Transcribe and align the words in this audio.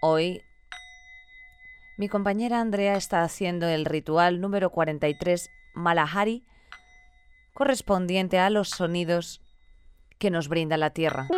Hoy 0.00 0.42
mi 1.96 2.08
compañera 2.08 2.60
Andrea 2.60 2.96
está 2.96 3.22
haciendo 3.22 3.66
el 3.66 3.86
ritual 3.86 4.40
número 4.40 4.70
43 4.70 5.48
Malahari 5.74 6.44
correspondiente 7.54 8.38
a 8.38 8.50
los 8.50 8.68
sonidos 8.68 9.40
que 10.18 10.30
nos 10.30 10.48
brinda 10.48 10.76
la 10.76 10.90
Tierra. 10.90 11.28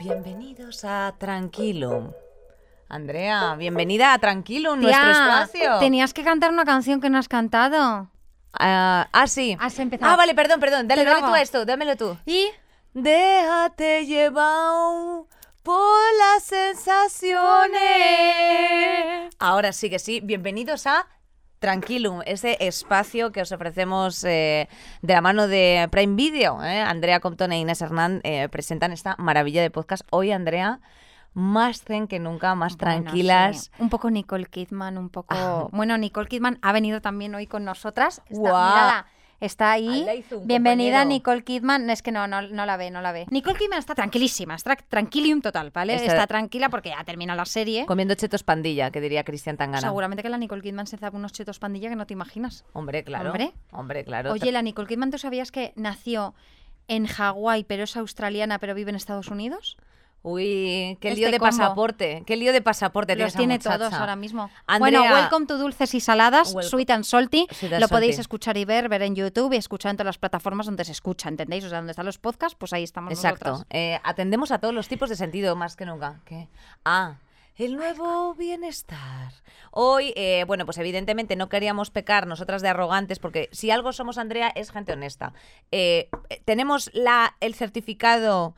Bienvenidos 0.00 0.84
a 0.84 1.14
Tranquilo. 1.18 2.14
Andrea, 2.88 3.54
bienvenida 3.56 4.14
a 4.14 4.18
Tranquilo, 4.18 4.76
nuestro 4.76 5.10
espacio. 5.10 5.78
Tenías 5.78 6.14
que 6.14 6.24
cantar 6.24 6.50
una 6.50 6.64
canción 6.64 7.00
que 7.00 7.10
no 7.10 7.18
has 7.18 7.28
cantado. 7.28 8.11
Ah, 8.52 9.08
ah, 9.12 9.26
sí. 9.26 9.56
Has 9.60 9.78
empezado. 9.78 10.12
Ah, 10.12 10.16
vale, 10.16 10.34
perdón, 10.34 10.60
perdón. 10.60 10.88
Dale, 10.88 11.04
dale 11.04 11.20
tú 11.20 11.34
a 11.34 11.42
esto, 11.42 11.64
dámelo 11.64 11.96
tú. 11.96 12.16
Y 12.26 12.48
Déjate 12.94 14.04
llevar 14.04 15.24
por 15.62 16.00
las 16.18 16.42
sensaciones. 16.42 17.72
Ahora 19.38 19.72
sí 19.72 19.88
que 19.88 19.98
sí, 19.98 20.20
bienvenidos 20.22 20.86
a 20.86 21.06
Tranquilum, 21.58 22.20
ese 22.26 22.58
espacio 22.60 23.32
que 23.32 23.40
os 23.40 23.50
ofrecemos 23.50 24.22
eh, 24.24 24.68
de 25.00 25.14
la 25.14 25.22
mano 25.22 25.48
de 25.48 25.88
Prime 25.90 26.16
Video. 26.16 26.62
¿eh? 26.62 26.82
Andrea 26.82 27.20
Compton 27.20 27.52
e 27.52 27.60
Inés 27.60 27.80
Hernán 27.80 28.20
eh, 28.24 28.50
presentan 28.50 28.92
esta 28.92 29.16
maravilla 29.16 29.62
de 29.62 29.70
podcast. 29.70 30.06
Hoy, 30.10 30.30
Andrea, 30.30 30.80
más 31.34 31.82
zen 31.82 32.06
que 32.08 32.18
nunca, 32.18 32.54
más 32.54 32.76
Bueno, 32.76 33.02
tranquilas. 33.02 33.64
sí, 33.64 33.70
Un 33.82 33.88
poco 33.88 34.10
Nicole 34.10 34.46
Kidman, 34.46 34.98
un 34.98 35.08
poco. 35.08 35.34
Ah. 35.34 35.66
Bueno, 35.72 35.96
Nicole 35.98 36.28
Kidman 36.28 36.58
ha 36.62 36.72
venido 36.72 37.00
también 37.00 37.34
hoy 37.34 37.46
con 37.46 37.64
nosotras. 37.64 38.20
Está, 38.28 39.06
está 39.40 39.68
Ah, 39.70 39.72
ahí. 39.72 40.24
Bienvenida, 40.44 40.98
compañero. 40.98 41.04
Nicole 41.06 41.42
Kidman. 41.42 41.88
Es 41.90 42.02
que 42.02 42.12
no, 42.12 42.26
no, 42.26 42.42
no 42.42 42.66
la 42.66 42.76
ve, 42.76 42.90
no 42.90 43.00
la 43.00 43.12
ve. 43.12 43.26
Nicole 43.30 43.58
Kidman 43.58 43.78
está 43.78 43.94
tranquilísima, 43.94 44.54
está 44.54 44.76
tranquilium 44.76 45.40
total, 45.40 45.70
¿vale? 45.70 45.94
Está- 45.94 46.12
Está, 46.12 46.26
tranquila 46.26 46.68
porque 46.68 46.90
ya 46.90 47.02
termina 47.04 47.34
la 47.34 47.46
serie. 47.46 47.86
Comiendo 47.86 48.14
chetos 48.14 48.42
pandilla, 48.42 48.90
que 48.90 49.00
diría 49.00 49.24
Cristian 49.24 49.56
Tangana. 49.56 49.80
Seguramente 49.80 50.22
que 50.22 50.28
la 50.28 50.36
Nicole 50.38 50.60
Kidman 50.62 50.86
se 50.86 50.98
zapa 50.98 51.16
unos 51.16 51.32
chetos 51.32 51.58
pandilla 51.58 51.88
que 51.88 51.96
no 51.96 52.06
te 52.06 52.12
imaginas. 52.12 52.64
Hombre, 52.74 53.04
claro. 53.04 53.30
Hombre. 53.30 53.52
Hombre, 53.72 54.04
claro. 54.04 54.32
Oye, 54.32 54.52
la 54.52 54.60
Nicole 54.62 54.86
Kidman, 54.86 55.10
¿tú 55.10 55.16
sabías 55.18 55.50
que 55.50 55.72
nació 55.76 56.34
en 56.88 57.06
Hawái, 57.06 57.64
pero 57.64 57.84
es 57.84 57.96
australiana, 57.96 58.58
pero 58.58 58.74
vive 58.74 58.90
en 58.90 58.96
Estados 58.96 59.28
Unidos? 59.28 59.78
Uy, 60.24 60.96
qué 61.00 61.08
Este 61.08 61.20
lío 61.20 61.30
de 61.32 61.38
combo. 61.38 61.50
pasaporte. 61.50 62.22
Qué 62.26 62.36
lío 62.36 62.52
de 62.52 62.62
pasaporte 62.62 63.16
Los 63.16 63.34
tiene 63.34 63.54
muchacha. 63.54 63.76
todos 63.76 63.92
ahora 63.94 64.14
mismo. 64.14 64.50
Andrea- 64.68 65.00
Bueno, 65.00 65.14
welcome 65.14 65.46
to 65.46 65.58
Dulces 65.58 65.94
y 65.94 66.00
Saladas, 66.00 66.54
Welcome. 66.54 66.70
Sweet 66.70 66.90
and 66.90 67.04
Salty. 67.04 67.46
Sweet 67.50 67.72
and 67.72 67.80
Lo 67.80 67.88
podéis 67.88 68.18
escuchar 68.20 68.56
y 68.56 68.64
ver, 68.64 68.88
ver 68.88 69.02
en 69.02 69.16
YouTube 69.16 69.52
y 69.52 69.56
escuchar 69.56 69.90
en 69.90 69.96
todas 69.96 70.06
las 70.06 70.18
plataformas 70.18 70.66
donde 70.66 70.84
se 70.84 70.92
escucha, 70.92 71.28
¿entendéis? 71.28 71.64
O 71.64 71.68
sea, 71.68 71.78
donde 71.78 71.90
están 71.90 72.06
los 72.06 72.18
podcasts, 72.18 72.56
pues 72.58 72.72
ahí 72.72 72.84
estamos 72.84 73.12
Exacto. 73.12 73.64
Eh, 73.70 73.98
atendemos 74.04 74.52
a 74.52 74.58
todos 74.58 74.72
los 74.74 74.86
tipos 74.86 75.08
de 75.08 75.16
sentido 75.16 75.56
más 75.56 75.74
que 75.74 75.86
nunca. 75.86 76.20
¿Qué? 76.24 76.48
Ah, 76.84 77.16
el 77.56 77.74
nuevo 77.76 78.34
bienestar. 78.34 79.32
Hoy, 79.72 80.12
eh, 80.16 80.44
bueno, 80.46 80.64
pues 80.66 80.78
evidentemente 80.78 81.34
no 81.34 81.48
queríamos 81.48 81.90
pecar 81.90 82.26
nosotras 82.28 82.62
de 82.62 82.68
arrogantes, 82.68 83.18
porque 83.18 83.48
si 83.52 83.70
algo 83.72 83.92
somos, 83.92 84.18
Andrea, 84.18 84.52
es 84.54 84.70
gente 84.70 84.92
honesta. 84.92 85.32
Eh, 85.72 86.08
tenemos 86.44 86.90
la, 86.94 87.34
el 87.40 87.54
certificado. 87.54 88.54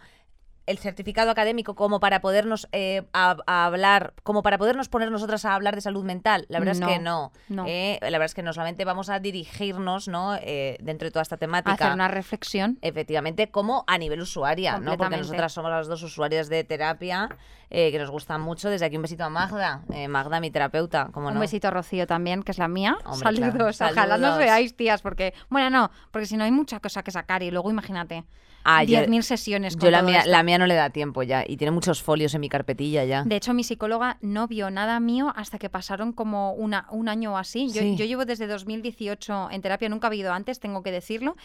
El 0.66 0.78
certificado 0.78 1.30
académico 1.30 1.74
como 1.74 2.00
para 2.00 2.20
podernos 2.20 2.68
eh, 2.72 3.02
a- 3.12 3.36
a 3.46 3.66
hablar, 3.66 4.14
como 4.22 4.42
para 4.42 4.56
podernos 4.56 4.88
poner 4.88 5.10
nosotras 5.10 5.44
a 5.44 5.54
hablar 5.54 5.74
de 5.74 5.80
salud 5.82 6.04
mental. 6.04 6.46
La 6.48 6.58
verdad 6.58 6.74
es 6.74 6.80
que 6.80 6.98
no. 6.98 7.32
No. 7.48 7.64
Eh, 7.66 7.98
la 8.00 8.10
verdad 8.10 8.24
es 8.26 8.34
que 8.34 8.42
no 8.42 8.52
solamente 8.52 8.84
vamos 8.84 9.10
a 9.10 9.18
dirigirnos, 9.20 10.08
¿no? 10.08 10.36
Eh, 10.36 10.78
dentro 10.80 11.06
de 11.06 11.10
toda 11.12 11.22
esta 11.22 11.36
temática. 11.36 11.74
Hacer 11.74 11.92
una 11.92 12.08
reflexión. 12.08 12.78
Efectivamente, 12.80 13.50
como 13.50 13.84
a 13.86 13.98
nivel 13.98 14.20
usuaria, 14.22 14.78
¿no? 14.78 14.96
Porque 14.96 15.16
nosotras 15.18 15.52
somos 15.52 15.70
las 15.70 15.86
dos 15.86 16.02
usuarias 16.02 16.48
de 16.48 16.64
terapia 16.64 17.28
eh, 17.70 17.90
que 17.92 17.98
nos 17.98 18.10
gustan 18.10 18.40
mucho. 18.40 18.70
Desde 18.70 18.86
aquí 18.86 18.96
un 18.96 19.02
besito 19.02 19.24
a 19.24 19.28
Magda, 19.30 19.82
eh, 19.92 20.08
Magda, 20.08 20.40
mi 20.40 20.50
terapeuta, 20.50 21.08
como 21.12 21.28
Un 21.28 21.34
no. 21.34 21.40
besito 21.40 21.68
a 21.68 21.72
Rocío 21.72 22.06
también, 22.06 22.42
que 22.42 22.52
es 22.52 22.58
la 22.58 22.68
mía. 22.68 22.96
Hombre, 23.04 23.18
Saludos. 23.36 23.76
claro. 23.76 23.92
Ojalá 23.92 24.16
nos 24.18 24.38
veáis, 24.38 24.76
tías, 24.76 25.02
porque. 25.02 25.34
Bueno, 25.50 25.68
no, 25.70 25.90
porque 26.10 26.26
si 26.26 26.36
no 26.36 26.44
hay 26.44 26.52
mucha 26.52 26.80
cosa 26.80 27.02
que 27.02 27.10
sacar 27.10 27.42
y 27.42 27.50
luego 27.50 27.70
imagínate. 27.70 28.24
Ah, 28.64 28.82
yo- 28.82 28.98
10.000 29.00 29.22
sesiones. 29.22 29.76
Con 29.76 29.84
Yo 29.86 29.90
la 29.90 29.98
todo 30.00 30.08
mía, 30.10 30.18
esto. 30.20 30.30
la 30.30 30.42
mía 30.42 30.58
no 30.58 30.66
le 30.66 30.74
da 30.74 30.90
tiempo 30.90 31.22
ya 31.22 31.44
y 31.46 31.56
tiene 31.56 31.70
muchos 31.70 32.02
folios 32.02 32.34
en 32.34 32.40
mi 32.40 32.48
carpetilla 32.48 33.04
ya. 33.04 33.22
De 33.24 33.36
hecho, 33.36 33.52
mi 33.54 33.62
psicóloga 33.62 34.16
no 34.22 34.48
vio 34.48 34.70
nada 34.70 34.98
mío 35.00 35.32
hasta 35.36 35.58
que 35.58 35.68
pasaron 35.68 36.12
como 36.12 36.52
una, 36.54 36.86
un 36.90 37.08
año 37.08 37.34
o 37.34 37.36
así. 37.36 37.68
Yo, 37.68 37.82
Sí. 37.82 37.96
yo 37.96 38.04
llevo 38.06 38.24
desde 38.24 38.46
2018 38.46 39.50
en 39.50 39.60
terapia, 39.62 39.88
nunca 39.88 40.06
ha 40.06 40.10
habido 40.10 40.32
antes, 40.32 40.60
tengo 40.60 40.82
que 40.82 40.90
decirlo. 40.92 41.36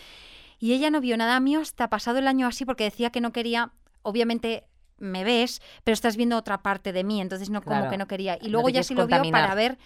Y 0.59 0.73
ella 0.73 0.89
no 0.89 1.01
vio 1.01 1.15
nada 1.17 1.39
mío 1.39 1.59
hasta 1.61 1.89
pasado 1.89 2.19
el 2.19 2.27
año 2.27 2.47
así 2.47 2.65
porque 2.65 2.83
decía 2.85 3.09
que 3.09 3.21
no 3.21 3.31
quería, 3.31 3.71
obviamente 4.01 4.65
me 4.97 5.23
ves, 5.23 5.61
pero 5.85 5.93
estás 5.93 6.17
viendo 6.17 6.35
otra 6.37 6.61
parte 6.61 6.91
de 6.91 7.03
mí, 7.05 7.21
entonces 7.21 7.49
no 7.49 7.61
Claro. 7.61 7.79
como 7.81 7.91
que 7.91 7.97
no 7.97 8.07
quería. 8.07 8.37
Y 8.41 8.45
No 8.47 8.51
luego 8.53 8.67
te 8.67 8.73
ya 8.73 8.83
sí 8.83 8.93
lo 8.95 9.07
vio 9.07 9.21
para 9.31 9.55
ver, 9.55 9.77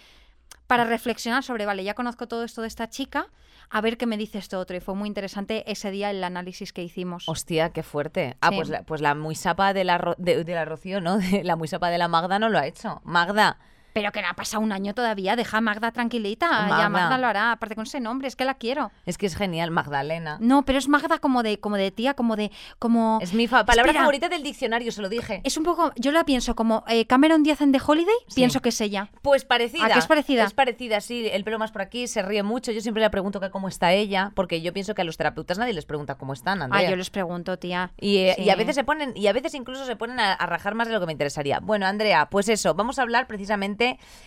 para 0.66 0.84
reflexionar 0.84 1.42
sobre, 1.44 1.66
vale, 1.66 1.84
ya 1.84 1.94
conozco 1.94 2.26
todo 2.26 2.42
esto 2.44 2.62
de 2.62 2.68
esta 2.68 2.88
chica, 2.88 3.28
a 3.76 3.80
ver 3.80 3.98
qué 3.98 4.06
me 4.06 4.16
dice 4.16 4.38
esto 4.38 4.60
otro. 4.60 4.76
Y 4.76 4.80
fue 4.80 4.94
muy 4.94 5.08
interesante 5.08 5.64
ese 5.70 5.90
día 5.90 6.10
el 6.10 6.22
análisis 6.22 6.72
que 6.72 6.82
hicimos. 6.84 7.28
Hostia, 7.28 7.70
qué 7.70 7.82
fuerte. 7.82 8.36
Ah, 8.40 8.50
Sí. 8.50 8.56
pues 8.56 8.68
la, 8.68 8.82
pues 8.84 9.00
la 9.00 9.16
muy 9.16 9.34
sapa 9.34 9.74
de 9.74 9.82
la, 9.82 10.14
de, 10.16 10.44
de 10.44 10.54
la 10.54 10.64
Rocío, 10.64 11.00
¿no? 11.00 11.18
De 11.18 11.42
la 11.42 11.56
muy 11.56 11.66
sapa 11.66 11.90
de 11.90 11.98
la 11.98 12.06
Magda 12.06 12.38
no 12.38 12.48
lo 12.50 12.58
ha 12.58 12.66
hecho. 12.68 13.00
Magda, 13.04 13.58
Pero 13.94 14.12
que 14.12 14.20
no 14.20 14.28
ha 14.28 14.34
pasado 14.34 14.62
un 14.62 14.72
año 14.72 14.92
todavía, 14.92 15.36
deja 15.36 15.58
a 15.58 15.60
Magda 15.62 15.90
tranquilita, 15.92 16.48
Magda. 16.50 16.78
ya 16.78 16.88
Magda 16.90 17.16
lo 17.16 17.26
hará, 17.28 17.52
aparte 17.52 17.74
con 17.76 17.84
ese 17.86 18.00
nombre, 18.00 18.28
es 18.28 18.36
que 18.36 18.44
la 18.44 18.54
quiero. 18.54 18.90
es 19.06 19.16
que 19.16 19.24
es 19.26 19.36
genial, 19.36 19.70
Magdalena. 19.70 20.36
No, 20.40 20.64
pero 20.64 20.78
es 20.78 20.88
Magda 20.88 21.18
como 21.20 21.42
de, 21.42 21.58
como 21.60 21.76
de 21.76 21.90
tía, 21.92 22.14
como 22.14 22.36
de, 22.36 22.50
como... 22.80 23.18
Es 23.22 23.32
mi 23.32 23.46
fa- 23.46 23.64
palabra 23.64 23.92
Espera. 23.92 24.00
favorita 24.04 24.28
del 24.28 24.42
diccionario, 24.42 24.90
se 24.92 25.00
lo 25.00 25.08
dije. 25.08 25.40
Es 25.44 25.56
un 25.56 25.62
poco, 25.64 25.92
yo 25.96 26.10
la 26.12 26.24
pienso 26.24 26.56
como 26.56 26.82
eh, 26.88 27.06
Cameron 27.06 27.42
Díaz 27.44 27.60
en 27.60 27.70
The 27.72 27.80
Holiday, 27.86 28.14
Sí. 28.26 28.34
pienso 28.34 28.60
que 28.60 28.70
es 28.70 28.80
ella. 28.80 29.10
Pues 29.22 29.44
parecida. 29.44 29.86
¿A 29.86 29.90
qué 29.90 29.98
es 30.00 30.06
parecida? 30.06 30.44
Es 30.44 30.54
parecida, 30.54 31.00
sí. 31.00 31.28
El 31.32 31.44
pelo 31.44 31.60
más 31.60 31.70
por 31.70 31.82
aquí, 31.82 32.08
se 32.08 32.20
ríe 32.22 32.42
mucho. 32.42 32.72
Yo 32.72 32.80
siempre 32.80 33.00
le 33.00 33.10
pregunto 33.10 33.38
que 33.40 33.50
cómo 33.50 33.68
está 33.68 33.92
ella, 33.92 34.32
porque 34.34 34.60
yo 34.60 34.72
pienso 34.72 34.96
que 34.96 35.02
a 35.02 35.04
los 35.04 35.16
terapeutas 35.16 35.56
nadie 35.58 35.72
les 35.72 35.86
pregunta 35.86 36.16
cómo 36.16 36.32
están, 36.32 36.62
Ah, 36.62 36.64
Andrea. 36.64 36.90
yo 36.90 36.96
les 36.96 37.10
pregunto, 37.10 37.58
tía. 37.60 37.92
Y, 38.00 38.16
eh, 38.16 38.34
y 38.38 38.50
a 38.50 38.56
veces 38.56 38.74
se 38.74 38.82
ponen, 38.82 39.12
y 39.16 39.28
a 39.28 39.32
veces 39.32 39.54
incluso 39.54 39.86
se 39.86 39.94
ponen 39.94 40.18
a, 40.18 40.32
a 40.32 40.46
rajar 40.46 40.74
más 40.74 40.88
de 40.88 40.94
lo 40.94 40.98
que 41.00 41.06
me 41.06 41.12
interesaría. 41.12 41.60
Bueno, 41.60 41.86
Andrea, 41.86 42.28
pues 42.28 42.48
eso, 42.48 42.74
vamos 42.74 42.98
a 42.98 43.02
hablar 43.02 43.28
precisamente. 43.28 43.83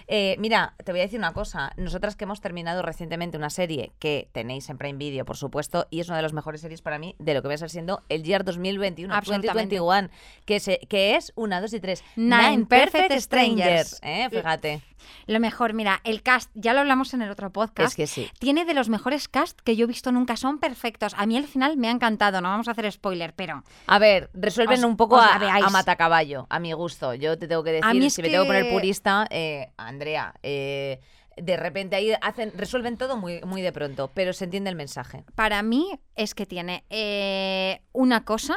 Eh, 0.08 0.36
mira, 0.40 0.76
te 0.84 0.92
voy 0.92 1.02
a 1.02 1.04
decir 1.04 1.20
una 1.20 1.34
cosa. 1.34 1.72
Nosotras 1.78 2.16
que 2.16 2.24
hemos 2.26 2.42
terminado 2.42 2.82
recientemente 2.82 3.38
una 3.38 3.50
serie 3.50 3.92
que 4.00 4.30
tenéis 4.32 4.70
en 4.70 4.78
Prime 4.78 4.98
Video, 4.98 5.26
por 5.26 5.38
supuesto, 5.38 5.88
y 5.90 6.00
es 6.00 6.08
una 6.08 6.18
de 6.18 6.24
las 6.24 6.34
mejores 6.34 6.62
series 6.62 6.82
para 6.82 7.00
mí 7.00 7.16
de 7.20 7.34
lo 7.34 7.42
que 7.42 7.48
va 7.48 7.54
a 7.54 7.58
ser 7.58 7.70
siendo 7.70 8.04
el 8.10 8.24
Year 8.24 8.44
2021, 8.44 9.14
Absolutamente. 9.14 9.78
2021, 9.78 10.10
que, 10.46 10.60
se, 10.60 10.80
que 10.88 11.16
es 11.16 11.34
una, 11.36 11.62
dos 11.62 11.74
y 11.74 11.80
tres. 11.80 12.04
Nine 12.16 12.66
Perfect 12.66 13.14
Strangers. 13.20 14.00
¿eh? 14.04 14.28
Fíjate. 14.30 14.82
Lo 15.28 15.40
mejor, 15.40 15.74
mira, 15.74 16.02
el 16.04 16.22
cast, 16.24 16.50
ya 16.54 16.74
lo 16.74 16.80
hablamos 16.82 17.14
en 17.14 17.22
el 17.22 17.30
otro 17.30 17.52
podcast. 17.52 17.90
Es 17.90 17.96
que 17.96 18.08
sí. 18.08 18.30
Tiene 18.40 18.66
de 18.66 18.74
los 18.74 18.90
mejores 18.90 19.28
cast 19.28 19.60
que 19.62 19.76
yo 19.76 19.86
he 19.86 19.88
visto 19.88 20.12
nunca, 20.12 20.38
son 20.38 20.60
perfectos. 20.60 21.14
A 21.18 21.26
mí 21.26 21.38
al 21.38 21.48
final 21.48 21.78
me 21.78 21.88
ha 21.88 21.92
encantado, 21.92 22.42
no 22.42 22.50
vamos 22.50 22.68
a 22.68 22.72
hacer 22.72 22.92
spoiler, 22.92 23.34
pero 23.34 23.64
A 23.88 24.00
ver, 24.00 24.30
resuelven 24.34 24.80
Os- 24.80 24.86
un 24.86 24.98
poco 24.98 25.18
a, 25.18 25.70
matacaballo, 25.72 26.48
a 26.50 26.60
mi 26.60 26.74
gusto. 26.74 27.14
Yo 27.14 27.38
te 27.38 27.48
tengo 27.48 27.64
que 27.64 27.80
A 27.84 27.94
mí 27.94 28.00
decir, 28.00 28.12
si 28.12 28.22
me 28.24 28.30
tengo 28.30 28.44
que 28.44 28.48
poner 28.50 28.72
purista, 28.72 29.28
eh, 29.30 29.72
Andrea, 29.78 30.34
eh, 30.44 31.00
de 31.36 31.56
repente 31.56 31.96
ahí 31.96 32.14
hacen, 32.22 32.52
resuelven 32.56 32.98
todo 32.98 33.16
muy, 33.16 33.42
muy 33.42 33.62
de 33.62 33.72
pronto, 33.72 34.10
pero 34.14 34.34
se 34.34 34.46
entiende 34.46 34.70
el 34.70 34.76
mensaje. 34.76 35.24
para 35.36 35.62
mí 35.62 36.00
es 36.16 36.34
que 36.34 36.46
tiene 36.46 36.84
eh, 36.90 37.82
una 37.94 38.26
cosa 38.26 38.56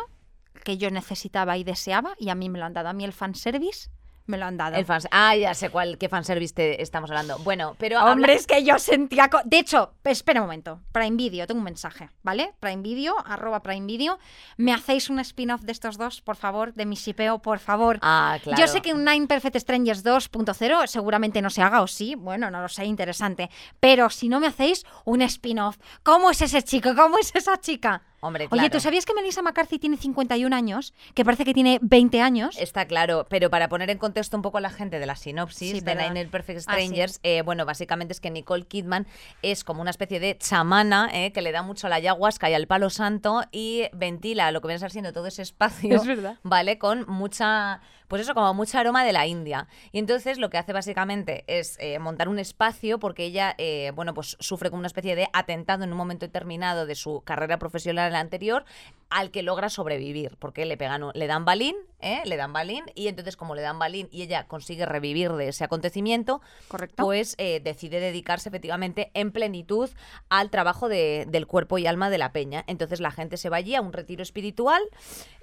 que 0.64 0.78
yo 0.78 0.90
necesitaba 0.90 1.56
y 1.56 1.64
deseaba 1.64 2.14
y 2.18 2.28
a 2.30 2.34
mí 2.34 2.48
me 2.48 2.58
lo 2.58 2.64
han 2.64 2.72
dado. 2.72 2.88
A 2.88 2.92
mí 2.92 3.04
el 3.04 3.12
fanservice 3.12 3.90
me 4.26 4.38
lo 4.38 4.44
han 4.46 4.56
dado. 4.56 4.76
El 4.76 4.84
fans, 4.84 5.08
ah, 5.10 5.34
ya 5.34 5.54
sé 5.54 5.70
cuál, 5.70 5.98
qué 5.98 6.08
fanservice 6.08 6.54
te 6.54 6.82
estamos 6.82 7.10
hablando. 7.10 7.38
Bueno, 7.40 7.74
pero 7.78 7.98
Hombre, 7.98 8.32
habla- 8.32 8.40
es 8.40 8.46
que 8.46 8.62
yo 8.62 8.78
sentía... 8.78 9.28
co- 9.28 9.40
De 9.44 9.58
hecho, 9.58 9.94
espera 10.04 10.40
un 10.40 10.46
momento. 10.46 10.80
Prime 10.92 11.16
Video, 11.16 11.46
tengo 11.46 11.58
un 11.58 11.64
mensaje, 11.64 12.10
¿vale? 12.22 12.54
Prime 12.60 12.82
Video, 12.82 13.14
arroba 13.26 13.60
Prime 13.62 13.86
Video. 13.86 14.18
¿Me 14.56 14.72
hacéis 14.72 15.10
un 15.10 15.18
spin-off 15.20 15.62
de 15.62 15.72
estos 15.72 15.98
dos, 15.98 16.20
por 16.20 16.36
favor? 16.36 16.72
De 16.74 16.86
mi 16.86 16.94
shipeo, 16.96 17.40
por 17.40 17.58
favor. 17.58 17.98
Ah, 18.02 18.38
claro. 18.42 18.60
Yo 18.60 18.68
sé 18.68 18.80
que 18.82 18.92
un 18.94 19.04
Nine 19.04 19.26
Perfect 19.26 19.56
Strangers 19.56 20.04
2.0 20.04 20.86
seguramente 20.86 21.42
no 21.42 21.50
se 21.50 21.62
haga, 21.62 21.82
o 21.82 21.86
sí, 21.86 22.14
bueno, 22.14 22.50
no 22.50 22.60
lo 22.62 22.68
sé, 22.68 22.84
interesante. 22.84 23.50
Pero 23.80 24.10
si 24.10 24.28
no 24.28 24.38
me 24.40 24.46
hacéis 24.46 24.84
un 25.04 25.22
spin-off, 25.22 25.78
¿cómo 26.02 26.30
es 26.30 26.40
ese 26.42 26.62
chico? 26.62 26.94
¿Cómo 26.94 27.18
es 27.18 27.34
esa 27.34 27.56
chica? 27.58 28.02
Hombre, 28.20 28.48
Oye. 28.50 28.68
¿tú 28.70 28.80
sabías 28.80 29.06
que 29.06 29.14
Melissa 29.14 29.42
McCarthy 29.42 29.78
tiene 29.78 29.96
51 29.96 30.54
años? 30.54 30.92
Que 31.14 31.24
parece 31.24 31.44
que 31.44 31.54
tiene 31.54 31.78
20 31.82 32.20
años. 32.20 32.56
Está 32.58 32.86
claro, 32.86 33.26
pero 33.28 33.48
para 33.50 33.68
poner 33.68 33.88
en 33.90 33.98
contexto 33.98 34.36
un 34.36 34.42
poco 34.42 34.58
a 34.58 34.60
la 34.60 34.70
gente 34.70 34.98
de 34.98 35.06
la 35.06 35.16
sinopsis 35.16 35.70
Sí, 35.72 35.80
de. 35.80 35.94
Nine 35.94 36.26
Perfect 36.26 36.58
Ah, 36.66 36.74
sí. 36.76 36.82
Strangers, 36.84 37.20
eh, 37.22 37.42
bueno, 37.42 37.64
básicamente 37.64 38.12
es 38.12 38.20
que 38.20 38.30
Nicole 38.30 38.66
Kidman 38.66 39.06
es 39.42 39.64
como 39.64 39.80
una 39.80 39.90
especie 39.90 40.20
de 40.20 40.36
chamana 40.38 41.08
eh, 41.12 41.32
que 41.32 41.42
le 41.42 41.52
da 41.52 41.62
mucho 41.62 41.86
a 41.86 41.90
la 41.90 41.96
ayahuasca 41.96 42.50
y 42.50 42.54
al 42.54 42.66
palo 42.66 42.90
santo 42.90 43.42
y 43.52 43.84
ventila 43.92 44.50
lo 44.52 44.60
que 44.60 44.68
viene 44.68 44.76
a 44.76 44.80
ser 44.80 44.90
siendo 44.90 45.12
todo 45.12 45.26
ese 45.26 45.42
espacio, 45.42 45.96
Es 45.96 46.06
verdad. 46.06 46.36
¿vale? 46.42 46.78
Con 46.78 47.06
mucha, 47.08 47.80
pues 48.10 48.22
eso, 48.22 48.34
como 48.34 48.52
mucho 48.54 48.76
aroma 48.76 49.04
de 49.04 49.12
la 49.12 49.28
India. 49.28 49.68
Y 49.92 50.00
entonces 50.00 50.38
lo 50.38 50.50
que 50.50 50.58
hace 50.58 50.72
básicamente 50.72 51.44
es 51.46 51.76
eh, 51.78 52.00
montar 52.00 52.28
un 52.28 52.40
espacio 52.40 52.98
porque 52.98 53.24
ella, 53.24 53.54
eh, 53.56 53.92
bueno, 53.94 54.14
pues 54.14 54.36
sufre 54.40 54.68
como 54.68 54.80
una 54.80 54.88
especie 54.88 55.14
de 55.14 55.28
atentado 55.32 55.84
en 55.84 55.92
un 55.92 55.96
momento 55.96 56.26
determinado 56.26 56.86
de 56.86 56.96
su 56.96 57.22
carrera 57.24 57.60
profesional 57.60 58.12
anterior, 58.16 58.64
al 59.10 59.30
que 59.30 59.44
logra 59.44 59.68
sobrevivir, 59.68 60.36
porque 60.40 60.66
le 60.66 60.76
pegan, 60.76 61.04
le 61.14 61.26
dan 61.28 61.44
balín, 61.44 61.76
¿eh? 62.02 62.22
le 62.24 62.36
dan 62.36 62.52
balín, 62.52 62.84
y 62.94 63.08
entonces 63.08 63.36
como 63.36 63.54
le 63.54 63.62
dan 63.62 63.78
balín 63.78 64.08
y 64.10 64.22
ella 64.22 64.46
consigue 64.46 64.86
revivir 64.86 65.32
de 65.32 65.48
ese 65.48 65.64
acontecimiento, 65.64 66.40
Correcto. 66.68 67.02
pues 67.04 67.34
eh, 67.38 67.60
decide 67.62 68.00
dedicarse 68.00 68.48
efectivamente 68.48 69.10
en 69.14 69.32
plenitud 69.32 69.90
al 70.28 70.50
trabajo 70.50 70.88
de- 70.88 71.26
del 71.28 71.46
cuerpo 71.46 71.78
y 71.78 71.86
alma 71.86 72.10
de 72.10 72.18
la 72.18 72.32
peña. 72.32 72.64
Entonces 72.66 73.00
la 73.00 73.10
gente 73.10 73.36
se 73.36 73.48
va 73.50 73.56
allí 73.58 73.74
a 73.74 73.80
un 73.80 73.92
retiro 73.92 74.22
espiritual 74.22 74.82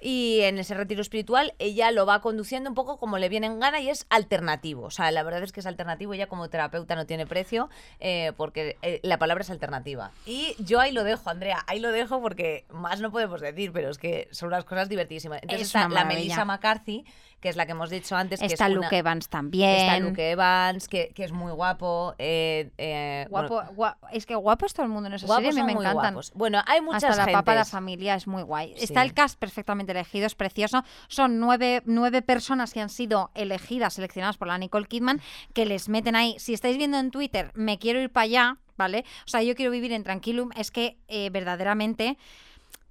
y 0.00 0.40
en 0.42 0.58
ese 0.58 0.74
retiro 0.74 1.00
espiritual 1.02 1.54
ella 1.58 1.90
lo 1.90 2.06
va 2.06 2.20
conduciendo 2.20 2.70
un 2.70 2.74
poco 2.74 2.98
como 2.98 3.18
le 3.18 3.28
viene 3.28 3.46
en 3.46 3.58
gana 3.60 3.80
y 3.80 3.88
es 3.90 4.06
alternativo. 4.10 4.82
O 4.84 4.90
sea, 4.90 5.10
la 5.10 5.22
verdad 5.22 5.42
es 5.42 5.52
que 5.52 5.60
es 5.60 5.66
alternativo. 5.66 6.14
Ella 6.14 6.28
como 6.28 6.48
terapeuta 6.48 6.94
no 6.94 7.06
tiene 7.06 7.26
precio 7.26 7.68
eh, 8.00 8.32
porque 8.36 8.76
la 9.02 9.18
palabra 9.18 9.42
es 9.42 9.50
alternativa. 9.50 10.12
Y 10.26 10.54
yo 10.58 10.80
ahí 10.80 10.92
lo 10.92 11.04
dejo, 11.04 11.30
Andrea, 11.30 11.64
ahí 11.66 11.80
lo 11.80 11.90
dejo 11.92 12.20
porque 12.20 12.64
más 12.70 13.00
no 13.00 13.10
podemos 13.10 13.40
decir, 13.40 13.72
pero 13.72 13.90
es 13.90 13.98
que 13.98 14.28
son 14.30 14.48
unas 14.48 14.64
cosas 14.64 14.88
divertísimas. 14.88 15.40
Entonces 15.42 15.62
Es 15.62 15.68
está 15.68 15.86
una 15.86 15.94
la. 15.96 16.04
Melissa 16.04 16.44
McCarthy, 16.48 17.04
que 17.40 17.48
es 17.48 17.54
la 17.56 17.66
que 17.66 17.72
hemos 17.72 17.88
dicho 17.88 18.16
antes, 18.16 18.40
que 18.40 18.46
Está 18.46 18.66
una- 18.66 18.74
Luke 18.74 18.96
Evans 18.98 19.28
también. 19.28 19.70
Está 19.70 20.00
Luke 20.00 20.30
Evans, 20.32 20.88
que, 20.88 21.12
que 21.14 21.22
es 21.22 21.30
muy 21.30 21.52
guapo. 21.52 22.14
eh, 22.18 22.70
eh, 22.78 23.26
Guapo, 23.30 23.62
bueno, 23.76 23.96
es 24.10 24.26
que 24.26 24.34
guapo 24.34 24.66
es 24.66 24.74
todo 24.74 24.84
el 24.86 24.90
mundo 24.90 25.06
en 25.08 25.14
esa 25.14 25.26
serie, 25.28 25.52
me 25.52 25.62
muy 25.62 25.72
encantan. 25.84 26.14
guapos. 26.14 26.32
Bueno, 26.34 26.60
hay 26.66 26.80
muchas 26.80 27.04
Hasta 27.04 27.26
la 27.26 27.32
papa 27.32 27.52
de 27.52 27.58
la 27.58 27.64
familia 27.64 28.16
es 28.16 28.26
muy 28.26 28.42
guay. 28.42 28.74
Sí. 28.76 28.84
Está 28.84 29.02
el 29.02 29.14
cast 29.14 29.38
perfectamente 29.38 29.92
elegido, 29.92 30.26
es 30.26 30.34
precioso. 30.34 30.82
Son 31.06 31.38
nueve, 31.38 31.82
nueve 31.84 32.22
personas 32.22 32.72
que 32.72 32.80
han 32.80 32.88
sido 32.88 33.30
elegidas, 33.36 33.94
seleccionadas 33.94 34.36
por 34.36 34.48
la 34.48 34.58
Nicole 34.58 34.86
Kidman, 34.86 35.20
que 35.54 35.64
les 35.64 35.88
meten 35.88 36.16
ahí. 36.16 36.34
Si 36.40 36.54
estáis 36.54 36.76
viendo 36.76 36.98
en 36.98 37.12
Twitter, 37.12 37.52
me 37.54 37.78
quiero 37.78 38.00
ir 38.00 38.10
para 38.10 38.24
allá, 38.24 38.56
¿vale? 38.76 39.04
O 39.24 39.28
sea, 39.28 39.42
yo 39.44 39.54
quiero 39.54 39.70
vivir 39.70 39.92
en 39.92 40.02
Tranquilum, 40.02 40.50
es 40.56 40.72
que 40.72 40.96
eh, 41.06 41.30
verdaderamente... 41.30 42.18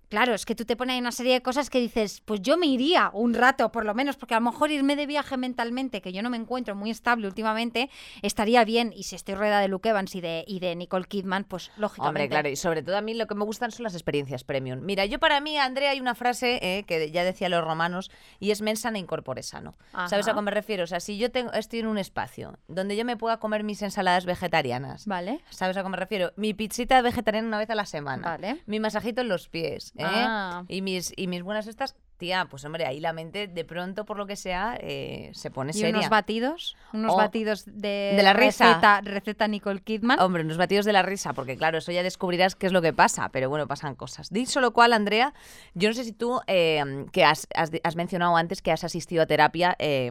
Claro, 0.09 0.33
es 0.33 0.45
que 0.45 0.55
tú 0.55 0.63
te 0.63 0.75
pones 0.75 0.93
ahí 0.93 0.99
una 0.99 1.11
serie 1.11 1.33
de 1.33 1.41
cosas 1.41 1.69
que 1.69 1.79
dices, 1.79 2.21
pues 2.23 2.41
yo 2.41 2.57
me 2.57 2.67
iría 2.67 3.11
un 3.13 3.33
rato, 3.33 3.71
por 3.71 3.85
lo 3.85 3.93
menos, 3.93 4.15
porque 4.15 4.35
a 4.35 4.39
lo 4.39 4.45
mejor 4.49 4.71
irme 4.71 4.95
de 4.95 5.05
viaje 5.05 5.35
mentalmente, 5.35 6.01
que 6.01 6.13
yo 6.13 6.21
no 6.21 6.29
me 6.29 6.37
encuentro 6.37 6.75
muy 6.75 6.91
estable 6.91 7.27
últimamente, 7.27 7.89
estaría 8.21 8.63
bien. 8.63 8.93
Y 8.95 9.03
si 9.03 9.15
estoy 9.15 9.35
rueda 9.35 9.59
de 9.59 9.67
Luke 9.67 9.89
Evans 9.89 10.15
y 10.15 10.21
de, 10.21 10.45
y 10.47 10.59
de 10.59 10.75
Nicole 10.75 11.05
Kidman, 11.05 11.43
pues 11.43 11.71
lógicamente. 11.77 12.07
Hombre, 12.07 12.29
claro, 12.29 12.49
y 12.49 12.55
sobre 12.55 12.83
todo 12.83 12.97
a 12.97 13.01
mí 13.01 13.13
lo 13.13 13.27
que 13.27 13.35
me 13.35 13.43
gustan 13.43 13.71
son 13.71 13.83
las 13.83 13.93
experiencias 13.93 14.43
premium. 14.43 14.79
Mira, 14.81 15.05
yo 15.05 15.19
para 15.19 15.41
mí, 15.41 15.57
Andrea, 15.57 15.91
hay 15.91 15.99
una 15.99 16.15
frase 16.15 16.59
eh, 16.61 16.83
que 16.83 17.11
ya 17.11 17.23
decía 17.25 17.49
los 17.49 17.63
romanos 17.63 18.09
y 18.39 18.51
es 18.51 18.61
mensana 18.61 18.99
incorpore 18.99 19.43
sano. 19.43 19.75
¿Sabes 20.07 20.27
a 20.27 20.33
qué 20.33 20.41
me 20.41 20.51
refiero? 20.51 20.85
O 20.85 20.87
sea, 20.87 20.99
si 21.01 21.17
yo 21.17 21.31
tengo, 21.31 21.51
estoy 21.51 21.79
en 21.79 21.87
un 21.87 21.97
espacio 21.97 22.57
donde 22.67 22.95
yo 22.95 23.03
me 23.03 23.17
pueda 23.17 23.37
comer 23.37 23.63
mis 23.63 23.81
ensaladas 23.81 24.25
vegetarianas, 24.25 25.05
Vale. 25.05 25.41
¿sabes 25.49 25.75
a 25.75 25.83
qué 25.83 25.89
me 25.89 25.97
refiero? 25.97 26.31
Mi 26.37 26.53
pizzita 26.53 27.01
vegetariana 27.01 27.47
una 27.47 27.57
vez 27.57 27.69
a 27.69 27.75
la 27.75 27.85
semana. 27.85 28.23
Vale. 28.23 28.61
Mi 28.67 28.79
masajito 28.79 29.21
en 29.21 29.27
los 29.27 29.49
pies. 29.49 29.93
¿Eh? 29.97 30.03
Ah. 30.05 30.63
Y, 30.67 30.81
mis, 30.81 31.13
y 31.15 31.27
mis 31.27 31.43
buenas 31.43 31.67
estas, 31.67 31.95
tía, 32.17 32.45
pues 32.49 32.65
hombre, 32.65 32.85
ahí 32.87 32.99
la 32.99 33.13
mente 33.13 33.47
de 33.47 33.63
pronto, 33.63 34.03
por 34.05 34.17
lo 34.17 34.25
que 34.25 34.35
sea, 34.35 34.75
eh, 34.81 35.29
se 35.35 35.51
pone 35.51 35.69
Y 35.69 35.73
seria. 35.73 35.89
unos 35.97 36.09
batidos, 36.09 36.75
unos 36.91 37.13
Oh, 37.13 37.17
batidos 37.17 37.65
de, 37.65 38.13
de 38.17 38.23
la 38.23 38.33
risa. 38.33 38.65
Receta, 38.69 39.01
receta 39.01 39.47
Nicole 39.47 39.81
Kidman. 39.81 40.19
Hombre, 40.19 40.41
unos 40.43 40.57
batidos 40.57 40.85
de 40.85 40.93
la 40.93 41.03
risa, 41.03 41.33
porque 41.33 41.57
claro, 41.57 41.77
eso 41.77 41.91
ya 41.91 42.01
descubrirás 42.01 42.55
qué 42.55 42.65
es 42.65 42.73
lo 42.73 42.81
que 42.81 42.91
pasa, 42.91 43.29
pero 43.29 43.49
bueno, 43.49 43.67
pasan 43.67 43.93
cosas. 43.93 44.31
Dicho 44.31 44.61
lo 44.61 44.73
cual, 44.73 44.93
Andrea, 44.93 45.35
yo 45.75 45.89
no 45.89 45.93
sé 45.93 46.03
si 46.05 46.11
tú, 46.11 46.41
eh, 46.47 47.05
que 47.11 47.23
has, 47.23 47.47
has- 47.55 47.69
has 47.83 47.95
mencionado 47.95 48.35
antes 48.35 48.63
que 48.63 48.71
has 48.71 48.83
asistido 48.83 49.21
a 49.21 49.25
terapia, 49.27 49.75
eh, 49.77 50.09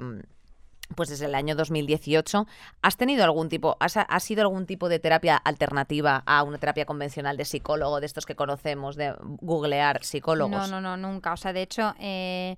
pues 0.95 1.09
desde 1.09 1.27
el 1.27 1.35
año 1.35 1.55
2018, 1.57 2.47
¿has 2.83 2.97
tenido 2.97 3.25
algún 3.25 3.49
tipo, 3.49 3.77
has, 3.81 3.97
has 3.97 4.23
sido 4.23 4.43
algún 4.43 4.67
tipo 4.67 4.89
de 4.89 4.99
terapia 4.99 5.37
alternativa 5.37 6.23
a 6.27 6.43
una 6.43 6.59
terapia 6.59 6.87
convencional 6.87 7.37
de 7.37 7.45
psicólogo, 7.45 8.01
de 8.01 8.07
estos 8.07 8.27
que 8.27 8.35
conocemos, 8.35 8.97
de 8.97 9.15
googlear 9.21 10.05
psicólogos? 10.05 10.71
No, 10.71 10.81
no, 10.81 10.81
no, 10.81 10.97
nunca. 10.97 11.33
O 11.33 11.37
sea, 11.37 11.53
de 11.53 11.63
hecho, 11.63 11.95
eh, 11.99 12.57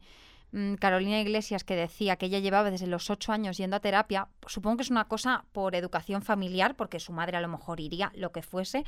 Carolina 0.80 1.20
Iglesias, 1.20 1.62
que 1.64 1.76
decía 1.76 2.16
que 2.16 2.26
ella 2.26 2.38
llevaba 2.38 2.70
desde 2.70 2.86
los 2.86 3.10
ocho 3.10 3.32
años 3.32 3.58
yendo 3.58 3.76
a 3.76 3.80
terapia, 3.80 4.28
supongo 4.46 4.78
que 4.78 4.82
es 4.84 4.90
una 4.90 5.06
cosa 5.06 5.44
por 5.52 5.74
educación 5.74 6.22
familiar, 6.22 6.74
porque 6.74 7.00
su 7.00 7.12
madre 7.12 7.36
a 7.36 7.40
lo 7.40 7.48
mejor 7.48 7.80
iría, 7.80 8.10
lo 8.14 8.32
que 8.32 8.42
fuese. 8.42 8.84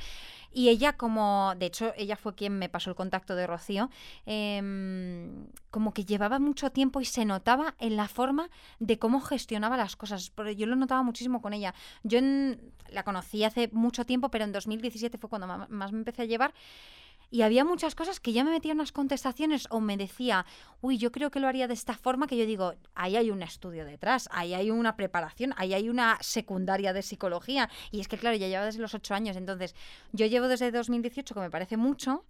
Y 0.51 0.69
ella 0.69 0.93
como, 0.93 1.53
de 1.57 1.67
hecho, 1.67 1.93
ella 1.97 2.15
fue 2.15 2.35
quien 2.35 2.57
me 2.57 2.69
pasó 2.69 2.89
el 2.89 2.95
contacto 2.95 3.35
de 3.35 3.45
Rocío, 3.47 3.89
em, 4.25 5.47
como 5.69 5.93
que 5.93 6.05
llevaba 6.05 6.39
mucho 6.39 6.71
tiempo 6.71 6.99
y 7.01 7.05
se 7.05 7.25
notaba 7.25 7.75
en 7.79 7.95
la 7.95 8.07
forma 8.07 8.49
de 8.79 8.97
cómo 8.99 9.21
gestionaba 9.21 9.77
las 9.77 9.95
cosas. 9.95 10.29
Porque 10.31 10.55
yo 10.55 10.65
lo 10.65 10.75
notaba 10.75 11.03
muchísimo 11.03 11.41
con 11.41 11.53
ella. 11.53 11.73
Yo 12.03 12.19
en- 12.19 12.59
la 12.89 13.03
conocí 13.03 13.43
hace 13.43 13.69
mucho 13.71 14.05
tiempo, 14.05 14.29
pero 14.29 14.43
en 14.45 14.51
2017 14.51 15.17
fue 15.17 15.29
cuando 15.29 15.47
más 15.47 15.91
me 15.91 15.99
empecé 15.99 16.23
a 16.23 16.25
llevar. 16.25 16.53
Y 17.31 17.43
había 17.43 17.63
muchas 17.63 17.95
cosas 17.95 18.19
que 18.19 18.33
ya 18.33 18.43
me 18.43 18.51
metía 18.51 18.73
unas 18.73 18.91
contestaciones 18.91 19.65
o 19.69 19.79
me 19.79 19.95
decía, 19.95 20.45
uy, 20.81 20.97
yo 20.97 21.13
creo 21.13 21.31
que 21.31 21.39
lo 21.39 21.47
haría 21.47 21.69
de 21.69 21.73
esta 21.73 21.95
forma, 21.95 22.27
que 22.27 22.35
yo 22.35 22.45
digo, 22.45 22.73
ahí 22.93 23.15
hay 23.15 23.31
un 23.31 23.41
estudio 23.41 23.85
detrás, 23.85 24.27
ahí 24.33 24.53
hay 24.53 24.69
una 24.69 24.97
preparación, 24.97 25.53
ahí 25.55 25.73
hay 25.73 25.87
una 25.87 26.17
secundaria 26.19 26.91
de 26.91 27.01
psicología. 27.01 27.69
Y 27.89 28.01
es 28.01 28.09
que, 28.09 28.17
claro, 28.17 28.35
ya 28.35 28.49
lleva 28.49 28.65
desde 28.65 28.81
los 28.81 28.93
ocho 28.93 29.13
años. 29.13 29.37
Entonces, 29.37 29.75
yo 30.11 30.25
llevo 30.25 30.49
desde 30.49 30.71
2018, 30.71 31.33
que 31.33 31.39
me 31.39 31.49
parece 31.49 31.77
mucho, 31.77 32.25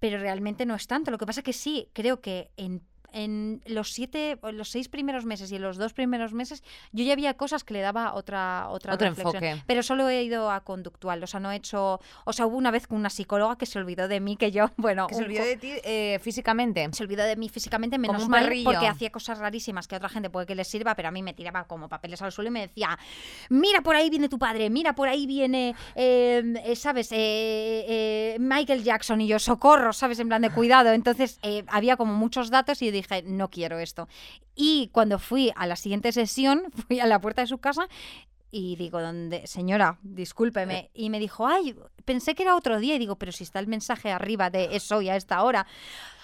pero 0.00 0.18
realmente 0.18 0.66
no 0.66 0.74
es 0.74 0.88
tanto. 0.88 1.12
Lo 1.12 1.18
que 1.18 1.26
pasa 1.26 1.42
que 1.42 1.52
sí, 1.52 1.88
creo 1.92 2.20
que 2.20 2.50
en 2.56 2.82
en 3.12 3.62
los 3.66 3.92
siete, 3.92 4.38
en 4.42 4.56
los 4.56 4.68
seis 4.70 4.88
primeros 4.88 5.24
meses 5.24 5.50
y 5.52 5.56
en 5.56 5.62
los 5.62 5.76
dos 5.76 5.92
primeros 5.92 6.32
meses, 6.32 6.62
yo 6.92 7.04
ya 7.04 7.12
había 7.12 7.34
cosas 7.34 7.64
que 7.64 7.74
le 7.74 7.80
daba 7.80 8.14
otra, 8.14 8.68
otra 8.68 8.94
Otro 8.94 9.08
reflexión. 9.08 9.44
enfoque. 9.44 9.64
Pero 9.66 9.82
solo 9.82 10.08
he 10.08 10.22
ido 10.22 10.50
a 10.50 10.60
conductual, 10.60 11.22
o 11.22 11.26
sea, 11.26 11.40
no 11.40 11.50
he 11.52 11.56
hecho, 11.56 12.00
o 12.24 12.32
sea, 12.32 12.46
hubo 12.46 12.56
una 12.56 12.70
vez 12.70 12.86
con 12.86 12.98
una 12.98 13.10
psicóloga 13.10 13.56
que 13.56 13.66
se 13.66 13.78
olvidó 13.78 14.08
de 14.08 14.20
mí, 14.20 14.36
que 14.36 14.50
yo, 14.50 14.70
bueno, 14.76 15.06
¿Que 15.06 15.14
se 15.14 15.22
olvidó 15.22 15.44
de 15.44 15.56
ti 15.56 15.72
eh, 15.84 16.18
físicamente? 16.22 16.88
se 16.92 17.02
olvidó 17.02 17.24
de 17.24 17.36
mí 17.36 17.48
físicamente, 17.48 17.96
Como 17.96 18.12
menos 18.12 18.24
un 18.24 18.30
mal, 18.30 18.50
porque 18.64 18.86
hacía 18.86 19.10
cosas 19.10 19.38
rarísimas 19.38 19.88
que 19.88 19.94
a 19.94 19.98
otra 19.98 20.08
gente 20.08 20.30
puede 20.30 20.46
que 20.46 20.54
les 20.54 20.68
sirva, 20.68 20.94
pero 20.94 21.08
a 21.08 21.10
mí 21.10 21.22
me 21.22 21.34
tiraba 21.34 21.64
como 21.64 21.88
papeles 21.88 22.22
al 22.22 22.32
suelo 22.32 22.48
y 22.48 22.52
me 22.52 22.60
decía, 22.60 22.98
mira, 23.48 23.80
por 23.82 23.96
ahí 23.96 24.10
viene 24.10 24.28
tu 24.28 24.38
padre, 24.38 24.70
mira, 24.70 24.94
por 24.94 25.08
ahí 25.08 25.26
viene, 25.26 25.74
eh, 25.94 26.42
eh, 26.64 26.76
¿sabes? 26.76 27.10
Michael 28.40 28.82
Jackson 28.82 29.20
y 29.20 29.26
yo, 29.26 29.38
socorro, 29.38 29.92
¿sabes? 29.92 30.18
En 30.20 30.28
plan 30.28 30.42
de 30.42 30.50
cuidado. 30.50 30.92
Entonces, 30.92 31.38
había 31.68 31.96
como 31.96 32.14
muchos 32.14 32.50
datos 32.50 32.80
y 32.82 32.86
yo 32.86 32.92
dije, 33.02 33.22
no 33.22 33.50
quiero 33.50 33.78
esto. 33.78 34.08
Y 34.54 34.88
cuando 34.92 35.18
fui 35.18 35.52
a 35.56 35.66
la 35.66 35.76
siguiente 35.76 36.12
sesión, 36.12 36.62
fui 36.88 37.00
a 37.00 37.06
la 37.06 37.20
puerta 37.20 37.42
de 37.42 37.48
su 37.48 37.58
casa 37.58 37.86
y 38.52 38.74
digo, 38.76 39.00
¿dónde? 39.00 39.46
Señora, 39.46 39.98
discúlpeme. 40.02 40.90
Y 40.92 41.08
me 41.10 41.18
dijo, 41.20 41.46
ay, 41.46 41.76
pensé 42.04 42.34
que 42.34 42.42
era 42.42 42.56
otro 42.56 42.80
día. 42.80 42.96
Y 42.96 42.98
digo, 42.98 43.16
pero 43.16 43.30
si 43.32 43.44
está 43.44 43.60
el 43.60 43.68
mensaje 43.68 44.10
arriba 44.10 44.50
de 44.50 44.74
eso 44.76 45.00
y 45.02 45.08
a 45.08 45.16
esta 45.16 45.42
hora. 45.44 45.66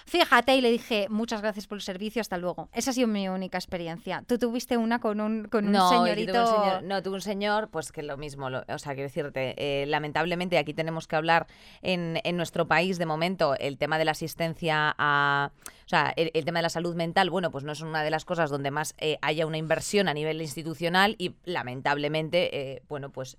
Fíjate, 0.08 0.54
y 0.54 0.60
le 0.60 0.70
dije, 0.70 1.08
muchas 1.08 1.40
gracias 1.42 1.66
por 1.66 1.78
el 1.78 1.82
servicio, 1.82 2.20
hasta 2.20 2.38
luego. 2.38 2.68
Esa 2.72 2.90
ha 2.90 2.94
sido 2.94 3.08
mi 3.08 3.28
única 3.28 3.58
experiencia. 3.58 4.22
Tú 4.24 4.38
tuviste 4.38 4.76
una 4.76 5.00
con 5.00 5.20
un, 5.20 5.48
con 5.48 5.66
un 5.66 5.72
No, 5.72 5.88
señorito. 5.88 6.32
tuve 6.32 6.42
un 6.42 6.46
señor, 6.46 6.82
no, 6.84 7.02
tuve 7.02 7.14
un 7.16 7.20
señor, 7.20 7.68
pues 7.70 7.90
que 7.90 8.04
lo 8.04 8.16
mismo, 8.16 8.48
lo- 8.48 8.62
o 8.68 8.78
sea, 8.78 8.94
quiero 8.94 9.08
decirte, 9.08 9.54
eh, 9.58 9.84
lamentablemente 9.86 10.58
aquí 10.58 10.74
tenemos 10.74 11.08
que 11.08 11.16
hablar 11.16 11.48
en, 11.82 12.20
en 12.22 12.36
nuestro 12.36 12.68
país 12.68 12.98
de 12.98 13.06
momento 13.06 13.56
el 13.56 13.78
tema 13.78 13.98
de 13.98 14.04
la 14.04 14.12
asistencia 14.12 14.94
a, 14.96 15.50
o 15.86 15.88
sea, 15.88 16.12
el, 16.16 16.32
el 16.34 16.44
tema 16.44 16.58
de 16.58 16.64
la 16.64 16.68
salud 16.68 16.96
mental, 16.96 17.30
bueno, 17.30 17.52
pues 17.52 17.62
no 17.62 17.70
es 17.70 17.80
una 17.80 18.02
de 18.02 18.10
las 18.10 18.24
cosas 18.24 18.50
donde 18.50 18.72
más 18.72 18.94
eh, 18.98 19.18
haya 19.22 19.46
una 19.46 19.56
inversión 19.56 20.08
a 20.08 20.14
nivel 20.14 20.42
institucional 20.42 21.14
y 21.16 21.36
lamentablemente, 21.44 22.72
eh, 22.74 22.82
bueno, 22.88 23.10
pues 23.10 23.38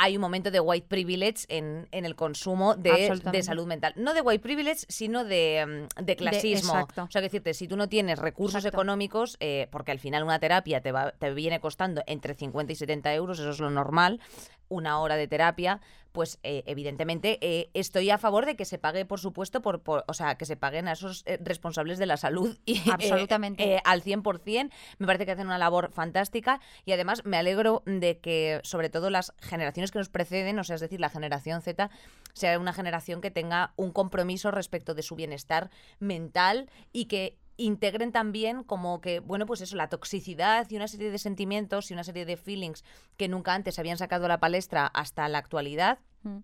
hay 0.00 0.16
un 0.16 0.20
momento 0.20 0.52
de 0.52 0.60
white 0.60 0.86
privilege 0.88 1.44
en, 1.48 1.88
en 1.90 2.04
el 2.04 2.14
consumo 2.14 2.76
de, 2.76 3.20
de 3.32 3.42
salud 3.42 3.66
mental. 3.66 3.92
No 3.96 4.14
de 4.14 4.20
white 4.20 4.40
privilege, 4.40 4.86
sino 4.88 5.24
de, 5.24 5.86
mm, 5.98 6.04
de 6.04 6.16
clasismo. 6.16 6.72
exacto. 6.72 7.02
o 7.02 7.10
sea, 7.10 7.20
que 7.20 7.26
decirte, 7.26 7.52
si 7.52 7.66
tú 7.66 7.76
no 7.76 7.88
tienes 7.88 8.18
recursos 8.20 8.60
Exacto. 8.60 8.76
económicos, 8.76 9.36
eh, 9.40 9.66
porque 9.72 9.90
al 9.90 9.98
final 9.98 10.22
una 10.22 10.38
terapia 10.38 10.80
te, 10.80 10.92
va, 10.92 11.10
te 11.12 11.34
viene 11.34 11.58
costando 11.58 12.02
entre 12.06 12.34
50 12.34 12.72
y 12.72 12.76
70 12.76 13.14
euros, 13.14 13.40
eso 13.40 13.50
es 13.50 13.58
lo 13.58 13.70
normal, 13.70 14.20
una 14.68 15.00
hora 15.00 15.16
de 15.16 15.28
terapia, 15.28 15.80
pues 16.12 16.38
eh, 16.42 16.62
evidentemente 16.66 17.38
eh, 17.42 17.70
estoy 17.74 18.10
a 18.10 18.18
favor 18.18 18.46
de 18.46 18.56
que 18.56 18.64
se 18.64 18.78
pague, 18.78 19.04
por 19.04 19.20
supuesto, 19.20 19.62
por, 19.62 19.82
por- 19.82 20.04
o 20.08 20.14
sea, 20.14 20.36
que 20.36 20.46
se 20.46 20.56
paguen 20.56 20.88
a 20.88 20.92
esos 20.92 21.22
eh, 21.26 21.38
responsables 21.42 21.98
de 21.98 22.06
la 22.06 22.16
salud 22.16 22.58
y, 22.66 22.80
Absolutamente. 22.90 23.80
al 23.84 24.02
100%. 24.02 24.70
Me 24.98 25.06
parece 25.06 25.26
que 25.26 25.32
hacen 25.32 25.46
una 25.46 25.58
labor 25.58 25.92
fantástica 25.92 26.60
y 26.84 26.92
además 26.92 27.24
me 27.24 27.36
alegro 27.36 27.82
de 27.86 28.18
que, 28.18 28.60
sobre 28.64 28.90
todo, 28.90 29.10
las 29.10 29.32
generaciones 29.38 29.90
que 29.90 29.98
nos 29.98 30.08
preceden, 30.08 30.58
o 30.58 30.64
sea, 30.64 30.74
es 30.76 30.80
decir, 30.80 30.98
la 31.00 31.10
generación 31.10 31.62
Z, 31.62 31.90
sea 32.32 32.58
una 32.58 32.72
generación 32.72 33.20
que 33.20 33.30
tenga 33.30 33.72
un 33.76 33.92
compromiso 33.92 34.50
respecto 34.50 34.94
de 34.94 35.02
su 35.02 35.14
bienestar 35.14 35.70
mental 36.00 36.70
y 36.92 37.04
que 37.04 37.36
integren 37.58 38.12
también 38.12 38.62
como 38.62 39.02
que, 39.02 39.20
bueno, 39.20 39.44
pues 39.44 39.60
eso, 39.60 39.76
la 39.76 39.90
toxicidad 39.90 40.66
y 40.70 40.76
una 40.76 40.88
serie 40.88 41.10
de 41.10 41.18
sentimientos 41.18 41.90
y 41.90 41.94
una 41.94 42.04
serie 42.04 42.24
de 42.24 42.38
feelings 42.38 42.84
que 43.18 43.28
nunca 43.28 43.52
antes 43.52 43.78
habían 43.78 43.98
sacado 43.98 44.24
a 44.24 44.28
la 44.28 44.40
palestra 44.40 44.86
hasta 44.86 45.28
la 45.28 45.38
actualidad, 45.38 45.98
Mm. 46.22 46.38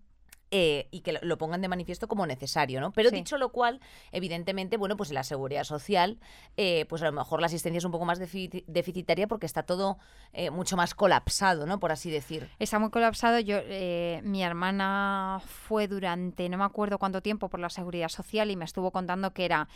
Eh, 0.57 0.87
y 0.91 1.01
que 1.01 1.11
lo- 1.21 1.37
pongan 1.37 1.61
de 1.61 1.67
manifiesto 1.67 2.07
como 2.07 2.25
necesario, 2.25 2.79
¿no? 2.79 2.91
Pero 2.93 3.09
Sí. 3.09 3.15
dicho 3.17 3.37
lo 3.37 3.49
cual, 3.49 3.81
evidentemente, 4.13 4.77
bueno, 4.77 4.95
pues 4.95 5.09
en 5.09 5.15
la 5.15 5.23
seguridad 5.23 5.65
social, 5.65 6.17
eh, 6.55 6.85
pues 6.87 7.01
a 7.01 7.05
lo 7.05 7.11
mejor 7.11 7.41
la 7.41 7.47
asistencia 7.47 7.77
es 7.79 7.83
un 7.83 7.91
poco 7.91 8.05
más 8.05 8.21
defi- 8.21 8.63
deficitaria 8.67 9.27
porque 9.27 9.45
está 9.45 9.63
todo 9.63 9.97
eh, 10.31 10.49
mucho 10.51 10.77
más 10.77 10.93
colapsado, 10.95 11.65
¿no? 11.65 11.79
Por 11.79 11.91
así 11.91 12.09
decir. 12.09 12.49
Está 12.59 12.79
muy 12.79 12.89
colapsado. 12.89 13.39
Yo, 13.39 13.57
eh, 13.63 14.21
mi 14.23 14.43
hermana 14.43 15.41
fue 15.45 15.87
durante 15.87 16.47
no 16.49 16.57
me 16.57 16.63
acuerdo 16.63 16.99
cuánto 16.99 17.21
tiempo 17.21 17.49
por 17.49 17.59
la 17.59 17.69
seguridad 17.69 18.09
social 18.09 18.49
y 18.51 18.55
me 18.55 18.65
estuvo 18.65 18.91
contando 18.91 19.33
que 19.33 19.45
era 19.45 19.67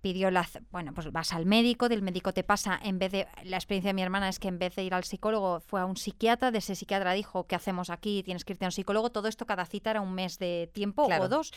pidió 0.00 0.30
la 0.30 0.46
bueno 0.70 0.92
pues 0.94 1.10
vas 1.12 1.32
al 1.32 1.46
médico, 1.46 1.88
del 1.88 2.02
médico 2.02 2.32
te 2.32 2.42
pasa 2.42 2.78
en 2.82 2.98
vez 2.98 3.12
de 3.12 3.26
la 3.44 3.56
experiencia 3.56 3.90
de 3.90 3.94
mi 3.94 4.02
hermana 4.02 4.28
es 4.28 4.38
que 4.38 4.48
en 4.48 4.58
vez 4.58 4.74
de 4.74 4.82
ir 4.84 4.94
al 4.94 5.04
psicólogo 5.04 5.60
fue 5.60 5.80
a 5.80 5.86
un 5.86 5.96
psiquiatra, 5.96 6.50
de 6.50 6.58
ese 6.58 6.74
psiquiatra 6.74 7.12
dijo 7.12 7.46
qué 7.46 7.54
hacemos 7.54 7.88
aquí, 7.90 8.22
tienes 8.22 8.44
que 8.44 8.52
irte 8.54 8.64
a 8.64 8.68
un 8.68 8.72
psicólogo. 8.72 9.10
Todo 9.10 9.28
esto 9.28 9.46
cada 9.46 9.64
cita 9.64 9.90
era 9.92 10.00
un 10.00 10.14
mes 10.22 10.38
de 10.38 10.70
tiempo 10.72 11.06
Claro. 11.06 11.24
o 11.24 11.28
dos. 11.28 11.52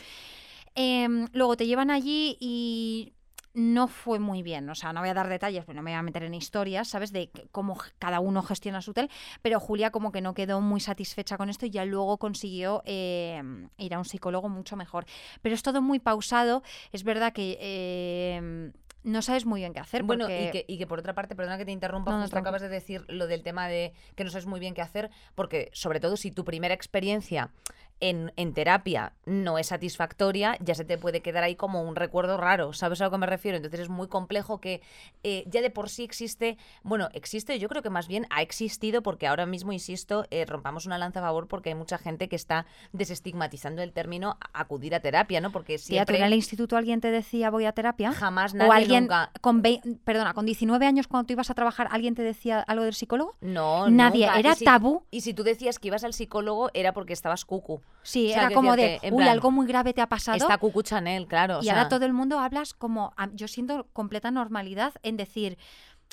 Em, 0.74 1.26
luego 1.32 1.56
te 1.56 1.66
llevan 1.66 1.90
allí 1.90 2.36
y 2.40 3.12
no 3.54 3.88
fue 3.88 4.18
muy 4.18 4.42
bien. 4.42 4.68
O 4.68 4.74
sea, 4.74 4.92
no 4.92 5.00
voy 5.00 5.08
a 5.08 5.14
dar 5.14 5.28
detalles, 5.30 5.64
pero 5.64 5.76
no 5.76 5.82
me 5.82 5.92
voy 5.92 5.98
a 5.98 6.02
meter 6.02 6.22
en 6.24 6.34
historias, 6.34 6.88
¿sabes? 6.88 7.10
De 7.10 7.30
cómo 7.52 7.78
cada 7.98 8.20
uno 8.20 8.42
gestiona 8.42 8.82
su 8.82 8.90
hotel. 8.90 9.08
Pero 9.40 9.58
Julia 9.60 9.90
como 9.90 10.12
que 10.12 10.20
no 10.20 10.34
quedó 10.34 10.60
muy 10.60 10.80
satisfecha 10.80 11.38
con 11.38 11.48
esto 11.48 11.64
y 11.64 11.70
ya 11.70 11.86
luego 11.86 12.18
consiguió 12.18 12.82
eh, 12.84 13.42
ir 13.78 13.94
a 13.94 13.98
un 13.98 14.04
psicólogo 14.04 14.50
mucho 14.50 14.76
mejor. 14.76 15.06
Pero 15.40 15.54
es 15.54 15.62
todo 15.62 15.80
muy 15.80 15.98
pausado. 16.00 16.62
Es 16.92 17.02
verdad 17.02 17.32
que 17.32 17.56
eh, 17.58 18.72
no 19.04 19.22
sabes 19.22 19.46
muy 19.46 19.60
bien 19.60 19.72
qué 19.72 19.80
hacer. 19.80 20.02
Bueno, 20.02 20.24
porque- 20.26 20.48
y, 20.48 20.50
que, 20.50 20.64
y 20.68 20.76
que 20.76 20.86
por 20.86 20.98
otra 20.98 21.14
parte, 21.14 21.34
perdona 21.34 21.56
que 21.56 21.64
te 21.64 21.72
interrumpa, 21.72 22.10
No, 22.10 22.18
no, 22.18 22.22
justo 22.24 22.34
tranqui. 22.34 22.44
acabas 22.48 22.60
de 22.60 22.68
decir 22.68 23.06
lo 23.08 23.26
del 23.26 23.42
tema 23.42 23.68
de 23.68 23.94
que 24.16 24.24
no 24.24 24.30
sabes 24.30 24.44
muy 24.44 24.60
bien 24.60 24.74
qué 24.74 24.82
hacer, 24.82 25.10
porque 25.34 25.70
sobre 25.72 25.98
todo 26.00 26.18
si 26.18 26.30
tu 26.30 26.44
primera 26.44 26.74
experiencia 26.74 27.50
en, 28.00 28.32
en 28.36 28.52
terapia 28.52 29.12
no 29.24 29.58
es 29.58 29.68
satisfactoria, 29.68 30.56
ya 30.60 30.74
se 30.74 30.84
te 30.84 30.98
puede 30.98 31.22
quedar 31.22 31.42
ahí 31.44 31.56
como 31.56 31.82
un 31.82 31.96
recuerdo 31.96 32.36
raro, 32.36 32.72
¿sabes 32.72 33.00
a 33.00 33.04
lo 33.04 33.10
que 33.10 33.18
me 33.18 33.26
refiero? 33.26 33.56
Entonces 33.56 33.80
es 33.80 33.88
muy 33.88 34.06
complejo 34.08 34.60
que 34.60 34.82
eh, 35.22 35.44
ya 35.46 35.62
de 35.62 35.70
por 35.70 35.88
sí 35.88 36.04
existe, 36.04 36.58
bueno, 36.82 37.08
existe, 37.14 37.58
yo 37.58 37.68
creo 37.68 37.82
que 37.82 37.90
más 37.90 38.06
bien 38.08 38.26
ha 38.30 38.42
existido, 38.42 39.02
porque 39.02 39.26
ahora 39.26 39.46
mismo, 39.46 39.72
insisto, 39.72 40.26
eh, 40.30 40.44
rompamos 40.44 40.84
una 40.86 40.98
lanza 40.98 41.20
a 41.20 41.22
favor 41.22 41.48
porque 41.48 41.70
hay 41.70 41.74
mucha 41.74 41.96
gente 41.98 42.28
que 42.28 42.36
está 42.36 42.66
desestigmatizando 42.92 43.82
el 43.82 43.92
término 43.92 44.36
acudir 44.52 44.94
a 44.94 45.00
terapia, 45.00 45.40
¿no? 45.40 45.50
Porque 45.52 45.76
Tía, 45.76 45.78
¿tú 45.78 45.84
siempre... 45.84 46.18
en 46.18 46.24
el 46.24 46.34
instituto 46.34 46.76
alguien 46.76 47.00
te 47.00 47.10
decía 47.10 47.50
voy 47.50 47.64
a 47.64 47.72
terapia? 47.72 48.12
Jamás 48.12 48.54
nadie 48.54 48.68
o 48.70 48.72
alguien 48.72 49.04
nunca- 49.04 49.30
con 49.40 49.62
perdona, 50.04 50.34
con 50.34 50.44
19 50.46 50.86
años 50.86 51.06
cuando 51.08 51.26
tú 51.26 51.32
ibas 51.32 51.50
a 51.50 51.54
trabajar, 51.54 51.88
alguien 51.90 52.14
te 52.14 52.22
decía 52.22 52.60
algo 52.60 52.84
del 52.84 52.94
psicólogo? 52.94 53.36
No, 53.40 53.88
Nadie, 53.88 54.26
nunca. 54.26 54.38
era 54.38 54.52
Y 54.52 54.56
si- 54.56 54.64
tabú. 54.64 55.02
Y 55.10 55.20
si 55.22 55.34
tú 55.34 55.42
decías 55.44 55.78
que 55.78 55.88
ibas 55.88 56.04
al 56.04 56.12
psicólogo 56.12 56.70
era 56.74 56.92
porque 56.92 57.12
estabas 57.12 57.44
cucu. 57.44 57.80
Sí, 58.02 58.30
O 58.30 58.34
sea, 58.34 58.46
era 58.46 58.54
como 58.54 58.76
de, 58.76 59.00
uy, 59.10 59.16
plan, 59.16 59.28
algo 59.28 59.50
muy 59.50 59.66
grave 59.66 59.92
te 59.92 60.00
ha 60.00 60.08
pasado. 60.08 60.36
Está 60.36 60.58
cucu 60.58 60.82
Chanel, 60.82 61.26
claro. 61.26 61.58
o 61.58 61.60
y 61.60 61.64
sea, 61.64 61.74
ahora 61.76 61.88
todo 61.88 62.04
el 62.06 62.12
mundo 62.12 62.38
hablas 62.38 62.72
como, 62.72 63.12
yo 63.32 63.48
siento 63.48 63.88
completa 63.92 64.30
normalidad 64.30 64.94
en 65.02 65.16
decir, 65.16 65.58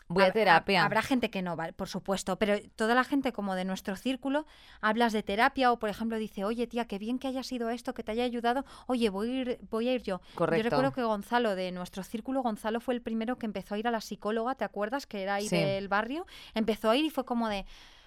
voy 0.08 0.24
a 0.24 0.32
terapia. 0.32 0.82
hab- 0.82 0.86
Habrá 0.88 1.02
gente 1.04 1.30
que 1.30 1.44
no, 1.44 1.56
por 1.76 1.88
supuesto, 1.88 2.40
pero 2.40 2.56
toda 2.76 2.96
la 2.96 3.04
gente 3.04 3.32
como 3.32 3.54
de 3.54 3.64
nuestro 3.64 3.96
círculo 3.96 4.48
hablas 4.82 5.14
de 5.14 5.22
terapia 5.22 5.72
o 5.72 5.78
por 5.78 5.90
ejemplo 5.90 6.18
dice, 6.18 6.44
oye 6.44 6.66
tía, 6.66 6.86
qué 6.86 6.98
bien 6.98 7.20
que 7.20 7.28
haya 7.28 7.44
sido 7.44 7.70
esto, 7.70 7.94
que 7.94 8.02
te 8.04 8.12
haya 8.12 8.24
ayudado, 8.24 8.66
oye, 8.88 9.10
voy 9.12 9.30
a 9.30 9.42
ir, 9.42 9.60
voy 9.70 9.88
a 9.88 9.94
ir 9.94 10.02
yo. 10.02 10.20
Correcto. 10.34 10.64
Yo 10.64 10.70
recuerdo 10.72 10.94
que 10.94 11.04
Gonzalo 11.04 11.56
de 11.56 11.72
nuestro 11.72 12.04
círculo, 12.04 12.42
Gonzalo 12.42 12.80
fue 12.80 12.96
el 12.96 13.04
primero 13.04 13.38
que 13.38 13.46
empezó 13.46 13.76
a 13.76 13.78
ir 13.78 13.88
a 13.88 13.92
la 13.92 14.02
psicóloga, 14.02 14.56
¿te 14.56 14.66
acuerdas? 14.66 15.06
Que 15.06 15.22
era 15.22 15.36
ahí 15.36 15.48
Sí. 15.48 15.58
del 15.58 15.88
barrio, 15.90 16.26
empezó 16.56 16.90
a 16.90 16.98
ir 16.98 17.06
y 17.06 17.12
fue 17.12 17.24
como 17.24 17.50
de... 17.50 17.66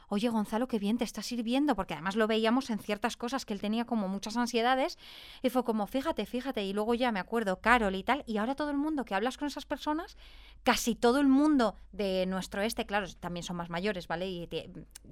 Oye, 0.09 0.29
Gonzalo, 0.29 0.69
qué 0.69 0.79
bien 0.79 0.99
te 0.99 1.05
está 1.05 1.23
sirviendo, 1.23 1.75
porque 1.75 1.95
además 1.95 2.15
lo 2.15 2.27
veíamos 2.29 2.71
en 2.71 2.79
ciertas 2.79 3.17
cosas 3.17 3.45
que 3.45 3.53
él 3.55 3.61
tenía 3.61 3.87
como 3.87 4.07
muchas 4.09 4.37
ansiedades, 4.37 4.99
y 5.43 5.51
fue 5.51 5.65
como, 5.65 5.87
fíjate, 5.87 6.27
fíjate, 6.27 6.65
y 6.65 6.73
luego 6.73 6.95
ya 6.95 7.11
me 7.11 7.19
acuerdo, 7.19 7.61
Carol 7.61 7.95
y 7.95 8.05
tal, 8.05 8.23
y 8.27 8.37
ahora 8.37 8.55
todo 8.55 8.71
el 8.71 8.77
mundo 8.77 9.05
que 9.05 9.15
hablas 9.15 9.37
con 9.37 9.49
esas 9.49 9.67
personas, 9.67 10.17
casi 10.63 10.95
todo 10.95 11.19
el 11.19 11.27
mundo 11.27 11.77
de 11.93 12.25
nuestro 12.27 12.63
este, 12.63 12.87
claro, 12.87 13.07
también 13.19 13.43
son 13.43 13.57
más 13.57 13.69
mayores, 13.69 14.07
¿vale? 14.07 14.29
Y, 14.29 14.47
te- 14.47 14.71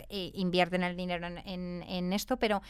e 0.09 0.31
invierten 0.35 0.83
el 0.85 0.97
dinero 0.97 1.27
en 1.27 2.13
esto, 2.13 2.37
pero 2.37 2.63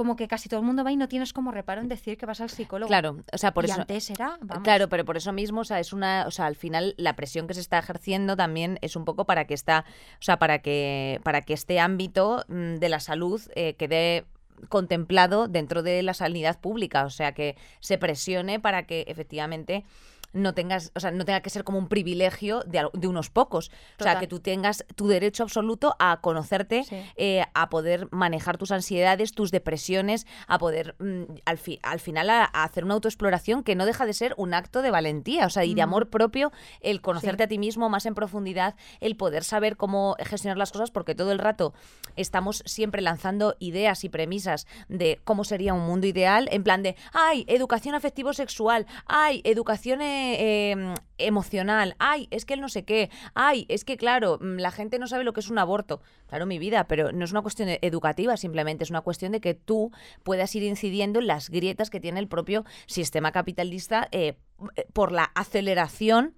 como 0.00 0.16
que 0.16 0.28
casi 0.28 0.48
todo 0.48 0.60
el 0.60 0.64
mundo 0.64 0.82
va 0.82 0.90
y 0.90 0.96
no 0.96 1.08
tienes 1.08 1.34
como 1.34 1.52
reparo 1.52 1.82
en 1.82 1.88
decir 1.88 2.16
que 2.16 2.24
vas 2.24 2.40
al 2.40 2.48
psicólogo. 2.48 2.88
Claro, 2.88 3.18
o 3.34 3.36
sea, 3.36 3.52
por 3.52 3.66
y 3.66 3.70
eso. 3.70 3.82
antes 3.82 4.08
era, 4.08 4.38
vamos, 4.40 4.64
Claro, 4.64 4.88
pero 4.88 5.04
por 5.04 5.18
eso 5.18 5.30
mismo, 5.30 5.60
o 5.60 5.64
sea, 5.64 5.78
es 5.78 5.92
una, 5.92 6.24
o 6.26 6.30
sea, 6.30 6.46
al 6.46 6.56
final 6.56 6.94
la 6.96 7.16
presión 7.16 7.46
que 7.46 7.52
se 7.52 7.60
está 7.60 7.78
ejerciendo 7.78 8.34
también 8.34 8.78
es 8.80 8.96
un 8.96 9.04
poco 9.04 9.26
para 9.26 9.44
que 9.44 9.52
esta, 9.52 9.84
o 10.14 10.22
sea, 10.22 10.38
para 10.38 10.60
que, 10.60 11.20
para 11.22 11.42
que 11.42 11.52
este 11.52 11.80
ámbito 11.80 12.46
mm, 12.48 12.76
de 12.76 12.88
la 12.88 12.98
salud 12.98 13.42
eh, 13.54 13.74
quede 13.74 14.24
contemplado 14.70 15.48
dentro 15.48 15.82
de 15.82 16.02
la 16.02 16.14
sanidad 16.14 16.58
pública, 16.58 17.04
o 17.04 17.10
sea, 17.10 17.32
que 17.32 17.58
se 17.80 17.98
presione 17.98 18.58
para 18.58 18.86
que 18.86 19.04
efectivamente 19.06 19.84
no 20.32 20.54
tengas, 20.54 20.92
o 20.94 21.00
sea, 21.00 21.10
no 21.10 21.24
tenga 21.24 21.40
que 21.40 21.50
ser 21.50 21.64
como 21.64 21.78
un 21.78 21.88
privilegio 21.88 22.60
de, 22.66 22.88
de 22.92 23.06
unos 23.08 23.30
pocos, 23.30 23.70
o 23.98 24.02
sea, 24.02 24.18
que 24.18 24.26
tú 24.26 24.40
tengas 24.40 24.84
tu 24.94 25.08
derecho 25.08 25.42
absoluto 25.42 25.96
a 25.98 26.20
conocerte, 26.20 26.84
Sí. 26.84 26.96
eh, 27.16 27.44
a 27.54 27.68
poder 27.68 28.08
manejar 28.12 28.56
tus 28.58 28.70
ansiedades, 28.70 29.32
tus 29.32 29.50
depresiones, 29.50 30.26
a 30.46 30.58
poder 30.58 30.94
mm, 30.98 31.22
al, 31.44 31.58
fi- 31.58 31.80
al 31.82 32.00
final 32.00 32.30
a, 32.30 32.44
a 32.44 32.64
hacer 32.64 32.84
una 32.84 32.94
autoexploración 32.94 33.62
que 33.64 33.74
no 33.74 33.86
deja 33.86 34.06
de 34.06 34.12
ser 34.12 34.34
un 34.36 34.54
acto 34.54 34.82
de 34.82 34.90
valentía, 34.90 35.46
o 35.46 35.50
sea, 35.50 35.64
y 35.64 35.74
de 35.74 35.82
amor 35.82 36.10
propio, 36.10 36.52
el 36.80 37.00
conocerte 37.00 37.42
Sí. 37.42 37.44
a 37.44 37.48
ti 37.48 37.58
mismo 37.58 37.88
más 37.88 38.06
en 38.06 38.14
profundidad, 38.14 38.76
el 39.00 39.16
poder 39.16 39.44
saber 39.44 39.76
cómo 39.76 40.16
gestionar 40.20 40.56
las 40.58 40.72
cosas, 40.72 40.90
porque 40.90 41.14
todo 41.14 41.32
el 41.32 41.38
rato 41.38 41.74
estamos 42.16 42.62
siempre 42.66 43.02
lanzando 43.02 43.56
ideas 43.58 44.04
y 44.04 44.08
premisas 44.08 44.66
de 44.88 45.20
cómo 45.24 45.44
sería 45.44 45.74
un 45.74 45.86
mundo 45.86 46.06
ideal, 46.06 46.48
en 46.52 46.62
plan 46.64 46.82
de, 46.82 46.96
ay, 47.12 47.44
educación 47.48 47.94
afectivo-sexual, 47.94 48.86
ay, 49.06 49.40
educación 49.44 50.00
eh, 50.20 50.94
emocional, 51.18 51.94
ay, 51.98 52.28
es 52.30 52.44
que 52.44 52.54
el 52.54 52.60
no 52.60 52.68
sé 52.68 52.84
qué, 52.84 53.10
ay, 53.34 53.66
es 53.68 53.84
que 53.84 53.96
claro, 53.96 54.38
mm, 54.40 54.58
la 54.58 54.70
gente 54.70 54.98
no 54.98 55.06
sabe 55.06 55.24
lo 55.24 55.32
que 55.32 55.40
es 55.40 55.50
un 55.50 55.58
aborto. 55.58 56.02
Claro, 56.26 56.46
mi 56.46 56.58
vida, 56.58 56.84
pero 56.84 57.12
no 57.12 57.24
es 57.24 57.32
una 57.32 57.42
cuestión 57.42 57.68
educativa, 57.68 58.36
simplemente 58.36 58.84
es 58.84 58.90
una 58.90 59.00
cuestión 59.00 59.32
de 59.32 59.40
que 59.40 59.54
tú 59.54 59.92
puedas 60.22 60.54
ir 60.54 60.62
incidiendo 60.62 61.20
en 61.20 61.26
las 61.26 61.50
grietas 61.50 61.90
que 61.90 62.00
tiene 62.00 62.20
el 62.20 62.28
propio 62.28 62.64
sistema 62.86 63.32
capitalista 63.32 64.08
eh, 64.12 64.36
por 64.92 65.12
la 65.12 65.24
aceleración 65.34 66.34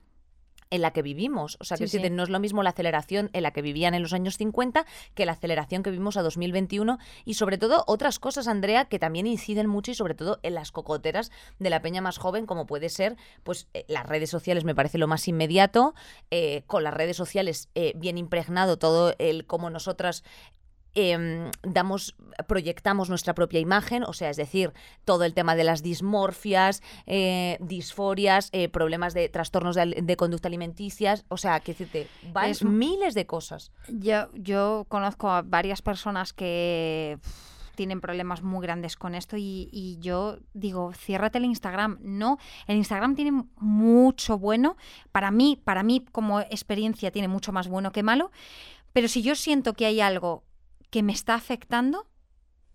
en 0.73 0.81
la 0.81 0.93
que 0.93 1.03
vivimos. 1.03 1.57
O 1.61 1.65
sea, 1.65 1.77
Sí, 1.77 1.85
que 1.85 1.91
sí. 1.91 2.11
no 2.11 2.23
es 2.23 2.31
lo 2.31 2.41
mismo 2.41 2.63
la 2.63 2.71
aceleración 2.71 3.31
en 3.33 3.43
la 3.45 3.53
que 3.53 3.63
vivían 3.63 3.95
en 3.95 4.03
los 4.03 4.13
años 4.13 4.37
50 4.37 4.85
que 5.15 5.27
la 5.27 5.33
aceleración 5.33 5.83
que 5.83 5.91
vivimos 5.91 6.17
a 6.17 6.23
2021 6.23 6.99
y 7.25 7.35
sobre 7.35 7.59
todo 7.59 7.85
otras 7.87 8.19
cosas, 8.19 8.49
Andrea, 8.49 8.87
que 8.87 8.99
también 8.99 9.27
inciden 9.27 9.67
mucho 9.69 9.91
y 9.91 9.95
sobre 9.95 10.15
todo 10.15 10.41
en 10.43 10.55
las 10.55 10.73
cocoteras 10.73 11.31
de 11.59 11.71
la 11.71 11.83
peña 11.83 12.01
más 12.01 12.19
joven, 12.19 12.47
como 12.47 12.67
puede 12.67 12.89
ser, 12.89 13.17
pues 13.43 13.69
eh, 13.75 13.85
las 13.87 14.07
redes 14.07 14.31
sociales 14.31 14.65
me 14.65 14.75
parece 14.75 14.99
lo 14.99 15.07
más 15.07 15.29
inmediato, 15.29 15.95
eh, 16.31 16.63
con 16.67 16.83
las 16.83 16.95
redes 16.95 17.17
sociales 17.17 17.69
eh, 17.75 17.93
bien 17.97 18.17
impregnado 18.17 18.79
todo 18.79 19.15
el 19.19 19.47
cómo 19.47 19.69
nosotras 19.69 20.25
em, 20.95 21.51
damos, 21.63 22.15
proyectamos 22.47 23.09
nuestra 23.09 23.35
propia 23.35 23.61
imagen, 23.61 24.05
o 24.05 24.13
sea, 24.13 24.31
es 24.31 24.37
decir, 24.37 24.73
todo 25.05 25.25
el 25.25 25.35
tema 25.35 25.55
de 25.57 25.65
las 25.65 25.83
dismorfias, 25.83 26.83
eh, 27.07 27.57
disforias, 27.61 28.49
eh, 28.53 28.69
problemas 28.69 29.15
de 29.15 29.29
trastornos 29.29 29.75
de, 29.77 30.01
de 30.03 30.17
conducta 30.17 30.49
alimenticias, 30.49 31.25
o 31.29 31.37
sea, 31.37 31.61
que 31.61 31.73
decirte, 31.73 32.09
van 32.33 32.51
Es- 32.51 32.65
miles 32.65 33.15
de 33.15 33.27
cosas. 33.27 33.73
Yo, 33.89 34.29
yo 34.35 34.87
conozco 34.89 35.31
a 35.31 35.43
varias 35.43 35.83
personas 35.83 36.33
que 36.33 37.19
tienen 37.75 38.03
problemas 38.03 38.43
muy 38.43 38.61
grandes 38.63 38.97
con 38.97 39.15
esto 39.15 39.39
y, 39.39 39.71
y 39.73 39.97
yo 40.01 40.37
digo, 40.53 40.93
ciérrate 40.93 41.39
el 41.39 41.47
Instagram. 41.47 41.97
No, 42.03 42.37
el 42.67 42.77
Instagram 42.77 43.15
tiene 43.17 43.45
mucho 43.57 44.37
bueno. 44.39 44.77
Para 45.11 45.31
mí, 45.31 45.59
para 45.65 45.83
mí 45.83 46.05
como 46.13 46.41
experiencia 46.41 47.11
tiene 47.11 47.29
mucho 47.29 47.51
más 47.51 47.69
bueno 47.69 47.91
que 47.91 48.03
malo. 48.03 48.31
Pero 48.93 49.09
si 49.09 49.23
yo 49.23 49.35
siento 49.35 49.73
que 49.73 49.87
hay 49.87 50.03
algo 50.03 50.45
que 50.93 51.03
me 51.03 51.15
está 51.15 51.35
afectando, 51.35 52.07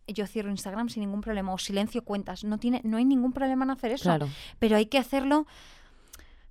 yo 0.07 0.25
cierro 0.25 0.49
Instagram 0.49 0.89
sin 0.89 1.01
ningún 1.01 1.21
problema 1.21 1.53
o 1.53 1.59
silencio 1.59 2.03
cuentas. 2.03 2.43
No, 2.43 2.57
tiene, 2.57 2.81
no 2.83 2.97
hay 2.97 3.05
ningún 3.05 3.31
problema 3.31 3.63
en 3.63 3.71
hacer 3.71 3.91
eso 3.91 4.17
pero 4.57 4.75
hay 4.75 4.87
que 4.87 4.97
hacerlo. 4.97 5.45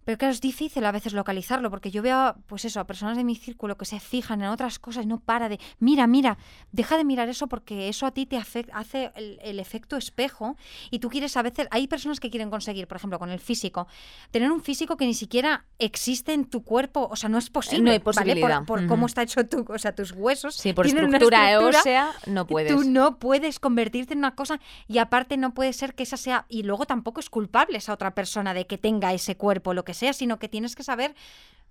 Pero 0.06 0.16
claro, 0.18 0.32
es 0.32 0.40
difícil 0.40 0.84
a 0.86 0.92
veces 0.92 1.12
localizarlo, 1.12 1.68
porque 1.68 1.90
yo 1.90 2.00
veo, 2.00 2.36
pues 2.46 2.64
eso, 2.64 2.78
a 2.80 2.86
personas 2.86 3.16
de 3.18 3.24
mi 3.24 3.34
círculo 3.34 3.76
que 3.76 3.84
se 3.84 3.98
fijan 4.00 4.40
en 4.40 4.48
otras 4.48 4.78
cosas 4.78 5.04
y 5.04 5.06
no 5.08 5.18
para 5.18 5.48
de, 5.48 5.58
mira, 5.80 6.06
mira, 6.06 6.38
deja 6.70 6.96
de 6.96 7.04
mirar 7.04 7.28
eso 7.28 7.48
porque 7.48 7.88
eso 7.88 8.06
a 8.06 8.12
ti 8.12 8.24
te 8.24 8.38
afec- 8.38 8.70
hace 8.72 9.10
el, 9.16 9.38
el 9.42 9.58
efecto 9.58 9.96
espejo 9.96 10.56
y 10.92 11.00
tú 11.00 11.10
quieres 11.10 11.36
a 11.36 11.42
veces, 11.42 11.66
hay 11.72 11.88
personas 11.88 12.20
que 12.20 12.30
quieren 12.30 12.50
conseguir, 12.50 12.86
por 12.86 12.96
ejemplo, 12.98 13.18
con 13.18 13.30
el 13.30 13.40
físico, 13.40 13.88
tener 14.30 14.52
un 14.52 14.62
físico 14.62 14.96
que 14.96 15.06
ni 15.06 15.14
siquiera 15.14 15.64
existe 15.80 16.32
en 16.32 16.44
tu 16.44 16.62
cuerpo, 16.62 17.08
o 17.10 17.16
sea, 17.16 17.28
no 17.28 17.36
es 17.38 17.50
posible, 17.50 17.82
No 17.82 17.90
hay 17.90 17.98
¿vale? 17.98 18.04
posibilidad. 18.04 18.64
Por, 18.64 18.86
cómo 18.86 19.06
está 19.06 19.22
hecho 19.22 19.44
tu, 19.46 19.64
o 19.68 19.78
sea, 19.78 19.92
tus 19.92 20.12
huesos. 20.12 20.54
Sí, 20.54 20.72
por 20.72 20.86
estructura, 20.86 21.50
estructura 21.50 21.80
ósea 21.80 22.12
no 22.26 22.46
puedes. 22.46 22.72
Tú 22.72 22.84
no 22.88 23.18
puedes 23.18 23.58
convertirte 23.58 24.12
en 24.12 24.20
una 24.20 24.36
cosa 24.36 24.60
y 24.86 24.98
aparte 24.98 25.36
no 25.36 25.52
puede 25.52 25.72
ser 25.72 25.94
que 25.96 26.04
esa 26.04 26.16
sea 26.16 26.46
y 26.48 26.62
luego 26.62 26.86
tampoco 26.86 27.18
es 27.18 27.28
culpable 27.28 27.78
esa 27.78 27.92
otra 27.92 28.14
persona 28.14 28.54
de 28.54 28.68
que 28.68 28.78
tenga 28.78 29.12
ese 29.12 29.36
cuerpo 29.36 29.74
lo 29.74 29.84
que 29.84 29.95
sea, 29.96 30.12
sino 30.12 30.38
que 30.38 30.48
tienes 30.48 30.76
que 30.76 30.84
saber 30.84 31.14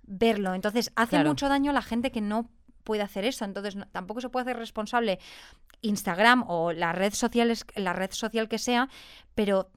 verlo. 0.02 0.52
Entonces 0.54 0.92
hace 0.96 1.10
Claro. 1.16 1.30
mucho 1.30 1.48
daño 1.48 1.70
a 1.70 1.74
la 1.74 1.82
gente 1.82 2.12
que 2.12 2.20
no 2.20 2.50
puede 2.84 3.02
hacer 3.02 3.24
eso. 3.24 3.44
Entonces, 3.44 3.74
no- 3.74 3.88
tampoco 3.88 4.20
se 4.20 4.28
puede 4.28 4.42
hacer 4.44 4.58
responsable 4.58 5.18
Instagram 5.80 6.44
o 6.48 6.72
la 6.72 6.92
red 6.92 7.12
social, 7.14 7.52
la 7.74 7.92
red 7.92 8.10
social 8.12 8.48
que 8.48 8.58
sea, 8.58 8.88
pero 9.34 9.70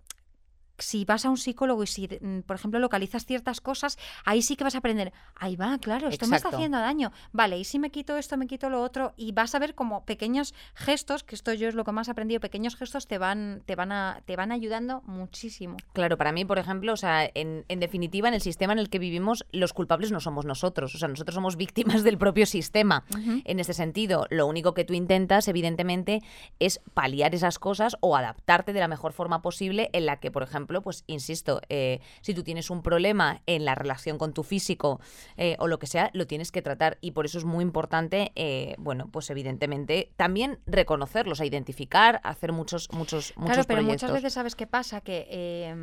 si 0.80 1.06
vas 1.06 1.26
a 1.26 1.30
un 1.30 1.38
psicólogo 1.38 1.84
y 1.84 1.88
si, 1.88 2.08
mm, 2.08 2.42
por 2.42 2.56
ejemplo, 2.56 2.80
localizas 2.80 3.26
ciertas 3.26 3.62
cosas, 3.62 3.98
ahí 4.26 4.42
sí 4.42 4.56
que 4.56 4.64
vas 4.64 4.76
a 4.76 4.80
aprender, 4.80 5.14
ahí 5.36 5.56
va, 5.56 5.78
claro, 5.80 6.10
esto 6.10 6.28
me 6.28 6.38
está 6.38 6.50
haciendo 6.50 6.80
daño. 6.80 7.12
Vale, 7.32 7.58
y 7.58 7.64
si 7.64 7.80
me 7.80 7.90
quito 7.90 8.18
esto, 8.18 8.38
me 8.38 8.48
quito 8.48 8.70
lo 8.70 8.82
otro, 8.82 9.14
y 9.18 9.32
vas 9.32 9.56
a 9.56 9.60
ver 9.60 9.76
como 9.76 10.06
pequeños 10.06 10.54
gestos, 10.76 11.24
que 11.24 11.36
esto 11.36 11.54
yo 11.54 11.68
es 11.68 11.76
lo 11.76 11.84
que 11.84 11.92
más 11.92 12.08
he 12.08 12.12
aprendido, 12.12 12.40
pequeños 12.40 12.76
gestos 12.76 13.08
te 13.08 13.18
van, 13.18 13.62
te 13.66 13.76
van, 13.76 13.92
a, 13.92 14.22
te 14.26 14.36
van 14.36 14.52
ayudando 14.52 15.02
muchísimo. 15.06 15.78
Claro, 15.94 16.18
para 16.18 16.32
mí, 16.32 16.46
por 16.46 16.60
ejemplo, 16.60 16.94
o 16.94 16.98
sea, 16.98 17.30
en, 17.34 17.66
en 17.68 17.80
definitiva, 17.80 18.28
en 18.28 18.34
el 18.34 18.42
sistema 18.42 18.74
en 18.74 18.80
el 18.80 18.90
que 18.90 19.00
vivimos, 19.00 19.46
los 19.52 19.74
culpables 19.74 20.12
no 20.12 20.20
somos 20.20 20.46
nosotros. 20.46 20.96
O 20.96 20.98
sea, 20.98 21.08
nosotros 21.08 21.36
somos 21.36 21.56
víctimas 21.56 22.04
del 22.04 22.18
propio 22.18 22.46
sistema. 22.46 23.04
En 23.46 23.60
este 23.60 23.74
sentido, 23.74 24.26
lo 24.30 24.48
único 24.48 24.74
que 24.74 24.86
tú 24.86 24.94
intentas, 24.94 25.48
evidentemente, 25.48 26.22
es 26.60 26.82
paliar 26.94 27.36
esas 27.36 27.60
cosas 27.60 27.98
o 28.02 28.16
adaptarte 28.16 28.74
de 28.74 28.80
la 28.80 28.88
mejor 28.88 29.14
forma 29.14 29.42
posible 29.42 29.90
en 29.94 30.06
la 30.06 30.20
que, 30.20 30.32
por 30.32 30.44
ejemplo, 30.44 30.69
pues, 30.82 31.04
insisto, 31.08 31.62
eh, 31.70 32.00
si 32.22 32.34
tú 32.34 32.44
tienes 32.44 32.70
un 32.70 32.82
problema 32.82 33.42
en 33.46 33.66
la 33.66 33.76
relación 33.76 34.18
con 34.18 34.34
tu 34.34 34.44
físico 34.44 35.00
eh, 35.38 35.56
o 35.60 35.68
lo 35.68 35.80
que 35.80 35.88
sea, 35.88 36.10
lo 36.14 36.28
tienes 36.28 36.52
que 36.52 36.62
tratar. 36.62 36.98
Y 37.02 37.12
por 37.12 37.26
eso 37.26 37.38
es 37.38 37.46
muy 37.46 37.64
importante, 37.64 38.32
eh, 38.36 38.76
bueno, 38.78 39.10
pues 39.12 39.30
evidentemente, 39.30 40.12
también 40.16 40.60
reconocerlos, 40.66 41.42
a 41.42 41.46
identificar, 41.46 42.22
hacer 42.24 42.52
muchos, 42.52 42.90
muchos, 42.92 43.34
muchos 43.36 43.54
Claro, 43.54 43.68
pero 43.68 43.82
proyectos. 43.82 44.10
muchas 44.10 44.12
veces 44.12 44.34
sabes 44.34 44.56
qué 44.56 44.68
pasa, 44.68 45.02
que 45.02 45.28
eh, 45.30 45.76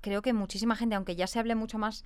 creo 0.00 0.22
que 0.22 0.32
muchísima 0.32 0.76
gente, 0.76 0.94
aunque 0.94 1.16
ya 1.16 1.26
se 1.26 1.38
hable 1.38 1.54
mucho 1.54 1.78
más 1.78 2.04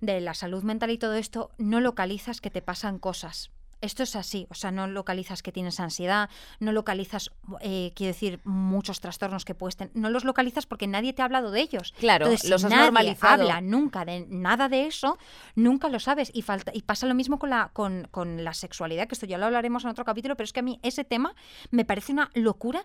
de 0.00 0.20
la 0.20 0.34
salud 0.34 0.62
mental 0.62 0.90
y 0.90 0.98
todo 0.98 1.14
esto, 1.14 1.50
no 1.58 1.80
localizas 1.80 2.40
que 2.40 2.50
te 2.50 2.62
pasan 2.62 2.98
cosas. 2.98 3.50
Esto 3.80 4.02
es 4.02 4.16
así, 4.16 4.46
o 4.50 4.54
sea, 4.54 4.70
no 4.70 4.86
localizas 4.86 5.42
que 5.42 5.52
tienes 5.52 5.80
ansiedad, 5.80 6.30
no 6.60 6.72
localizas, 6.72 7.30
eh, 7.60 7.92
quiero 7.94 8.12
decir, 8.12 8.40
muchos 8.44 9.00
trastornos 9.00 9.44
que 9.44 9.54
puedes 9.54 9.76
tener, 9.76 9.94
no 9.94 10.08
los 10.10 10.24
localizas 10.24 10.66
porque 10.66 10.86
nadie 10.86 11.12
te 11.12 11.22
ha 11.22 11.26
hablado 11.26 11.50
de 11.50 11.60
ellos. 11.60 11.92
Claro, 11.98 12.26
Entonces, 12.26 12.48
los 12.48 12.62
si 12.62 12.66
has 12.66 12.70
nadie 12.70 12.84
normalizado. 12.84 13.42
habla 13.42 13.60
nunca 13.60 14.04
de 14.04 14.26
nada 14.28 14.68
de 14.68 14.86
eso, 14.86 15.18
nunca 15.54 15.88
lo 15.88 16.00
sabes. 16.00 16.30
Y, 16.32 16.42
falta, 16.42 16.72
y 16.74 16.82
pasa 16.82 17.06
lo 17.06 17.14
mismo 17.14 17.38
con 17.38 17.50
la, 17.50 17.70
con, 17.72 18.08
con 18.10 18.44
la 18.44 18.54
sexualidad, 18.54 19.08
que 19.08 19.14
esto 19.14 19.26
ya 19.26 19.38
lo 19.38 19.46
hablaremos 19.46 19.84
en 19.84 19.90
otro 19.90 20.04
capítulo, 20.04 20.36
pero 20.36 20.44
es 20.44 20.52
que 20.52 20.60
a 20.60 20.64
mí 20.64 20.80
ese 20.82 21.04
tema 21.04 21.34
me 21.70 21.84
parece 21.84 22.12
una 22.12 22.30
locura. 22.34 22.84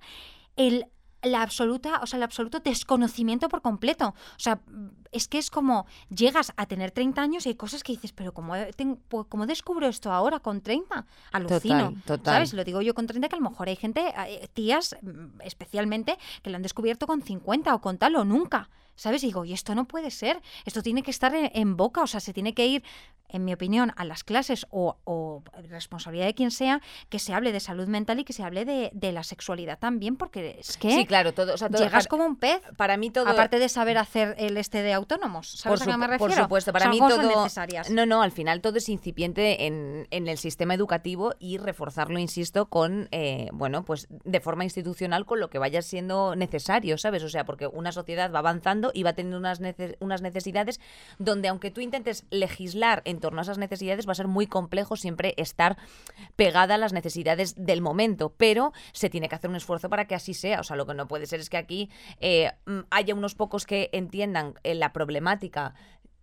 El, 0.57 0.88
la 1.23 1.41
absoluta, 1.41 1.99
o 2.01 2.07
sea, 2.07 2.17
el 2.17 2.23
absoluto 2.23 2.59
desconocimiento 2.59 3.47
por 3.49 3.61
completo. 3.61 4.09
O 4.09 4.39
sea, 4.39 4.59
es 5.11 5.27
que 5.27 5.37
es 5.37 5.49
como 5.51 5.85
llegas 6.09 6.53
a 6.57 6.65
tener 6.65 6.91
30 6.91 7.21
años 7.21 7.45
y 7.45 7.49
hay 7.49 7.55
cosas 7.55 7.83
que 7.83 7.91
dices, 7.93 8.11
pero 8.13 8.33
¿cómo, 8.33 8.55
he- 8.55 8.73
ten- 8.73 8.97
pu- 9.09 9.27
cómo 9.29 9.45
descubro 9.45 9.87
esto 9.87 10.11
ahora 10.11 10.39
con 10.39 10.61
30? 10.61 11.05
Alucino. 11.31 11.89
Total, 11.89 12.01
total. 12.05 12.33
¿Sabes? 12.35 12.53
Lo 12.53 12.63
digo 12.63 12.81
yo 12.81 12.93
con 12.93 13.07
30, 13.07 13.29
que 13.29 13.35
a 13.35 13.39
lo 13.39 13.49
mejor 13.49 13.67
hay 13.69 13.75
gente, 13.75 14.13
eh, 14.27 14.47
tías 14.53 14.95
mm, 15.01 15.41
especialmente, 15.43 16.17
que 16.41 16.49
lo 16.49 16.55
han 16.55 16.63
descubierto 16.63 17.07
con 17.07 17.21
50 17.21 17.73
o 17.75 17.81
con 17.81 17.97
tal 17.97 18.15
o 18.15 18.25
nunca. 18.25 18.69
¿Sabes? 18.95 19.24
Y 19.24 19.27
digo, 19.27 19.45
y 19.45 19.53
esto 19.53 19.74
no 19.75 19.86
puede 19.86 20.12
ser. 20.12 20.41
Esto 20.65 20.81
tiene 20.81 21.03
que 21.03 21.12
estar 21.12 21.33
en, 21.36 21.50
en 21.53 21.77
boca, 21.77 22.01
o 22.01 22.07
sea, 22.07 22.19
se 22.19 22.33
tiene 22.33 22.53
que 22.53 22.65
ir, 22.67 22.83
en 23.33 23.45
mi 23.45 23.53
opinión, 23.53 23.93
a 23.95 24.03
las 24.03 24.24
clases 24.25 24.67
o, 24.71 24.98
o 25.05 25.41
responsabilidad 25.69 26.25
de 26.25 26.33
quien 26.36 26.51
sea, 26.51 26.81
que 27.07 27.17
se 27.17 27.33
hable 27.33 27.53
de 27.53 27.62
salud 27.62 27.88
mental 27.88 28.19
y 28.19 28.25
que 28.25 28.33
se 28.33 28.43
hable 28.43 28.65
de, 28.65 28.89
de 28.93 29.12
la 29.13 29.24
sexualidad 29.24 29.79
también, 29.79 30.17
porque 30.17 30.57
es 30.60 30.75
que 30.75 30.91
Sí, 30.91 31.05
claro, 31.05 31.33
todo, 31.33 31.53
o 31.53 31.57
sea, 31.57 31.69
todo- 31.69 31.77
llegas 31.81 32.03
para, 32.03 32.10
como 32.10 32.25
un 32.25 32.36
pez. 32.36 32.62
para 32.75 32.98
mí 32.98 33.10
todo 33.10 33.27
Aparte 33.29 33.57
de 33.57 33.69
saber 33.69 33.98
hacer 33.98 34.36
el 34.38 34.57
este 34.57 34.81
de 34.83 34.91
autónomos, 34.93 35.50
¿sabes 35.51 35.79
por, 35.79 35.89
a 35.89 35.91
qué 35.93 35.98
me 35.98 36.07
refiero? 36.07 36.33
por 36.33 36.41
supuesto, 36.43 36.74
para 36.74 36.86
Son 36.86 36.91
mí 36.91 37.00
todo 37.00 37.43
necesarias. 37.43 37.89
No, 37.89 38.05
no, 38.05 38.21
al 38.21 38.31
final 38.33 38.60
todo 38.60 38.77
es 38.77 38.89
incipiente 38.89 39.65
en, 39.65 40.07
en 40.12 40.27
el 40.27 40.38
sistema 40.38 40.74
educativo 40.74 41.33
y 41.39 41.57
reforzarlo, 41.57 42.19
insisto, 42.19 42.65
con 42.67 43.07
eh, 43.12 43.48
bueno, 43.53 43.86
pues 43.86 44.07
de 44.10 44.41
forma 44.41 44.65
institucional 44.65 45.25
con 45.25 45.39
lo 45.39 45.50
que 45.50 45.57
vaya 45.57 45.81
siendo 45.81 46.36
necesario, 46.36 46.98
¿sabes? 46.98 47.24
O 47.24 47.29
sea, 47.29 47.45
porque 47.45 47.65
una 47.67 47.93
sociedad 47.93 48.29
va 48.33 48.39
avanzando 48.39 48.80
y 48.93 49.03
va 49.03 49.13
teniendo 49.13 49.38
unas, 49.38 49.61
unas 50.00 50.21
necesidades 50.21 50.79
donde 51.19 51.50
aunque 51.50 51.69
tú 51.69 51.81
intentes 51.81 52.25
legislar 52.31 53.01
en 53.05 53.19
torno 53.19 53.39
a 53.39 53.43
esas 53.43 53.59
necesidades 53.59 54.07
va 54.07 54.13
a 54.13 54.15
ser 54.15 54.27
muy 54.27 54.47
complejo 54.47 54.95
siempre 54.95 55.35
estar 55.38 55.77
pegada 56.35 56.75
a 56.75 56.77
las 56.77 56.93
necesidades 56.93 57.53
del 57.55 57.81
momento, 57.81 58.33
pero 58.35 58.73
se 58.93 59.09
tiene 59.09 59.29
que 59.29 59.35
hacer 59.35 59.50
un 59.50 59.55
esfuerzo 59.55 59.89
para 59.89 60.05
que 60.05 60.15
así 60.15 60.33
sea. 60.33 60.59
O 60.59 60.63
sea, 60.63 60.75
lo 60.75 60.88
que 60.88 60.93
no 60.93 61.07
puede 61.07 61.27
ser 61.27 61.39
es 61.39 61.50
que 61.50 61.57
aquí 61.57 61.89
eh, 62.19 62.51
mm, 62.65 62.79
haya 62.89 63.13
unos 63.13 63.35
pocos 63.35 63.65
que 63.65 63.89
entiendan 63.93 64.55
eh, 64.63 64.75
la 64.75 64.93
problemática 64.93 65.73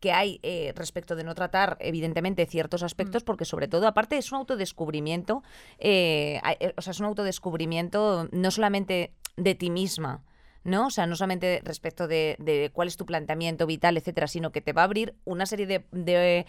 que 0.01 0.13
hay 0.13 0.39
eh, 0.43 0.73
respecto 0.77 1.17
de 1.17 1.25
no 1.25 1.35
tratar, 1.35 1.77
evidentemente, 1.81 2.47
ciertos 2.47 2.83
aspectos, 2.83 3.25
porque 3.25 3.45
sobre 3.45 3.69
todo, 3.69 3.87
aparte, 3.87 4.17
es 4.17 4.31
un 4.31 4.39
autodescubrimiento, 4.39 5.43
eh, 5.79 6.41
o 6.77 6.83
sea, 6.83 6.93
es 6.93 7.01
un 7.01 7.07
autodescubrimiento 7.07 8.29
no 8.31 8.51
solamente 8.51 9.13
de 9.37 9.55
ti 9.55 9.71
misma, 9.71 10.23
¿no? 10.69 10.87
O 10.87 10.91
sea, 10.91 11.07
no 11.07 11.17
solamente 11.17 11.61
respecto 11.65 12.07
de, 12.07 12.37
de 12.39 12.71
cuál 12.73 12.87
es 12.89 12.97
tu 12.97 13.07
planteamiento 13.07 13.67
vital, 13.67 13.97
etcétera, 13.97 14.27
sino 14.29 14.53
que 14.53 14.61
te 14.61 14.73
va 14.73 14.83
a 14.83 14.85
abrir 14.85 15.15
una 15.25 15.47
serie 15.47 15.67
de, 15.67 15.85
de- 15.91 16.47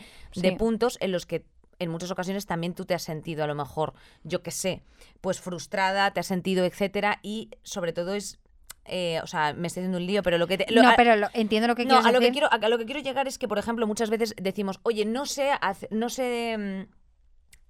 puntos 0.57 0.97
en 1.01 1.11
los 1.11 1.25
que 1.25 1.45
en 1.79 1.89
muchas 1.89 2.11
ocasiones 2.11 2.45
también 2.45 2.73
tú 2.75 2.85
te 2.85 2.93
has 2.93 3.03
sentido 3.03 3.43
a 3.43 3.47
lo 3.47 3.55
mejor, 3.55 3.93
yo 4.23 4.43
qué 4.43 4.51
sé, 4.51 4.83
pues 5.21 5.39
frustrada, 5.39 6.11
te 6.11 6.19
has 6.19 6.27
sentido, 6.27 6.65
etcétera, 6.65 7.19
y 7.23 7.51
sobre 7.63 7.93
todo 7.93 8.13
es, 8.15 8.37
eh, 8.83 9.21
o 9.23 9.27
sea, 9.27 9.53
me 9.53 9.67
estoy 9.67 9.81
haciendo 9.83 9.97
un 9.97 10.05
lío, 10.05 10.21
pero 10.21 10.37
lo 10.37 10.45
que 10.47 10.57
te, 10.57 10.65
lo- 10.73 10.83
no, 10.83 10.89
a- 10.89 10.95
pero 10.97 11.15
lo- 11.15 11.29
entiendo 11.33 11.67
lo 11.69 11.75
que 11.75 11.85
no, 11.85 11.99
a 11.99 12.11
lo 12.11 12.19
que 12.19 12.25
decir. 12.25 12.31
quiero, 12.33 12.49
a 12.51 12.69
lo 12.69 12.77
que 12.77 12.85
quiero 12.85 12.99
llegar 12.99 13.27
es 13.29 13.37
que, 13.37 13.47
por 13.47 13.59
ejemplo, 13.59 13.87
muchas 13.87 14.09
veces 14.09 14.35
decimos, 14.41 14.81
oye, 14.83 15.05
no 15.05 15.25
sé, 15.25 15.51
hace- 15.61 15.87
no 15.89 16.09
sé, 16.09 16.57
mm, 16.57 16.91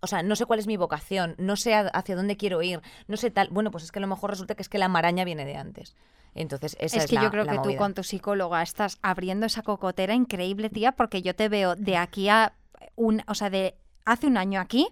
o 0.02 0.08
sea, 0.08 0.24
no 0.24 0.36
sé 0.36 0.46
cuál 0.46 0.60
es 0.60 0.66
mi 0.66 0.78
vocación, 0.78 1.36
no 1.38 1.56
sé 1.56 1.76
a- 1.76 1.82
hacia 1.90 2.16
dónde 2.16 2.36
quiero 2.38 2.62
ir, 2.64 2.82
no 3.08 3.16
sé 3.18 3.30
tal. 3.32 3.50
Bueno, 3.52 3.70
pues 3.70 3.84
es 3.84 3.92
que 3.92 4.00
a 4.00 4.02
lo 4.02 4.08
mejor 4.08 4.30
resulta 4.32 4.56
que 4.56 4.62
es 4.64 4.70
que 4.70 4.78
la 4.80 4.88
maraña 4.88 5.24
viene 5.26 5.46
de 5.46 5.56
antes. 5.56 5.96
Entonces, 6.36 6.76
esa 6.80 6.98
es, 6.98 7.04
es 7.04 7.10
que 7.10 7.16
la- 7.16 7.24
yo 7.24 7.32
creo 7.32 7.46
la 7.46 7.52
que 7.54 7.58
tú 7.60 7.70
con 7.78 7.94
tu 7.94 8.04
psicóloga 8.04 8.62
estás 8.62 8.98
abriendo 9.02 9.46
esa 9.46 9.62
cocotera 9.64 10.14
increíble, 10.14 10.70
tía, 10.70 10.92
porque 10.94 11.22
yo 11.22 11.36
te 11.36 11.50
veo 11.50 11.76
de 11.76 11.98
aquí 11.98 12.30
a 12.30 12.54
un, 12.96 13.22
o 13.28 13.36
sea, 13.36 13.50
de 13.50 13.76
hace 14.06 14.28
un 14.28 14.38
año 14.38 14.60
aquí, 14.62 14.88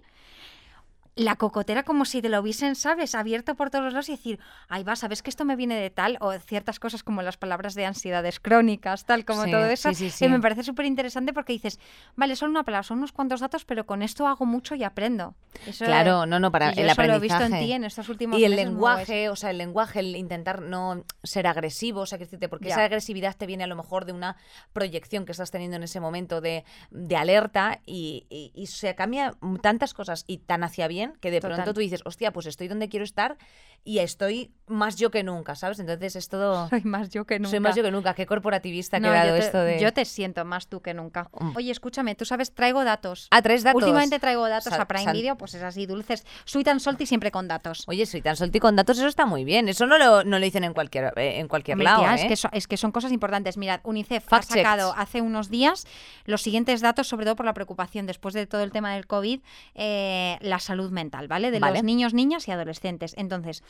la 1.18 1.34
cocotera 1.34 1.82
como 1.82 2.04
si 2.04 2.22
te 2.22 2.28
lo 2.28 2.40
hubiesen, 2.40 2.76
¿sabes? 2.76 3.16
Abierto 3.16 3.56
por 3.56 3.70
todos 3.70 3.84
los 3.84 3.92
lados 3.92 4.08
y 4.08 4.12
decir, 4.12 4.38
ahí 4.68 4.84
va, 4.84 4.94
¿sabes 4.94 5.20
que 5.22 5.30
esto 5.30 5.44
me 5.44 5.56
viene 5.56 5.74
de 5.74 5.90
tal? 5.90 6.16
O 6.20 6.32
ciertas 6.38 6.78
cosas 6.78 7.02
como 7.02 7.22
las 7.22 7.36
palabras 7.36 7.74
de 7.74 7.86
ansiedades 7.86 8.38
crónicas, 8.38 9.04
tal, 9.04 9.24
como 9.24 9.42
Sí, 9.44 9.50
todo 9.50 9.66
eso, 9.66 9.92
sí, 9.94 10.10
sí, 10.10 10.24
que 10.24 10.28
me 10.30 10.40
parece 10.40 10.62
súper 10.62 10.86
interesante 10.86 11.32
porque 11.32 11.52
dices, 11.52 11.80
vale, 12.14 12.36
son 12.36 12.50
una 12.50 12.62
palabra, 12.62 12.84
son 12.84 12.98
unos 12.98 13.10
cuantos 13.10 13.40
datos, 13.40 13.64
pero 13.64 13.84
con 13.84 14.02
esto 14.02 14.28
hago 14.28 14.46
mucho 14.46 14.76
y 14.76 14.84
aprendo. 14.84 15.34
Eso, 15.66 15.86
Claro, 15.86 16.24
no, 16.24 16.38
no, 16.38 16.52
para 16.52 16.70
y 16.72 16.76
yo 16.76 16.82
el 16.82 16.90
eso 16.90 17.02
lo 17.02 17.14
he 17.14 17.18
visto 17.18 17.34
aprendizaje. 17.34 17.62
en 17.62 17.66
ti 17.68 17.72
en 17.72 17.84
estos 17.84 18.08
últimos 18.08 18.38
Y 18.38 18.44
el 18.44 18.52
meses, 18.52 18.66
lenguaje, 18.66 19.28
o 19.28 19.34
sea, 19.34 19.50
el 19.50 19.58
lenguaje, 19.58 19.98
el 20.00 20.14
intentar 20.14 20.62
no 20.62 21.04
ser 21.24 21.48
agresivo, 21.48 22.02
o 22.02 22.06
sea, 22.06 22.18
que 22.18 22.26
porque 22.48 22.68
Ya. 22.68 22.74
esa 22.74 22.84
agresividad 22.84 23.36
te 23.36 23.46
viene 23.46 23.64
a 23.64 23.66
lo 23.66 23.74
mejor 23.74 24.04
de 24.04 24.12
una 24.12 24.36
proyección 24.72 25.24
que 25.24 25.32
estás 25.32 25.50
teniendo 25.50 25.76
en 25.78 25.82
ese 25.82 25.98
momento 25.98 26.40
de, 26.40 26.64
de 26.90 27.16
alerta 27.16 27.80
y, 27.86 28.26
y- 28.30 28.52
y 28.54 28.66
se 28.68 28.94
cambia 28.94 29.34
tantas 29.62 29.94
cosas 29.94 30.24
y 30.28 30.38
tan 30.38 30.62
hacia 30.62 30.86
bien 30.86 31.07
que 31.20 31.30
de 31.30 31.40
Total. 31.40 31.56
pronto 31.56 31.74
tú 31.74 31.80
dices, 31.80 32.02
hostia, 32.04 32.32
pues 32.32 32.46
estoy 32.46 32.68
donde 32.68 32.88
quiero 32.88 33.04
estar 33.04 33.36
y 33.84 33.98
estoy 34.00 34.52
más 34.66 34.96
yo 34.96 35.10
que 35.10 35.22
nunca, 35.22 35.54
¿sabes? 35.54 35.78
Entonces 35.78 36.16
es 36.16 36.28
todo... 36.28 36.68
Soy 36.70 36.82
más 36.82 37.10
yo 37.10 37.24
que 37.24 37.38
nunca. 37.38 37.50
Soy 37.50 37.60
más 37.60 37.76
yo 37.76 37.82
que 37.82 37.90
nunca. 37.90 38.14
Qué 38.14 38.26
corporativista 38.26 38.96
ha 38.98 39.00
No, 39.00 39.08
quedado 39.10 39.28
yo 39.28 39.34
te, 39.34 39.46
esto 39.46 39.58
de... 39.60 39.80
yo 39.80 39.92
te 39.92 40.04
siento 40.04 40.44
más 40.44 40.66
tú 40.68 40.80
que 40.82 40.94
nunca. 40.94 41.30
Mm. 41.38 41.56
Oye, 41.56 41.70
escúchame, 41.70 42.14
tú 42.14 42.24
sabes, 42.24 42.52
traigo 42.54 42.84
datos. 42.84 43.28
Ah, 43.30 43.40
tres 43.42 43.62
datos. 43.62 43.82
Últimamente 43.82 44.18
traigo 44.18 44.48
datos 44.48 44.72
a 44.72 44.86
Prime 44.86 45.04
san- 45.04 45.12
Video, 45.14 45.36
pues 45.36 45.54
es 45.54 45.62
así, 45.62 45.86
dulces. 45.86 46.26
Sweet 46.44 46.68
and 46.68 46.80
salty 46.80 47.06
siempre 47.06 47.30
con 47.30 47.48
datos. 47.48 47.84
Oye, 47.86 48.04
soy 48.06 48.20
tan 48.22 48.36
solti 48.36 48.58
con 48.60 48.76
datos, 48.76 48.98
eso 48.98 49.06
está 49.06 49.26
muy 49.26 49.44
bien. 49.44 49.68
Eso 49.68 49.86
no 49.86 49.96
lo, 49.98 50.24
no 50.24 50.38
lo 50.38 50.44
dicen 50.44 50.64
en 50.64 50.74
cualquier, 50.74 51.12
eh, 51.16 51.38
en 51.38 51.48
cualquier 51.48 51.76
Hombre, 51.76 51.84
lado, 51.84 52.00
tía, 52.02 52.12
¿eh? 52.16 52.22
es, 52.22 52.24
que 52.28 52.36
so- 52.36 52.48
es 52.52 52.66
que 52.66 52.76
son 52.76 52.92
cosas 52.92 53.12
importantes. 53.12 53.56
Mirad, 53.56 53.80
UNICEF 53.84 54.24
Fact 54.24 54.50
ha 54.50 54.54
sacado 54.54 54.90
checks. 54.90 55.00
hace 55.02 55.20
unos 55.22 55.48
días 55.50 55.86
los 56.24 56.42
siguientes 56.42 56.80
datos, 56.80 57.06
sobre 57.08 57.24
todo 57.24 57.36
por 57.36 57.46
la 57.46 57.54
preocupación 57.54 58.06
después 58.06 58.34
de 58.34 58.46
todo 58.46 58.62
el 58.62 58.72
tema 58.72 58.94
del 58.94 59.06
COVID, 59.06 59.40
eh, 59.74 60.36
la 60.40 60.58
salud 60.58 60.90
mental, 60.90 60.97
¿vale? 61.28 61.50
De 61.50 61.60
Vale. 61.60 61.74
los 61.74 61.84
niños, 61.84 62.14
niñas 62.14 62.48
y 62.48 62.50
adolescentes. 62.50 63.14
Entonces, 63.16 63.62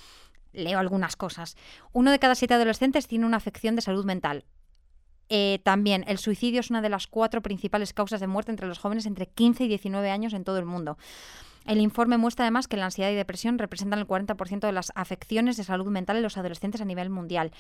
leo 0.53 0.79
algunas 0.79 1.17
cosas. 1.17 1.57
Uno 1.93 2.11
de 2.11 2.19
cada 2.19 2.35
siete 2.35 2.55
adolescentes 2.55 3.07
tiene 3.07 3.27
una 3.27 3.37
afección 3.37 3.77
de 3.77 3.83
salud 3.83 4.05
mental. 4.05 4.45
Eh, 5.29 5.61
también, 5.63 6.05
el 6.09 6.19
suicidio 6.19 6.61
es 6.61 6.71
una 6.71 6.81
de 6.81 6.89
las 6.89 7.07
cuatro 7.07 7.43
principales 7.43 7.93
causas 7.93 8.21
de 8.21 8.27
muerte 8.27 8.51
entre 8.51 8.67
los 8.67 8.79
jóvenes 8.79 9.07
entre 9.07 9.27
15 9.27 9.65
y 9.65 9.69
19 9.69 10.11
años 10.11 10.33
en 10.33 10.45
todo 10.45 10.59
el 10.59 10.65
mundo. 10.65 10.97
El 11.67 11.81
informe 11.83 12.17
muestra 12.17 12.47
además 12.47 12.67
que 12.67 12.79
la 12.79 12.87
ansiedad 12.87 13.11
y 13.11 13.15
depresión 13.15 13.59
representan 13.59 13.99
el 13.99 14.07
40% 14.07 14.61
de 14.61 14.73
las 14.73 14.91
afecciones 14.95 15.59
de 15.59 15.65
salud 15.65 15.87
mental 15.89 16.17
en 16.17 16.23
los 16.23 16.39
adolescentes 16.39 16.81
a 16.81 16.87
nivel 16.87 17.11
mundial. 17.11 17.53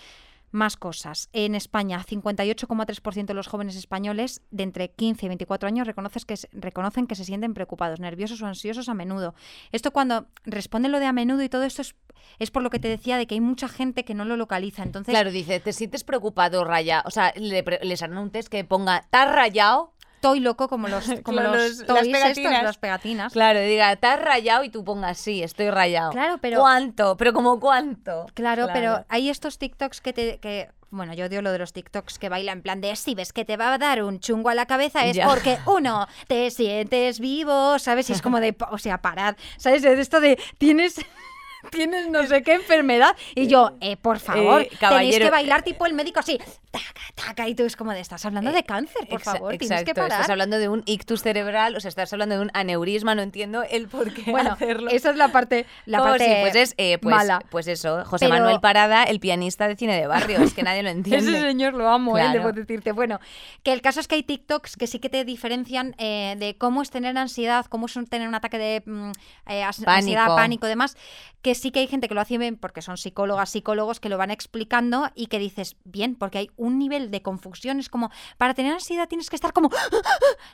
Más 0.51 0.77
cosas. 0.77 1.29
En 1.33 1.55
España, 1.55 2.03
58,3% 2.05 3.27
de 3.27 3.35
los 3.35 3.49
jóvenes 3.49 3.77
españoles 3.77 4.43
de 4.51 4.63
entre 4.63 4.91
15 4.91 5.27
y 5.27 5.29
24 5.29 5.67
años 5.67 5.87
reconoces 5.87 6.25
que 6.25 6.35
reconocen 6.53 7.07
que 7.07 7.15
se 7.15 7.25
sienten 7.25 7.55
preocupados, 7.55 8.01
nerviosos 8.01 8.41
o 8.43 8.47
ansiosos 8.47 8.89
a 8.89 8.95
menudo. 8.95 9.35
Esto 9.73 9.93
cuando 9.93 10.27
responde 10.45 10.89
lo 10.89 11.01
de 11.01 11.07
a 11.07 11.13
menudo 11.13 11.43
y 11.43 11.49
todo 11.49 11.65
esto 11.65 11.83
es, 11.83 11.95
es 12.39 12.51
por 12.51 12.63
lo 12.63 12.71
que 12.71 12.79
te 12.79 12.89
decía 12.89 13.19
de 13.19 13.27
que 13.27 13.35
hay 13.35 13.41
mucha 13.41 13.69
gente 13.69 14.05
que 14.05 14.15
no 14.15 14.25
lo 14.25 14.37
localiza. 14.37 14.83
Entonces, 14.83 15.13
Claro, 15.13 15.31
dice, 15.31 15.61
¿te 15.61 15.73
sientes 15.73 16.05
preocupado, 16.05 16.65
Raya? 16.65 17.03
O 17.05 17.11
sea, 17.11 17.33
le 17.37 17.63
les 17.83 18.05
test 18.33 18.49
que 18.49 18.65
ponga, 18.65 18.99
¿estás 18.99 19.31
rayado? 19.31 19.93
Toy 20.21 20.41
loco 20.41 20.69
como 20.69 20.89
los, 20.89 21.05
como 21.23 21.39
Claro, 21.39 21.55
los 21.55 21.63
los- 21.63 21.79
las 21.79 21.87
toys 21.87 22.07
estos, 22.07 22.21
pegatinas. 22.23 22.63
las 22.63 22.79
pegatinas. 22.79 23.33
Claro, 23.33 23.61
diga, 23.61 23.93
¿estás 23.93 24.21
rayado? 24.21 24.65
Y 24.65 24.71
tú 24.71 24.85
pongas, 24.85 25.19
sí, 25.19 25.43
estoy 25.43 25.71
rayado. 25.71 26.11
Claro, 26.13 26.39
pero- 26.41 26.61
¿Cuánto? 26.61 27.17
¿Pero 27.17 27.33
como 27.33 27.59
cuánto? 27.61 28.27
Claro, 28.35 28.69
pero 28.73 29.05
hay 29.09 29.29
estos 29.31 29.59
TikToks 29.59 30.01
que 30.01 30.13
te... 30.13 30.39
Que, 30.39 30.71
bueno, 30.91 31.13
yo 31.13 31.27
odio 31.27 31.43
lo 31.43 31.53
de 31.53 31.59
los 31.59 31.75
TikToks 31.75 32.19
que 32.19 32.31
bailan 32.31 32.59
en 32.59 32.63
plan 32.63 32.81
de 32.81 32.97
si 32.97 33.15
ves 33.15 33.35
que 33.35 33.45
te 33.45 33.59
va 33.59 33.75
a 33.75 33.77
dar 33.79 34.03
un 34.03 34.21
chungo 34.21 34.49
a 34.49 34.55
la 34.55 34.65
cabeza 34.65 35.05
es 35.05 35.17
Ya. 35.17 35.27
porque 35.27 35.59
uno 35.67 36.09
te 36.29 36.51
sientes 36.51 37.21
vivo, 37.21 37.79
¿sabes? 37.79 38.09
Y 38.09 38.15
es 38.15 38.23
como 38.23 38.41
de, 38.41 38.57
o 38.71 38.79
sea, 38.79 38.97
parad, 39.03 39.37
¿sabes? 39.59 39.85
Esto 39.85 40.19
de 40.19 40.39
tienes 40.57 40.95
tienes 41.71 42.09
no 42.09 42.27
sé 42.27 42.42
qué 42.42 42.55
enfermedad 42.55 43.16
y 43.35 43.47
yo, 43.47 43.77
eh, 43.81 43.97
por 43.97 44.18
favor, 44.18 44.62
tenéis 44.62 44.79
caballero, 44.79 45.25
que 45.27 45.31
bailar 45.31 45.62
tipo 45.62 45.87
el 45.87 45.92
médico 45.94 46.21
así, 46.21 46.38
taca, 46.71 46.85
taca 47.14 47.49
y 47.49 47.55
tú 47.55 47.64
es 47.64 47.77
como 47.77 47.92
de 47.92 48.01
estás 48.01 48.25
hablando 48.27 48.53
de 48.53 48.62
cáncer, 48.64 49.07
por 49.09 49.21
Exa- 49.21 49.33
favor, 49.33 49.51
tienes 49.57 49.71
exacto, 49.71 49.85
que 49.87 49.94
parar. 49.94 50.12
Estás 50.12 50.31
hablando 50.31 50.59
de 50.59 50.68
un 50.68 50.83
ictus 50.87 51.23
cerebral, 51.23 51.77
o 51.77 51.81
sea, 51.81 51.88
estás 51.88 52.12
hablando 52.12 52.37
de 52.37 52.42
un 52.42 52.51
aneurisma, 52.55 53.14
no 53.14 53.23
entiendo 53.23 53.62
el 53.62 53.88
por 53.88 54.12
qué 54.14 54.23
Bueno, 54.31 54.53
hacerlo. 54.53 54.90
esa 54.90 55.11
es 55.11 55.16
la 55.16 55.29
parte 55.33 55.66
la 55.87 56.01
Oh, 56.01 56.05
parte 56.05 56.25
sí, 56.25 56.31
pues 56.40 56.55
es 56.55 56.75
eh, 56.79 56.99
pues, 56.99 57.14
mala. 57.14 57.40
pues 57.51 57.66
eso, 57.68 58.05
José 58.05 58.27
Pero- 58.29 58.38
Manuel 58.40 58.61
Parada, 58.61 59.05
el 59.05 59.21
pianista 59.21 59.66
de 59.68 59.77
cine 59.77 59.97
de 59.99 60.07
barrio, 60.07 60.38
es 60.40 60.55
que 60.55 60.62
nadie 60.62 60.83
lo 60.83 60.88
entiende. 60.90 61.31
Ese 61.31 61.40
señor 61.40 61.75
lo 61.75 61.88
amo, 61.88 62.16
¿eh? 62.16 62.21
Claro. 62.23 62.38
debo 62.38 62.53
decirte. 62.53 62.92
Bueno, 62.92 63.18
que 63.62 63.73
el 63.73 63.81
caso 63.83 64.01
es 64.01 64.09
que 64.09 64.14
hay 64.16 64.23
TikToks 64.23 64.77
que 64.77 64.87
sí 64.87 64.99
que 64.99 65.09
te 65.09 65.25
diferencian 65.25 65.94
eh, 65.99 66.37
de 66.38 66.57
cómo 66.57 66.83
es 66.83 66.90
tener 66.90 67.16
ansiedad, 67.18 67.66
cómo 67.66 67.87
es 67.87 67.99
tener 68.09 68.29
un 68.29 68.35
ataque 68.35 68.59
de 68.59 68.83
mm, 68.87 69.11
eh, 69.49 69.62
as- 69.64 69.83
ansiedad, 69.87 70.27
Pánico. 70.27 70.37
pánico 70.37 70.66
y 70.66 70.68
demás, 70.71 70.97
que 71.42 71.48
sí 71.55 71.71
que 71.71 71.81
hay 71.81 71.87
gente 71.87 72.09
que 72.09 72.15
lo 72.15 72.21
hace 72.21 72.39
bien 72.39 72.57
porque 72.57 72.83
son 72.83 72.97
psicólogas, 72.97 73.51
psicólogos 73.51 74.01
que 74.01 74.09
lo 74.09 74.19
van 74.19 74.31
explicando 74.31 75.11
y 75.15 75.27
que 75.27 75.39
dices, 75.39 75.77
bien, 75.85 76.15
porque 76.15 76.39
hay 76.39 76.51
un 76.57 76.79
nivel 76.79 77.11
de 77.11 77.23
confusión, 77.23 77.79
es 77.81 77.89
como, 77.89 78.11
para 78.37 78.55
tener 78.55 78.73
ansiedad 78.73 79.09
tienes 79.09 79.31
que 79.31 79.37
estar 79.37 79.53
como, 79.53 79.71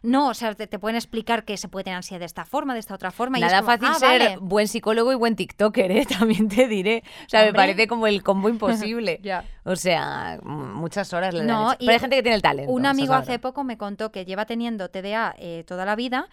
no, 0.03 0.29
o 0.29 0.35
sea, 0.35 0.55
te, 0.55 0.67
te 0.67 0.79
pueden 0.79 0.97
explicar 0.97 1.45
que 1.45 1.57
se 1.57 1.69
puede 1.69 1.85
tener 1.85 1.97
ansiedad 1.97 2.21
de 2.21 2.27
esta 2.27 2.45
forma, 2.45 2.75
de 2.75 2.81
esta 2.81 2.95
otra 2.95 3.11
forma. 3.11 3.39
y 3.39 3.43
es 3.43 3.51
Nada 3.53 3.61
como, 3.63 3.73
fácil 3.73 3.89
"Ah, 3.91 3.95
ser 3.95 4.21
vale". 4.23 4.37
buen 4.41 4.69
psicólogo 4.69 5.13
y 5.13 5.15
buen 5.17 5.37
TikToker, 5.37 5.91
¿eh? 5.91 6.07
también 6.19 6.49
te 6.49 6.69
diré. 6.69 7.03
O 7.27 7.29
sea, 7.29 7.45
me 7.45 7.53
parece 7.53 7.87
como 7.87 8.07
el 8.07 8.23
combo 8.23 8.49
imposible. 8.49 9.21
O 9.67 9.77
sea, 9.77 10.39
muchas 10.43 11.11
horas 11.15 11.33
le 11.33 11.43
No, 11.43 11.73
y 11.73 11.87
Pero 11.87 11.93
hay 11.93 11.99
gente 11.99 12.17
que 12.17 12.23
tiene 12.23 12.37
el 12.37 12.43
talento. 12.43 12.71
Un 12.71 12.85
amigo 12.85 13.15
hace 13.15 13.39
poco 13.39 13.65
me 13.65 13.79
contó 13.79 14.13
que 14.13 14.27
lleva 14.27 14.45
teniendo 14.45 14.91
TDA 14.91 15.35
eh, 15.39 15.65
toda 15.67 15.87
la 15.87 15.97
vida. 15.97 16.29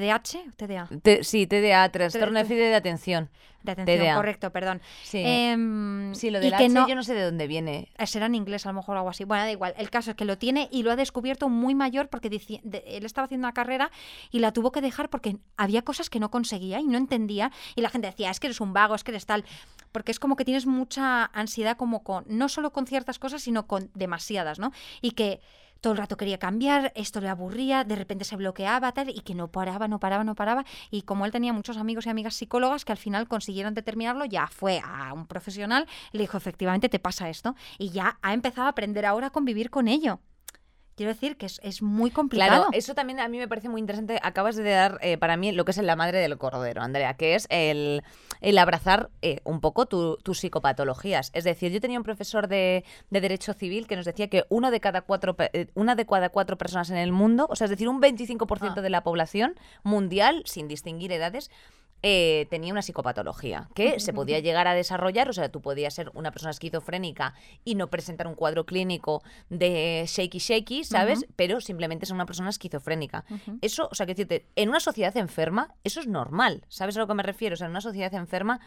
¿TDAH? 0.00 0.38
¿TDA? 0.56 0.88
Sí, 1.22 1.46
TDA, 1.46 1.88
trastorno 1.90 2.38
déficit 2.38 2.56
de 2.58 2.74
atención. 2.74 3.30
De 3.62 3.72
atención, 3.72 3.98
TDA. 4.06 4.14
correcto, 4.14 4.52
perdón. 4.52 4.80
Sí. 5.02 5.22
Em, 5.24 6.14
sí, 6.14 6.30
lo 6.30 6.38
y 6.38 6.42
del 6.42 6.50
que 6.50 6.66
H 6.66 6.68
no, 6.68 6.86
yo 6.88 6.94
no 6.94 7.02
sé 7.02 7.14
de 7.14 7.22
dónde 7.24 7.48
viene. 7.48 7.88
eh, 7.98 8.06
será 8.06 8.26
en 8.26 8.36
inglés 8.36 8.64
a 8.64 8.68
lo 8.68 8.74
mejor 8.74 8.94
o 8.96 8.98
algo 9.00 9.10
así. 9.10 9.24
Bueno, 9.24 9.42
da 9.42 9.50
igual. 9.50 9.74
El 9.76 9.90
caso 9.90 10.10
es 10.12 10.16
que 10.16 10.24
lo 10.24 10.38
tiene 10.38 10.68
y 10.70 10.84
lo 10.84 10.92
ha 10.92 10.96
descubierto 10.96 11.48
muy 11.48 11.74
mayor 11.74 12.08
porque 12.08 12.30
de- 12.30 12.84
él 12.86 13.04
estaba 13.04 13.24
haciendo 13.24 13.46
una 13.46 13.54
carrera 13.54 13.90
y 14.30 14.38
la 14.38 14.52
tuvo 14.52 14.70
que 14.70 14.80
dejar 14.80 15.10
porque 15.10 15.38
había 15.56 15.82
cosas 15.82 16.10
que 16.10 16.20
no 16.20 16.30
conseguía 16.30 16.78
y 16.78 16.84
no 16.84 16.96
entendía. 16.96 17.50
Y 17.74 17.80
la 17.80 17.88
gente 17.90 18.06
decía, 18.06 18.30
es 18.30 18.38
que 18.38 18.46
eres 18.46 18.60
un 18.60 18.72
vago, 18.72 18.94
es 18.94 19.02
que 19.02 19.10
eres 19.10 19.26
tal. 19.26 19.44
Porque 19.90 20.12
es 20.12 20.20
como 20.20 20.36
que 20.36 20.44
tienes 20.44 20.66
mucha 20.66 21.24
ansiedad 21.24 21.76
como 21.76 22.04
con, 22.04 22.24
no 22.28 22.48
solo 22.48 22.72
con 22.72 22.86
ciertas 22.86 23.18
cosas, 23.18 23.42
sino 23.42 23.66
con 23.66 23.90
demasiadas, 23.94 24.60
¿no? 24.60 24.70
Y 25.00 25.12
que 25.12 25.40
todo 25.80 25.92
el 25.92 25.98
rato 25.98 26.16
quería 26.16 26.38
cambiar, 26.38 26.92
esto 26.94 27.20
le 27.20 27.28
aburría, 27.28 27.84
de 27.84 27.96
repente 27.96 28.24
se 28.24 28.36
bloqueaba, 28.36 28.92
tal, 28.92 29.10
y 29.10 29.20
que 29.20 29.34
no 29.34 29.48
paraba, 29.48 29.88
no 29.88 30.00
paraba, 30.00 30.24
no 30.24 30.34
paraba. 30.34 30.64
Y 30.90 31.02
como 31.02 31.26
él 31.26 31.32
tenía 31.32 31.52
muchos 31.52 31.76
amigos 31.76 32.06
y 32.06 32.10
amigas 32.10 32.34
psicólogas 32.34 32.84
que 32.84 32.92
al 32.92 32.98
final 32.98 33.28
consiguieron 33.28 33.74
determinarlo, 33.74 34.24
ya 34.24 34.46
fue 34.46 34.80
a 34.84 35.12
un 35.12 35.26
profesional 35.26 35.86
le 36.12 36.20
dijo, 36.20 36.36
efectivamente, 36.36 36.88
te 36.88 36.98
pasa 36.98 37.28
esto. 37.28 37.54
Y 37.78 37.90
ya 37.90 38.18
ha 38.22 38.34
empezado 38.34 38.66
a 38.66 38.70
aprender 38.70 39.06
ahora 39.06 39.28
a 39.28 39.30
convivir 39.30 39.70
con 39.70 39.88
ello. 39.88 40.20
Quiero 40.96 41.12
decir 41.12 41.36
que 41.36 41.44
es, 41.46 41.60
es 41.62 41.82
muy 41.82 42.10
complicado. 42.10 42.50
Claro, 42.62 42.68
eso 42.72 42.94
también 42.94 43.20
a 43.20 43.28
mí 43.28 43.36
me 43.38 43.46
parece 43.46 43.68
muy 43.68 43.80
interesante. 43.80 44.18
Acabas 44.22 44.56
de 44.56 44.64
dar 44.70 44.98
eh, 45.02 45.18
para 45.18 45.36
mí 45.36 45.52
lo 45.52 45.66
que 45.66 45.72
es 45.72 45.76
la 45.76 45.94
madre 45.94 46.18
del 46.20 46.38
cordero, 46.38 46.80
Andrea, 46.80 47.14
que 47.18 47.34
es 47.34 47.46
el, 47.50 48.02
el 48.40 48.56
abrazar 48.56 49.10
eh, 49.20 49.40
un 49.44 49.60
poco 49.60 49.84
tu- 49.86 50.16
tus 50.22 50.38
psicopatologías. 50.40 51.30
Es 51.34 51.44
decir, 51.44 51.70
yo 51.70 51.80
tenía 51.82 51.98
un 51.98 52.04
profesor 52.04 52.48
de, 52.48 52.82
de 53.10 53.20
Derecho 53.20 53.52
Civil 53.52 53.86
que 53.86 53.94
nos 53.96 54.06
decía 54.06 54.28
que 54.28 54.44
uno 54.48 54.70
de 54.70 54.80
cada 54.80 55.02
cuatro, 55.02 55.36
eh, 55.52 55.66
una 55.74 55.96
de 55.96 56.06
cada 56.06 56.30
cuatro 56.30 56.56
personas 56.56 56.88
en 56.88 56.96
el 56.96 57.12
mundo, 57.12 57.46
o 57.50 57.56
sea, 57.56 57.66
es 57.66 57.70
decir, 57.70 57.88
un 57.88 58.00
25% 58.00 58.72
Ah. 58.78 58.80
de 58.80 58.90
la 58.90 59.02
población 59.04 59.54
mundial, 59.82 60.42
sin 60.46 60.66
distinguir 60.66 61.12
edades, 61.12 61.50
eh, 62.02 62.46
tenía 62.50 62.72
una 62.72 62.82
psicopatología 62.82 63.68
que 63.74 63.98
se 64.00 64.12
podía 64.12 64.38
llegar 64.40 64.68
a 64.68 64.74
desarrollar, 64.74 65.28
o 65.28 65.32
sea, 65.32 65.48
tú 65.48 65.60
podías 65.60 65.94
ser 65.94 66.10
una 66.14 66.30
persona 66.30 66.50
esquizofrénica 66.50 67.34
y 67.64 67.74
no 67.74 67.88
presentar 67.88 68.26
un 68.26 68.34
cuadro 68.34 68.66
clínico 68.66 69.22
de 69.48 70.04
shaky 70.06 70.38
shaky, 70.38 70.84
¿sabes? 70.84 71.26
Pero 71.36 71.60
simplemente 71.60 72.04
es 72.04 72.10
una 72.10 72.26
persona 72.26 72.50
esquizofrénica. 72.50 73.24
Eso, 73.62 73.88
o 73.90 73.94
sea, 73.94 74.06
que 74.06 74.14
decirte, 74.14 74.46
en 74.56 74.68
una 74.68 74.80
sociedad 74.80 75.16
enferma, 75.16 75.74
eso 75.84 76.00
es 76.00 76.06
normal, 76.06 76.64
¿sabes 76.68 76.96
a 76.96 77.00
lo 77.00 77.06
que 77.06 77.14
me 77.14 77.22
refiero? 77.22 77.54
O 77.54 77.56
sea, 77.56 77.66
en 77.66 77.72
una 77.72 77.80
sociedad 77.80 78.12
enferma, 78.14 78.60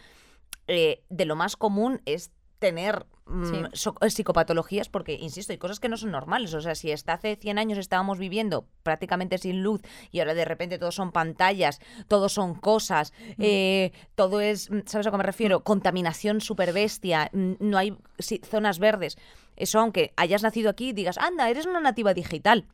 eh, 0.68 1.04
de 1.10 1.26
lo 1.26 1.36
más 1.36 1.56
común 1.56 2.02
es 2.06 2.32
tener 2.60 3.06
mm, 3.26 3.45
Sí. 3.74 3.89
eh, 4.02 4.10
psicopatologías 4.10 4.89
porque, 4.89 5.13
insisto, 5.13 5.54
hay 5.54 5.58
cosas 5.58 5.80
que 5.80 5.89
no 5.89 5.98
son 5.98 6.12
normales. 6.12 6.54
O 6.54 6.62
sea, 6.62 6.76
si 6.76 6.91
hasta 6.91 7.13
hace 7.13 7.36
100 7.36 7.58
años 7.58 7.78
estábamos 7.78 8.19
viviendo 8.19 8.65
prácticamente 8.84 9.38
sin 9.38 9.63
luz 9.63 9.82
y 10.12 10.19
ahora 10.19 10.34
de 10.34 10.45
repente 10.45 10.78
todos 10.78 10.95
son 10.95 11.12
pantallas, 11.12 11.80
todos 12.08 12.34
son 12.34 12.56
cosas, 12.56 13.13
eh, 13.38 13.91
todo 14.15 14.41
es, 14.41 14.69
mm, 14.69 14.80
¿sabes 14.86 15.08
a 15.08 15.12
qué 15.12 15.17
me 15.17 15.24
refiero? 15.24 15.63
Contaminación 15.63 16.41
super 16.41 16.74
bestia, 16.74 17.30
mm, 17.34 17.54
no 17.60 17.78
hay 17.78 17.98
sí, 18.19 18.41
zonas 18.43 18.80
verdes. 18.80 19.17
Eso, 19.56 19.80
aunque 19.80 20.13
hayas 20.15 20.43
nacido 20.43 20.69
aquí, 20.69 20.93
digas, 20.93 21.17
anda, 21.17 21.50
eres 21.50 21.65
una 21.65 21.82
nativa 21.82 22.13
digital. 22.13 22.65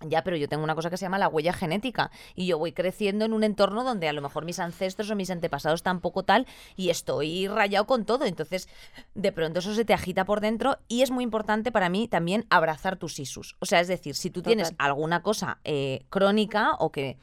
Ya, 0.00 0.22
pero 0.22 0.36
yo 0.36 0.48
tengo 0.48 0.62
una 0.62 0.76
cosa 0.76 0.90
que 0.90 0.96
se 0.96 1.04
llama 1.04 1.18
la 1.18 1.28
huella 1.28 1.52
genética 1.52 2.10
y 2.36 2.46
yo 2.46 2.56
voy 2.56 2.72
creciendo 2.72 3.24
en 3.24 3.32
un 3.32 3.42
entorno 3.42 3.82
donde 3.82 4.08
a 4.08 4.12
lo 4.12 4.22
mejor 4.22 4.44
mis 4.44 4.60
ancestros 4.60 5.10
o 5.10 5.16
mis 5.16 5.30
antepasados 5.30 5.82
tampoco 5.82 6.22
tal 6.22 6.46
y 6.76 6.90
estoy 6.90 7.48
rayado 7.48 7.86
con 7.86 8.04
todo. 8.04 8.24
Entonces, 8.24 8.68
de 9.14 9.32
pronto 9.32 9.58
eso 9.58 9.74
se 9.74 9.84
te 9.84 9.94
agita 9.94 10.24
por 10.24 10.40
dentro 10.40 10.78
y 10.86 11.02
es 11.02 11.10
muy 11.10 11.24
importante 11.24 11.72
para 11.72 11.88
mí 11.88 12.06
también 12.06 12.46
abrazar 12.48 12.96
tus 12.96 13.18
isus. 13.18 13.56
O 13.58 13.66
sea, 13.66 13.80
es 13.80 13.88
decir, 13.88 14.14
si 14.14 14.30
tú 14.30 14.42
tienes 14.42 14.72
alguna 14.78 15.22
cosa 15.22 15.58
eh, 15.64 16.04
crónica 16.10 16.74
o 16.78 16.92
que 16.92 17.18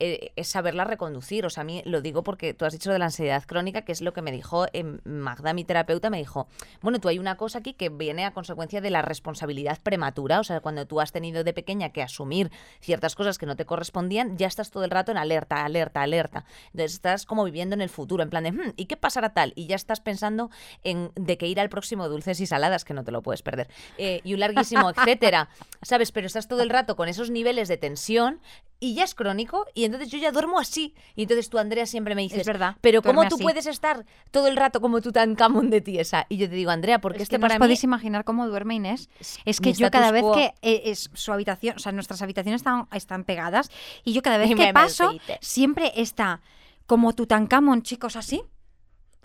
eh, 0.00 0.32
es 0.36 0.48
saberla 0.48 0.84
reconducir. 0.84 1.44
O 1.46 1.50
sea, 1.50 1.62
a 1.62 1.64
mí 1.64 1.82
lo 1.84 2.00
digo 2.00 2.22
porque 2.22 2.54
tú 2.54 2.64
has 2.64 2.72
dicho 2.72 2.92
de 2.92 2.98
la 2.98 3.06
ansiedad 3.06 3.42
crónica, 3.46 3.82
que 3.82 3.92
es 3.92 4.00
lo 4.00 4.12
que 4.12 4.22
me 4.22 4.32
dijo 4.32 4.66
eh, 4.72 4.84
Magda, 5.04 5.52
mi 5.52 5.64
terapeuta, 5.64 6.10
me 6.10 6.18
dijo, 6.18 6.46
bueno, 6.82 6.98
tú 7.00 7.08
hay 7.08 7.18
una 7.18 7.36
cosa 7.36 7.58
aquí 7.58 7.74
que 7.74 7.88
viene 7.88 8.24
a 8.24 8.32
consecuencia 8.32 8.80
de 8.80 8.90
la 8.90 9.02
responsabilidad 9.02 9.78
prematura. 9.82 10.40
O 10.40 10.44
sea, 10.44 10.60
cuando 10.60 10.86
tú 10.86 11.00
has 11.00 11.12
tenido 11.12 11.44
de 11.44 11.52
pequeña 11.52 11.90
que 11.90 12.02
asumir 12.02 12.50
ciertas 12.80 13.14
cosas 13.14 13.38
que 13.38 13.46
no 13.46 13.56
te 13.56 13.64
correspondían, 13.64 14.36
ya 14.38 14.46
estás 14.46 14.70
todo 14.70 14.84
el 14.84 14.90
rato 14.90 15.10
en 15.12 15.18
alerta, 15.18 15.64
alerta, 15.64 16.02
alerta. 16.02 16.44
Entonces 16.66 16.94
estás 16.94 17.26
como 17.26 17.44
viviendo 17.44 17.74
en 17.74 17.80
el 17.80 17.88
futuro, 17.88 18.22
en 18.22 18.30
plan 18.30 18.44
de, 18.44 18.52
"Hmm, 18.52 18.72
¿y 18.76 18.86
qué 18.86 18.96
pasará 18.96 19.34
tal? 19.34 19.52
Y 19.56 19.66
ya 19.66 19.76
estás 19.76 20.00
pensando 20.00 20.50
en 20.84 21.10
de 21.14 21.38
que 21.38 21.46
ir 21.46 21.60
al 21.60 21.68
próximo 21.68 22.08
dulces 22.08 22.40
y 22.40 22.46
saladas, 22.46 22.84
que 22.84 22.94
no 22.94 23.04
te 23.04 23.12
lo 23.12 23.22
puedes 23.22 23.42
perder. 23.42 23.68
Eh, 23.98 24.20
y 24.24 24.34
un 24.34 24.40
larguísimo, 24.40 24.90
etcétera. 24.96 25.48
¿Sabes? 25.82 26.12
Pero 26.12 26.26
estás 26.26 26.48
todo 26.48 26.62
el 26.62 26.70
rato 26.70 26.96
con 26.96 27.08
esos 27.08 27.30
niveles 27.30 27.68
de 27.68 27.76
tensión 27.76 28.40
y 28.80 28.94
ya 28.94 29.04
es 29.04 29.14
crónico 29.14 29.66
y 29.74 29.84
entonces 29.84 30.08
yo 30.10 30.18
ya 30.18 30.30
duermo 30.30 30.58
así. 30.60 30.94
Y 31.16 31.22
entonces 31.22 31.50
tú, 31.50 31.58
Andrea, 31.58 31.84
siempre 31.86 32.14
me 32.14 32.22
dices, 32.22 32.40
Es 32.40 32.46
verdad, 32.46 32.76
pero 32.80 33.02
¿cómo 33.02 33.26
tú 33.28 33.34
así". 33.34 33.42
puedes 33.42 33.66
estar 33.66 34.06
todo 34.30 34.46
el 34.46 34.56
rato 34.56 34.80
como 34.80 35.00
tú 35.00 35.10
tan 35.12 35.34
camón 35.34 35.68
de 35.70 35.80
tiesa? 35.80 36.26
Y 36.28 36.36
yo 36.36 36.48
te 36.48 36.54
digo, 36.54 36.70
Andrea, 36.70 37.00
porque 37.00 37.18
es 37.18 37.22
este 37.24 37.34
que 37.34 37.38
no 37.38 37.42
para 37.42 37.54
os 37.54 37.58
mí... 37.58 37.64
podéis 37.64 37.82
imaginar 37.84 38.24
cómo 38.24 38.46
duerme 38.46 38.74
Inés. 38.76 39.08
Es 39.44 39.60
que 39.60 39.72
yo 39.72 39.90
cada 39.90 40.10
vez 40.12 40.22
quo- 40.22 40.34
que 40.34 40.54
eh, 40.62 40.82
es 40.86 41.10
su 41.12 41.32
habitación, 41.32 41.76
o 41.76 41.78
sea, 41.80 41.90
nuestras 41.92 42.22
habitaciones 42.22 42.60
están, 42.60 42.86
están 42.92 43.24
pegadas 43.24 43.70
y 44.04 44.12
yo 44.12 44.22
cada 44.22 44.38
vez 44.38 44.50
Y 44.50 44.54
que 44.54 44.72
paso 44.72 45.12
siempre 45.40 45.92
está 45.96 46.40
como 46.86 47.14
Tutankamón, 47.14 47.82
chicos, 47.82 48.16
así. 48.16 48.42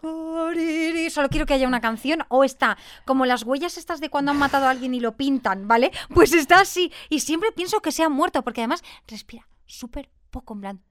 Solo 0.03 1.29
quiero 1.29 1.45
que 1.45 1.53
haya 1.53 1.67
una 1.67 1.79
canción 1.81 2.23
o 2.29 2.43
está 2.43 2.77
como 3.05 3.25
las 3.25 3.43
huellas 3.43 3.77
estas 3.77 4.01
de 4.01 4.09
cuando 4.09 4.31
han 4.31 4.37
matado 4.37 4.65
a 4.67 4.69
alguien 4.71 4.93
y 4.93 4.99
lo 4.99 5.15
pintan, 5.15 5.67
¿vale? 5.67 5.91
Pues 6.13 6.33
está 6.33 6.59
así 6.59 6.91
y 7.09 7.21
siempre 7.21 7.51
pienso 7.51 7.79
que 7.81 7.91
se 7.91 8.03
ha 8.03 8.09
muerto 8.09 8.43
porque 8.43 8.61
además 8.61 8.83
respira 9.07 9.47
súper 9.65 10.09
poco 10.29 10.53
en 10.55 10.61
plan. 10.61 10.81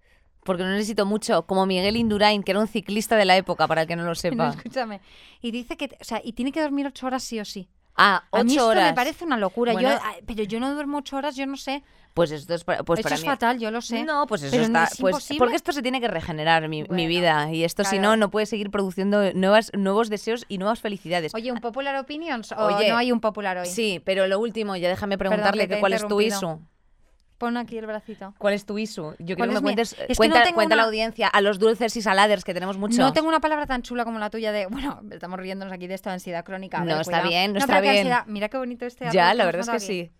Porque 0.45 0.63
no 0.65 0.71
necesito 0.71 1.07
mucho, 1.07 1.47
como 1.47 1.67
Miguel 1.67 1.97
Indurain, 1.97 2.43
que 2.43 2.51
era 2.51 2.59
un 2.61 2.67
ciclista 2.67 3.15
de 3.15 3.25
la 3.25 3.37
época, 3.37 3.69
para 3.69 3.83
el 3.83 3.87
que 3.87 3.95
no 3.95 4.03
lo 4.03 4.09
No, 4.09 4.15
sepa. 4.15 4.49
escúchame. 4.49 5.01
Y 5.41 5.51
dice 5.53 5.77
que, 5.77 5.97
o 6.01 6.05
sea, 6.05 6.21
y 6.25 6.33
tiene 6.33 6.51
que 6.51 6.61
dormir 6.61 6.87
ocho 6.87 7.07
horas 7.07 7.23
sí 7.23 7.39
o 7.39 7.45
sí. 7.45 7.69
Ah, 7.97 8.25
A 8.33 8.43
mí 8.43 8.53
ocho 8.53 8.61
esto 8.61 8.67
horas. 8.69 8.91
me 8.91 8.95
parece 8.95 9.25
una 9.25 9.37
locura. 9.37 9.73
Bueno. 9.73 9.91
yo, 9.91 9.95
ah, 10.03 10.15
pero 10.27 10.43
yo 10.43 10.59
no 10.59 10.73
duermo 10.75 10.99
ocho 10.99 11.17
horas, 11.17 11.37
yo 11.37 11.47
no 11.47 11.57
sé. 11.57 11.85
Pues 12.15 12.31
esto 12.31 12.55
es 12.55 12.65
pues 12.65 12.79
Eso 12.79 13.03
para 13.03 13.15
es 13.15 13.23
mí... 13.23 13.27
fatal, 13.27 13.59
yo 13.59 13.71
lo 13.71 13.81
sé. 13.81 14.05
No, 14.05 14.27
pues 14.27 14.43
eso 14.43 14.51
Pero 14.51 14.69
no 14.69 14.79
está. 14.83 14.93
es 14.93 15.01
pues, 15.01 15.29
porque 15.39 15.57
esto 15.57 15.73
se 15.73 15.81
tiene 15.81 16.01
que 16.01 16.09
regenerar, 16.09 16.69
mi, 16.69 16.85
mi 16.85 17.07
vida. 17.07 17.51
Y 17.51 17.65
esto, 17.65 17.85
si 17.85 17.99
no, 17.99 18.17
no 18.17 18.31
puede 18.31 18.47
seguir 18.47 18.71
produciendo 18.71 19.33
nuevas, 19.33 19.71
nuevos 19.75 20.11
deseos 20.11 20.45
y 20.49 20.59
nuevas 20.59 20.81
felicidades. 20.81 21.35
Oye, 21.35 21.53
¿un 21.53 21.61
popular 21.61 21.97
opinions 21.97 22.53
o 22.53 22.57
Oye, 22.67 22.91
no 22.91 22.97
hay 22.97 23.13
un 23.13 23.21
popular 23.21 23.59
hoy? 23.59 23.67
Sí, 23.67 24.03
pero 24.05 24.27
lo 24.27 24.39
último, 24.39 24.77
ya 24.77 24.89
déjame 24.89 25.17
preguntarle 25.17 25.69
que 25.69 25.75
he 25.75 25.81
cuál 25.81 25.95
es 25.95 26.07
tu. 26.07 26.21
ISU. 26.21 26.61
Pon 27.39 27.57
aquí 27.57 27.77
el 27.77 27.87
bracito. 27.87 28.35
¿Cuál 28.39 28.55
es 28.55 28.65
tu 28.67 28.79
ISU? 28.79 29.17
Yo 29.19 29.35
quiero 29.35 29.39
¿Cuál 29.39 29.49
que 29.49 29.55
me 29.55 29.61
cuentes. 29.63 29.97
Es 30.07 30.17
que 30.17 30.29
no 30.29 30.37
cuenta 30.55 30.77
la 30.77 30.85
audiencia 30.85 31.27
a 31.27 31.41
los 31.41 31.59
dulces 31.59 31.97
y 31.97 32.03
saladers, 32.03 32.45
que 32.45 32.55
tenemos 32.55 32.77
mucho. 32.79 32.99
No 32.99 33.13
tengo 33.13 33.27
una 33.27 33.41
palabra 33.41 33.67
tan 33.67 33.83
chula 33.83 34.05
como 34.05 34.21
la 34.21 34.31
tuya 34.31 34.53
de, 34.53 34.67
bueno, 34.67 35.01
estamos 35.11 35.41
riéndonos 35.41 35.73
aquí 35.75 35.89
de 35.89 35.95
esto, 35.95 36.11
ansiedad 36.11 36.45
crónica. 36.45 36.85
No, 36.85 37.01
está 37.01 37.23
bien, 37.23 37.53
no 37.53 37.59
No, 37.59 37.65
está 37.65 37.81
bien. 37.81 37.97
ansiedad- 37.97 38.25
Mira 38.27 38.49
qué 38.49 38.59
bonito 38.59 38.87
este 38.87 39.11
Ya, 39.11 39.35
la 39.35 39.45
verdad 39.45 39.63
es 39.63 39.71
que 39.71 39.81
sí. 39.81 40.13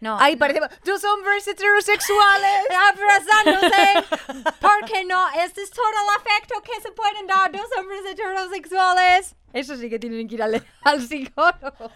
No. 0.00 0.16
Ay, 0.18 0.36
parecemos 0.36 0.70
dos 0.84 1.04
hombres 1.04 1.46
heterosexuales. 1.46 2.66
abrazándose 2.88 4.04
porque 4.60 5.04
no 5.04 5.28
es 5.30 5.54
de 5.54 5.66
todo 5.68 5.88
el 5.88 6.20
afecto 6.20 6.62
que 6.62 6.80
se 6.80 6.90
pueden 6.92 7.26
dar 7.26 7.52
dos 7.52 7.66
hombres 7.78 8.00
heterosexuales. 8.06 9.36
Eso 9.52 9.76
sí 9.76 9.88
que 9.90 9.98
tienen 9.98 10.28
que 10.28 10.34
ir 10.36 10.42
al, 10.42 10.64
al 10.82 11.00
psicólogo. 11.02 11.90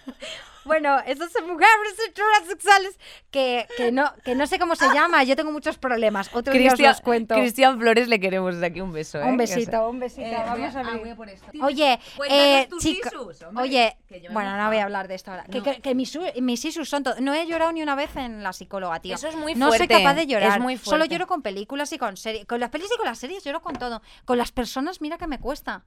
Bueno, 0.64 0.99
esas 1.07 1.31
mujeres 1.47 1.95
heterosexuales 2.09 2.99
que, 3.31 3.67
que, 3.77 3.93
no, 3.93 4.11
que 4.25 4.35
no 4.35 4.47
sé 4.47 4.59
cómo 4.59 4.75
se 4.77 4.87
llama. 4.95 5.23
Yo 5.23 5.37
tengo 5.37 5.53
muchos 5.53 5.77
problemas. 5.77 6.31
Otro 6.35 6.55
día 6.55 6.69
os 6.69 6.73
Cristian, 6.73 6.93
los 6.93 7.01
cuento. 7.03 7.35
Cristian 7.35 7.79
Flores 7.79 8.09
le 8.09 8.19
queremos 8.19 8.55
desde 8.55 8.67
aquí 8.69 8.81
un 8.81 8.90
beso. 8.93 9.19
¿eh? 9.21 9.25
Un 9.25 9.37
besito, 9.37 9.88
un 9.90 10.01
besito. 10.01 10.23
Eh, 10.27 10.35
Vamos 10.47 10.75
a 10.75 10.81
ah, 10.81 10.83
ver. 10.85 10.99
voy 11.01 11.11
a 11.11 11.17
por 11.17 11.29
esto. 11.29 11.47
Oye, 11.62 12.01
Cuéntanos 12.17 12.45
eh, 12.47 12.67
tus 12.71 12.83
chico, 12.83 13.09
isus, 13.09 13.43
hombre, 13.43 13.62
oye, 13.62 13.97
bueno, 14.33 14.57
no 14.57 14.69
voy 14.69 14.79
a 14.79 14.85
hablar 14.85 15.07
de 15.07 15.17
esto 15.17 15.33
ahora. 15.33 15.45
Que, 15.45 15.59
No. 15.59 15.64
que- 15.64 15.81
que 15.83 15.95
mis, 15.95 16.19
mis 16.40 16.64
isus 16.64 16.88
son 16.88 17.03
todo. 17.03 17.17
No 17.21 17.35
he 17.35 17.47
llorado 17.47 17.71
ni 17.73 17.83
una 17.83 17.95
vez 17.95 18.17
en 18.17 18.43
la 18.43 18.55
psicóloga, 18.55 19.01
tío. 19.01 19.17
Eso 19.17 19.29
es 19.29 19.37
muy 19.37 19.55
No 19.55 19.69
soy 19.69 19.79
fuerte, 19.81 19.95
capaz 19.99 20.14
de 20.14 20.27
llorar. 20.27 20.57
es 20.57 20.61
muy 20.61 20.79
Solo 20.79 20.97
fuerte. 20.99 21.14
lloro 21.14 21.27
con 21.27 21.43
películas 21.43 21.93
y 21.93 21.99
con 21.99 22.17
series. 22.17 22.47
Con 22.47 22.59
las 22.61 22.71
pelis 22.71 22.88
y 22.90 22.97
con 22.97 23.05
las 23.07 23.19
series 23.19 23.45
lloro 23.45 23.61
con 23.61 23.77
todo. 23.77 24.01
Con 24.25 24.38
las 24.38 24.51
personas, 24.51 25.03
mira 25.03 25.19
que 25.19 25.27
me 25.27 25.38
cuesta. 25.38 25.85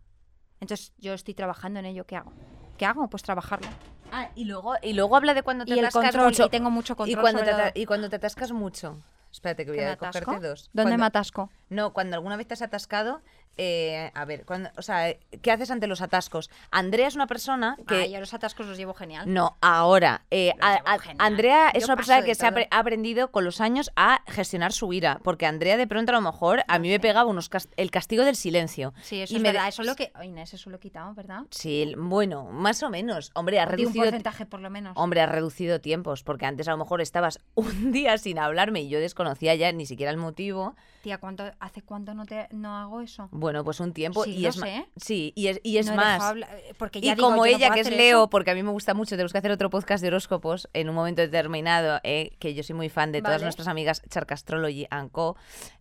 Entonces, 0.59 0.93
yo 0.97 1.13
estoy 1.13 1.33
trabajando 1.33 1.79
en 1.79 1.85
ello. 1.85 2.05
¿Qué 2.05 2.15
hago? 2.15 2.31
¿Qué 2.77 2.85
hago? 2.85 3.09
Pues 3.09 3.23
trabajarlo. 3.23 3.67
Ah, 4.11 4.29
y 4.35 4.45
luego, 4.45 4.75
y 4.81 4.93
luego 4.93 5.15
habla 5.15 5.33
de 5.33 5.43
cuando 5.43 5.65
te 5.65 5.71
Y 5.71 5.79
el 5.79 5.85
atascas 5.85 6.03
control, 6.11 6.25
mucho. 6.27 6.45
y 6.45 6.49
tengo 6.49 6.69
mucho 6.71 6.95
control 6.95 7.17
y 7.17 7.21
cuando, 7.21 7.43
te, 7.43 7.51
sobre 7.51 7.71
y 7.75 7.85
cuando 7.85 8.09
te 8.09 8.15
atascas 8.15 8.51
mucho. 8.51 9.01
Espérate 9.31 9.65
que 9.65 9.71
voy 9.71 9.79
¿Que 9.79 9.85
me 9.85 9.91
a 9.91 9.97
cogerte 9.97 10.39
dos. 10.39 10.69
¿Dónde 10.73 10.91
Cuando- 10.91 10.97
me 10.99 11.05
atasco? 11.05 11.49
No, 11.69 11.91
cuando 11.93 12.15
alguna 12.15 12.37
vez 12.37 12.47
te 12.47 12.53
has 12.53 12.61
atascado, 12.61 13.21
eh, 13.57 14.11
a 14.13 14.25
ver, 14.25 14.45
cuando, 14.45 14.69
o 14.77 14.81
sea, 14.81 15.15
¿qué 15.41 15.51
haces 15.51 15.71
ante 15.71 15.87
los 15.87 16.01
atascos? 16.01 16.49
Andrea 16.71 17.07
es 17.07 17.15
una 17.15 17.27
persona 17.27 17.77
que... 17.87 18.03
Ah, 18.03 18.05
yo 18.05 18.19
los 18.19 18.33
atascos 18.33 18.65
los 18.67 18.77
llevo 18.77 18.93
genial. 18.93 19.31
No, 19.33 19.57
ahora. 19.61 20.25
eh, 20.31 20.53
Lo 20.57 20.65
a- 20.65 20.75
llevo 20.75 20.87
a- 20.89 20.99
genial. 20.99 21.17
Andrea 21.19 21.69
es 21.69 21.81
Yo 21.81 21.87
una 21.87 21.95
persona 21.95 22.21
que 22.23 22.35
se 22.35 22.45
ha, 22.45 22.53
ha 22.71 22.79
aprendido 22.79 23.31
con 23.31 23.43
los 23.45 23.59
años 23.61 23.91
a 23.95 24.21
gestionar 24.27 24.73
su 24.73 24.93
ira. 24.93 25.19
Porque 25.23 25.45
Andrea, 25.45 25.77
de 25.77 25.87
pronto, 25.87 26.11
a 26.11 26.15
lo 26.15 26.21
mejor, 26.21 26.63
a 26.67 26.79
mí 26.79 26.89
me 26.89 26.99
pegaba 26.99 27.29
unos 27.29 27.49
el 27.77 27.91
castigo 27.91 28.23
del 28.23 28.35
silencio. 28.35 28.93
Sí, 29.01 29.21
eso 29.21 29.33
Y 29.33 29.37
es 29.37 29.41
me 29.41 29.49
verdad. 29.51 29.67
Eso 29.67 29.81
es 29.81 29.87
lo 29.87 29.95
que... 29.95 30.11
Ay, 30.13 30.29
Inés, 30.29 30.53
eso 30.53 30.69
lo 30.69 30.77
he 30.77 30.79
quitado, 30.79 31.13
¿verdad? 31.13 31.41
Sí, 31.49 31.93
bueno, 31.97 32.45
más 32.45 32.83
o 32.83 32.89
menos. 32.89 33.31
Hombre, 33.33 33.59
ha 33.59 33.65
Di 33.65 33.71
un 33.73 33.77
reducido. 33.77 34.03
porcentaje 34.05 34.45
por 34.45 34.59
lo 34.61 34.69
menos. 34.69 34.93
Hombre, 34.95 35.21
ha 35.21 35.25
reducido 35.25 35.81
tiempos, 35.81 36.23
porque 36.23 36.45
antes 36.45 36.67
a 36.67 36.71
lo 36.71 36.77
mejor 36.77 37.01
estabas 37.01 37.39
un 37.55 37.91
día 37.91 38.17
sin 38.17 38.39
hablarme 38.39 38.81
y 38.81 38.89
yo 38.89 38.99
desconocía 38.99 39.55
ya 39.55 39.71
ni 39.71 39.85
siquiera 39.85 40.11
el 40.11 40.17
motivo. 40.17 40.75
Tía, 41.07 41.19
¿cuánto, 41.19 41.45
¿hace 41.61 41.83
cuánto 41.83 42.13
no, 42.13 42.25
te, 42.25 42.49
no 42.51 42.75
hago 42.75 42.99
eso? 42.99 43.29
Bueno, 43.31 43.63
pues 43.63 43.79
un 43.79 43.93
tiempo. 43.93 44.25
Sí, 44.25 44.31
y 44.35 44.45
es 44.45 44.55
sé. 44.55 44.85
Sí, 44.97 45.31
y 45.37 45.47
es, 45.47 45.61
y 45.63 45.77
es 45.77 45.85
No 45.85 45.93
he 45.93 45.95
más. 45.95 46.21
hablar- 46.21 46.49
eh, 46.53 46.73
porque 46.77 46.99
ya 46.99 47.13
Y 47.13 47.15
digo, 47.15 47.27
como 47.29 47.37
no 47.37 47.45
ella, 47.45 47.69
que 47.69 47.79
es 47.79 47.89
Leo, 47.89 48.23
eso. 48.23 48.29
porque 48.29 48.51
a 48.51 48.55
mí 48.55 48.61
me 48.61 48.71
gusta 48.71 48.93
mucho, 48.93 49.11
tenemos 49.11 49.31
que 49.31 49.37
hacer 49.37 49.51
otro 49.51 49.69
podcast 49.69 50.01
de 50.01 50.09
horóscopos 50.09 50.67
en 50.73 50.89
un 50.89 50.95
momento 50.95 51.21
determinado, 51.21 52.01
eh, 52.03 52.35
que 52.39 52.53
yo 52.53 52.61
soy 52.63 52.75
muy 52.75 52.89
fan 52.89 53.13
de 53.13 53.21
todas 53.21 53.41
nuestras 53.41 53.69
amigas 53.69 54.01
Charcastrology 54.09 54.85
and 54.89 55.09
Co. 55.11 55.37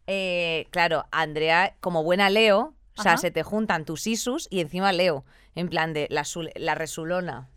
Eh, 0.07 0.69
claro, 0.71 1.07
Andrea, 1.11 1.75
como 1.81 2.05
buena 2.05 2.31
Leo, 2.31 2.75
o 2.97 3.03
sea, 3.03 3.17
se 3.17 3.33
te 3.33 3.43
juntan 3.43 3.85
tus 3.85 4.07
Isus 4.07 4.47
y 4.49 4.61
encima 4.61 4.93
Leo, 4.93 5.25
en 5.57 5.69
plan 5.69 5.93
de 5.93 6.07
la 6.09 6.75
resulona. 6.77 7.49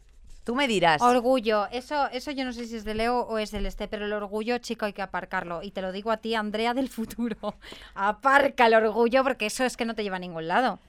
Tú 0.50 0.56
me 0.56 0.68
dirás. 0.68 1.00
Orgullo, 1.04 1.68
eso, 1.72 2.10
eso 2.12 2.32
yo 2.32 2.44
no 2.44 2.54
sé 2.54 2.66
si 2.66 2.76
es 2.78 2.84
de 2.84 2.96
Leo 2.96 3.20
o 3.20 3.38
es 3.38 3.52
del 3.52 3.68
este, 3.68 3.88
pero 3.88 4.06
el 4.08 4.14
orgullo, 4.14 4.58
chico, 4.58 4.86
hay 4.88 4.94
que 4.94 5.04
aparcarlo. 5.04 5.62
Y 5.62 5.70
te 5.70 5.84
lo 5.84 5.92
digo 5.92 6.10
a 6.10 6.18
ti, 6.18 6.34
Andrea 6.34 6.74
del 6.74 6.90
futuro. 6.90 7.54
Aparca 7.94 8.66
el 8.66 8.74
orgullo 8.74 9.24
porque 9.24 9.46
eso 9.46 9.64
es 9.64 9.78
que 9.78 9.86
no 9.86 9.94
te 9.94 10.02
lleva 10.02 10.16
a 10.16 10.20
ningún 10.20 10.48
lado. 10.48 10.80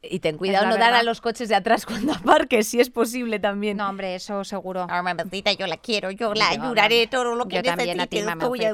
y 0.00 0.20
ten 0.20 0.38
cuidado 0.38 0.66
no 0.66 0.74
dar 0.74 0.82
a 0.82 0.86
verdad. 0.90 1.04
los 1.06 1.20
coches 1.20 1.48
de 1.48 1.56
atrás 1.56 1.86
cuando 1.86 2.12
aparques, 2.12 2.68
si 2.68 2.78
es 2.78 2.88
posible 2.88 3.40
también. 3.40 3.78
No, 3.78 3.88
hombre, 3.88 4.14
eso 4.14 4.44
seguro. 4.44 4.86
Ah, 4.88 5.02
mamacita, 5.02 5.50
yo 5.54 5.66
la 5.66 5.78
quiero, 5.78 6.12
yo 6.12 6.32
la 6.32 6.50
ayudaré 6.50 7.08
todo 7.08 7.34
lo 7.34 7.48
que 7.48 7.56
Yo 7.56 7.62
también 7.64 8.00
a 8.00 8.06
ti, 8.06 8.22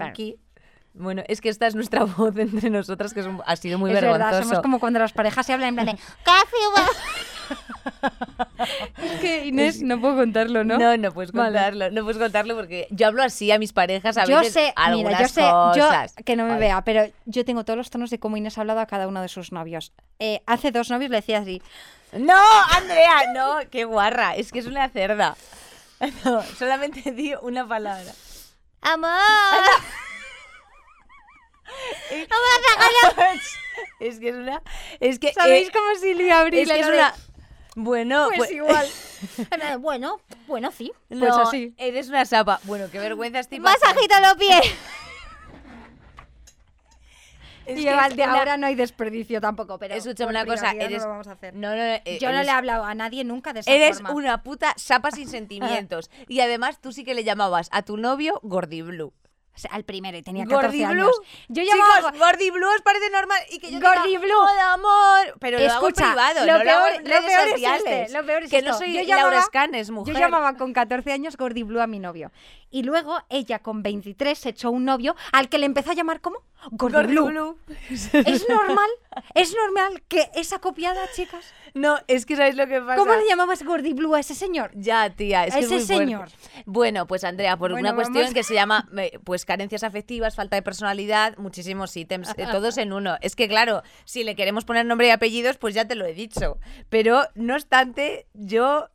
aquí. 0.03 0.37
Bueno, 0.93 1.23
es 1.29 1.41
que 1.41 1.49
esta 1.49 1.67
es 1.67 1.75
nuestra 1.75 2.05
voz 2.19 2.37
entre 2.37 2.69
nosotras, 2.69 3.15
que 3.15 3.21
es 3.21 3.27
un- 3.27 3.41
ha 3.47 3.57
sido 3.57 3.79
muy 3.79 3.91
es 3.91 3.95
vergonzoso. 3.95 4.25
verdad, 4.27 4.43
somos 4.43 4.61
como 4.61 4.81
cuando 4.81 4.99
las 4.99 5.13
parejas 5.13 5.47
se 5.47 5.53
hablan 5.53 5.71
en 5.71 5.75
plan 5.77 5.87
de 5.87 5.93
que 9.41 9.47
Inés, 9.47 9.83
no 9.83 10.01
puedo 10.01 10.17
contarlo, 10.17 10.65
¿no? 10.65 10.79
¿no? 10.79 10.97
no, 10.97 11.13
puedes 11.13 11.33
Vale. 11.33 11.49
contarlo, 11.53 11.91
no 11.91 12.03
puedes 12.03 12.19
contarlo 12.19 12.57
porque 12.57 12.87
yo 12.91 13.07
hablo 13.07 13.23
así 13.23 13.51
a 13.51 13.59
mis 13.59 13.73
parejas 13.73 14.17
a 14.17 14.25
yo 14.25 14.39
veces 14.39 14.53
sé, 14.53 14.73
algunas 14.77 15.13
mira, 15.13 15.23
yo 15.23 15.29
sé, 15.29 15.41
cosas. 15.43 16.15
yo 16.17 16.25
que 16.25 16.37
no 16.37 16.47
me 16.47 16.59
vea, 16.59 16.83
pero 16.85 17.05
yo 17.27 17.45
tengo 17.45 17.65
todos 17.65 17.77
los 17.77 17.91
tonos 17.91 18.11
de 18.11 18.19
cómo 18.19 18.37
Inés 18.37 18.59
ha 18.59 18.63
hablado 18.63 18.81
a 18.81 18.87
cada 18.87 19.09
uno 19.09 19.23
de 19.23 19.29
sus 19.29 19.53
novios. 19.53 19.93
Eh, 20.19 20.43
hace 20.47 20.71
dos 20.71 20.91
novios 20.91 21.11
le 21.11 21.17
decía 21.17 21.39
así, 21.39 21.63
No, 22.13 22.41
Andrea, 22.77 23.33
no, 23.35 23.59
qué 23.71 23.85
guarra, 23.85 24.35
es 24.37 24.53
que 24.53 24.59
es 24.59 24.67
una 24.67 24.89
cerda. 24.89 25.37
No, 26.25 26.43
solamente 26.59 27.13
di 27.13 27.35
una 27.43 27.69
palabra. 27.69 28.11
amor. 28.81 29.11
es 34.01 34.19
que 34.19 34.29
es 34.31 34.35
una 34.35 34.63
es 35.01 35.19
que 35.19 35.33
¿Sabéis 35.33 35.69
eh, 35.69 35.73
cómo 35.73 35.95
Silvia 36.01 36.41
Abril? 36.41 36.71
es 36.71 36.87
que 36.87 36.91
una 36.93 37.15
bueno, 37.77 38.27
Pues, 38.29 38.39
pues, 38.39 38.51
igual. 38.53 38.87
bueno, 39.81 40.21
bueno, 40.47 40.71
sí. 40.73 40.93
Pues 41.09 41.21
no, 41.21 41.37
así. 41.43 41.75
eres 41.77 42.09
una 42.09 42.25
sapa. 42.25 42.61
Bueno, 42.65 42.87
qué 42.91 42.99
vergüenza 42.99 43.41
estoy 43.41 43.61
agita 43.65 44.21
los 44.21 44.35
pies. 44.35 44.61
Es 47.67 47.79
y 47.79 47.85
que 47.85 48.17
de 48.17 48.25
ahora 48.25 48.57
no 48.57 48.67
hay 48.67 48.75
desperdicio 48.75 49.41
tampoco, 49.41 49.79
pero 49.79 49.95
Escúchame 49.95 50.31
una 50.31 50.45
cosa, 50.45 50.73
no 50.75 50.89
lo 50.89 51.09
vamos 51.09 51.29
a 51.29 51.33
hacer. 51.33 51.55
No, 51.55 51.69
no, 51.69 51.83
eh, 51.83 52.19
Yo 52.21 52.33
no 52.33 52.43
le 52.43 52.49
he 52.49 52.51
hablado 52.51 52.85
a 52.85 52.95
nadie 52.95 53.23
nunca 53.23 53.53
de 53.53 53.61
esa 53.61 53.71
Eres 53.71 53.99
forma. 53.99 54.13
una 54.13 54.43
puta 54.43 54.75
sapa 54.77 55.11
sin 55.11 55.29
sentimientos. 55.29 56.11
y 56.29 56.41
además 56.41 56.81
tú 56.81 56.93
sí 56.93 57.05
que 57.05 57.15
le 57.15 57.23
llamabas 57.23 57.69
a 57.71 57.83
tu 57.83 57.97
novio 57.97 58.41
Gordy 58.43 58.83
Blue. 58.83 59.13
Al 59.71 59.85
primero 59.85 60.17
y 60.17 60.23
tenía 60.23 60.45
14 60.45 60.67
Gordy 60.69 60.85
años. 60.85 60.95
Blue. 61.19 61.27
Yo 61.49 61.63
Chicos, 61.65 61.79
llamaba 61.79 62.13
Gordy 62.17 62.51
Blue 62.51 62.69
os 62.75 62.81
parece 62.83 63.11
normal 63.11 63.39
y 63.51 63.59
que 63.59 63.71
yo 63.71 63.79
Gordy 63.81 64.09
diga, 64.09 64.21
Blue. 64.21 64.39
"Hola, 64.41 64.73
amor, 64.73 65.37
pero 65.39 65.59
lo 65.59 65.71
hago 65.71 65.89
Escucha, 65.89 66.07
privado, 66.07 66.47
lo 66.47 66.53
no 66.59 66.65
lo 66.65 66.71
hago 66.71 66.85
peor- 66.87 66.95
en 66.95 67.05
lo 67.05 67.11
redes 67.11 67.25
peor 67.27 67.45
es 67.47 67.51
sociales. 67.53 67.85
este, 67.87 68.13
lo 68.19 68.25
peor 68.27 68.43
es 68.45 68.51
que 68.51 68.57
esto. 68.59 68.71
no 68.71 68.79
soy 68.79 68.93
Yo 68.95 69.01
Laura 69.03 69.23
llamaba- 69.25 69.43
Scanes, 69.43 69.91
mujer. 69.91 70.15
Yo 70.15 70.21
llamaba 70.21 70.57
con 70.57 70.73
14 70.73 71.13
años 71.13 71.37
Gordy 71.37 71.63
Blue 71.63 71.81
a 71.83 71.87
mi 71.87 71.99
novio. 71.99 72.31
Y 72.71 72.83
luego 72.83 73.19
ella 73.29 73.59
con 73.59 73.83
23 73.83 74.39
se 74.39 74.51
echó 74.51 74.71
un 74.71 74.85
novio 74.85 75.17
al 75.33 75.49
que 75.49 75.59
le 75.59 75.67
empezó 75.67 75.91
a 75.91 75.95
llamar 75.95 76.21
Blue. 76.71 77.27
Blue. 77.27 77.59
¿Es 77.89 78.49
normal? 78.49 78.91
¿Es 79.35 79.55
normal 79.55 80.03
que 80.09 80.31
esa 80.35 80.61
copiada, 80.61 81.01
chicas? 81.15 81.53
No, 81.75 81.99
es 82.07 82.27
que 82.27 82.37
sabéis 82.37 82.57
lo 82.57 82.67
que 82.67 82.81
pasa. 82.81 82.97
¿Cómo 82.97 83.15
le 83.15 83.27
llamabas 83.27 83.63
Gordy 83.63 83.93
Blue 83.93 84.15
a 84.15 84.21
ese 84.21 84.35
señor? 84.35 84.71
Ya, 84.75 85.11
tía, 85.11 85.47
es 85.47 85.55
A 85.55 85.59
que 85.59 85.65
es 85.65 85.73
ese 85.73 85.95
muy 85.95 86.05
señor. 86.05 86.29
Bueno, 86.67 87.07
pues 87.07 87.25
Andrea, 87.25 87.57
por 87.57 87.73
Bueno, 87.73 87.89
una 87.89 87.97
cuestión 87.97 88.33
que 88.33 88.43
se 88.43 88.55
llama 88.55 88.89
pues 89.25 89.45
carencias 89.45 89.83
afectivas, 89.83 90.35
falta 90.35 90.57
de 90.57 90.63
personalidad, 90.63 91.37
muchísimos 91.39 91.97
ítems, 91.97 92.31
eh, 92.37 92.47
todos 92.51 92.79
en 92.79 92.93
uno. 92.93 93.17
Es 93.21 93.37
que 93.37 93.49
claro, 93.49 93.83
si 94.05 94.25
le 94.25 94.37
queremos 94.37 94.65
poner 94.65 94.87
nombre 94.87 95.09
y 95.09 95.11
apellidos, 95.11 95.57
pues 95.59 95.75
ya 95.75 95.87
te 95.87 95.95
lo 95.95 96.05
he 96.07 96.13
dicho. 96.13 96.59
Pero 96.89 97.23
no 97.35 97.55
obstante, 97.55 98.27
yo 98.35 98.91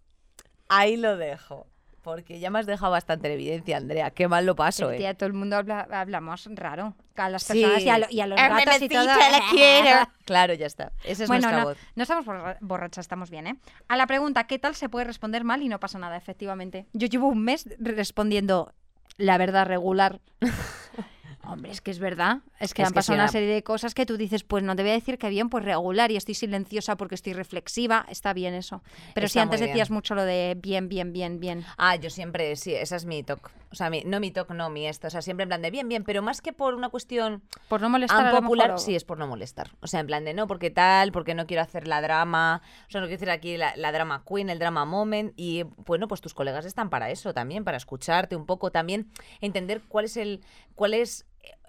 ahí 0.69 0.97
lo 0.97 1.17
dejo. 1.17 1.67
Porque 2.05 2.39
ya 2.39 2.51
me 2.51 2.59
has 2.59 2.67
dejado 2.67 2.91
bastante 2.91 3.25
en 3.27 3.33
evidencia, 3.33 3.77
Andrea. 3.77 4.11
Qué 4.11 4.27
mal 4.27 4.45
lo 4.45 4.55
paso, 4.55 4.83
Pero, 4.85 4.91
eh. 4.91 4.97
tía, 4.99 5.13
todo 5.15 5.25
el 5.25 5.33
mundo 5.33 5.55
habla, 5.57 5.87
hablamos 5.91 6.47
raro. 6.51 6.93
A 7.15 7.29
las 7.29 7.41
Sí. 7.41 7.53
personas 7.61 7.81
y, 7.81 7.89
a, 7.89 7.97
lo- 7.97 8.05
y 8.11 8.21
a 8.21 8.27
los 8.27 8.37
gatos 8.37 8.81
y 8.83 8.89
todo. 8.89 9.05
mamacita, 9.07 9.31
la 9.31 9.41
quiero. 9.49 9.97
Claro, 10.25 10.53
ya 10.53 10.67
está. 10.67 10.91
Esa 11.03 11.23
es 11.23 11.27
bueno, 11.29 11.41
nuestra 11.47 11.59
no, 11.63 11.65
voz. 11.69 11.77
no 11.95 12.03
estamos 12.03 12.25
borra- 12.25 12.57
borrachas, 12.61 13.03
estamos 13.05 13.31
bien, 13.31 13.47
¿eh? 13.47 13.55
A 13.87 13.97
la 13.97 14.05
pregunta, 14.05 14.45
¿qué 14.45 14.59
tal 14.59 14.75
se 14.75 14.87
puede 14.87 15.05
responder 15.05 15.43
mal 15.43 15.63
y 15.63 15.67
no 15.67 15.79
pasa 15.79 15.97
nada, 15.97 16.15
efectivamente? 16.15 16.85
Yo 16.93 17.07
llevo 17.07 17.27
un 17.27 17.43
mes 17.43 17.67
respondiendo 17.79 18.71
la 19.17 19.37
verdad 19.39 19.65
regular. 19.65 20.19
Hombre, 21.47 21.71
es 21.71 21.81
que 21.81 21.91
es 21.91 21.99
verdad. 21.99 22.39
Es 22.59 22.73
que 22.73 22.81
Es 22.81 22.87
han 22.87 22.93
que 22.93 22.97
pasado 22.99 23.15
una 23.17 23.27
serie 23.27 23.47
de 23.53 23.63
cosas 23.63 23.93
que 23.93 24.05
tú 24.05 24.17
dices, 24.17 24.43
pues 24.43 24.63
no 24.63 24.75
te 24.75 24.81
voy 24.81 24.91
a 24.91 24.95
decir 24.95 25.17
que 25.17 25.29
bien, 25.29 25.49
pues 25.49 25.63
regular 25.65 26.11
y 26.11 26.15
estoy 26.17 26.33
silenciosa 26.35 26.95
porque 26.97 27.15
estoy 27.15 27.33
reflexiva. 27.33 28.05
Está 28.09 28.33
bien 28.33 28.53
eso. 28.53 28.81
Pero 29.13 29.27
si 29.27 29.39
antes 29.39 29.59
decías 29.67 29.89
mucho 29.91 30.15
lo 30.15 30.23
de 30.23 30.57
bien, 30.59 30.89
bien, 30.89 31.13
bien, 31.13 31.39
bien. 31.39 31.65
Ah, 31.77 31.95
yo 31.95 32.09
siempre, 32.09 32.55
sí, 32.55 32.73
esa 32.73 32.95
es 32.95 33.05
mi 33.05 33.23
toque. 33.23 33.49
O 33.71 33.75
sea, 33.75 33.89
mi- 33.89 34.03
no 34.05 34.19
mi 34.21 34.31
toque, 34.31 34.53
no 34.53 34.69
mi 34.69 34.87
esto. 34.87 35.07
O 35.07 35.09
sea, 35.09 35.21
siempre 35.21 35.43
en 35.43 35.49
plan 35.49 35.61
de 35.61 35.69
bien, 35.69 35.89
bien, 35.89 36.03
pero 36.05 36.21
más 36.21 36.41
que 36.41 36.53
por 36.53 36.75
una 36.75 36.87
cuestión 36.89 37.43
Por 37.67 37.81
no 37.81 37.89
molestar 37.89 38.21
a 38.21 38.23
tan 38.23 38.33
lo 38.35 38.41
popular, 38.41 38.67
mejor, 38.69 38.81
o- 38.81 38.85
sí, 38.85 38.95
es 38.95 39.03
por 39.03 39.17
no 39.17 39.27
molestar. 39.27 39.71
O 39.81 39.87
sea, 39.87 39.99
en 39.99 40.07
plan 40.07 40.23
de 40.23 40.33
no, 40.33 40.47
porque 40.47 40.69
tal, 40.71 41.11
porque 41.11 41.33
no 41.35 41.45
quiero 41.45 41.61
hacer 41.63 41.87
la 41.87 42.01
drama. 42.01 42.61
O 42.87 42.91
sea, 42.91 43.01
no 43.01 43.07
quiero 43.07 43.19
decir 43.19 43.29
aquí 43.29 43.57
la, 43.57 43.75
la 43.75 43.91
drama 43.91 44.23
queen, 44.27 44.49
el 44.49 44.59
drama 44.59 44.85
moment. 44.85 45.33
Y 45.35 45.63
bueno, 45.85 46.07
pues 46.07 46.21
tus 46.21 46.33
colegas 46.33 46.63
están 46.65 46.89
para 46.89 47.09
eso 47.11 47.33
también, 47.33 47.65
para 47.65 47.75
escucharte 47.77 48.35
un 48.37 48.45
poco, 48.45 48.71
también 48.71 49.07
entender 49.41 49.81
cuál 49.87 50.05
es 50.05 50.15
el. 50.17 50.41
Cuál 50.75 50.93
es. 50.93 51.25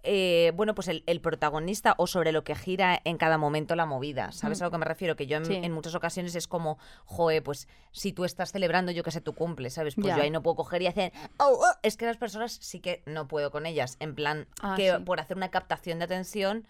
eh, 0.08 0.52
bueno, 0.54 0.72
pues 0.76 0.86
el, 0.86 1.02
el 1.08 1.20
protagonista 1.20 1.96
o 1.98 2.06
sobre 2.06 2.30
lo 2.30 2.44
que 2.44 2.54
gira 2.54 3.00
en 3.04 3.16
cada 3.18 3.38
momento 3.38 3.74
la 3.74 3.86
movida. 3.86 4.30
¿Sabes 4.30 4.60
Mm. 4.60 4.62
a 4.62 4.66
lo 4.66 4.70
que 4.70 4.78
me 4.78 4.84
refiero? 4.84 5.16
Que 5.16 5.26
yo 5.26 5.36
en, 5.38 5.44
Sí. 5.44 5.54
en 5.56 5.72
muchas 5.72 5.96
ocasiones 5.96 6.36
es 6.36 6.46
como, 6.46 6.78
joe, 7.06 7.42
pues 7.42 7.66
si 7.90 8.12
tú 8.12 8.24
estás 8.24 8.52
celebrando, 8.52 8.92
yo 8.92 9.02
que 9.02 9.10
sé, 9.10 9.20
tu 9.20 9.32
cumple, 9.34 9.68
¿sabes? 9.68 9.96
Pues 9.96 10.14
yo 10.14 10.22
ahí 10.22 10.30
no 10.30 10.44
puedo 10.44 10.54
coger 10.54 10.82
y 10.82 10.86
hacer, 10.86 11.12
oh, 11.40 11.58
oh". 11.60 11.74
es 11.82 11.96
que 11.96 12.06
las 12.06 12.18
personas 12.18 12.52
sí 12.52 12.78
que 12.78 13.02
no 13.04 13.26
puedo 13.26 13.50
con 13.50 13.66
ellas. 13.66 13.96
En 13.98 14.14
plan, 14.14 14.46
Ah, 14.60 14.74
que 14.76 14.92
sí. 14.96 15.02
por 15.02 15.18
hacer 15.18 15.36
una 15.36 15.50
captación 15.50 15.98
de 15.98 16.04
atención 16.04 16.68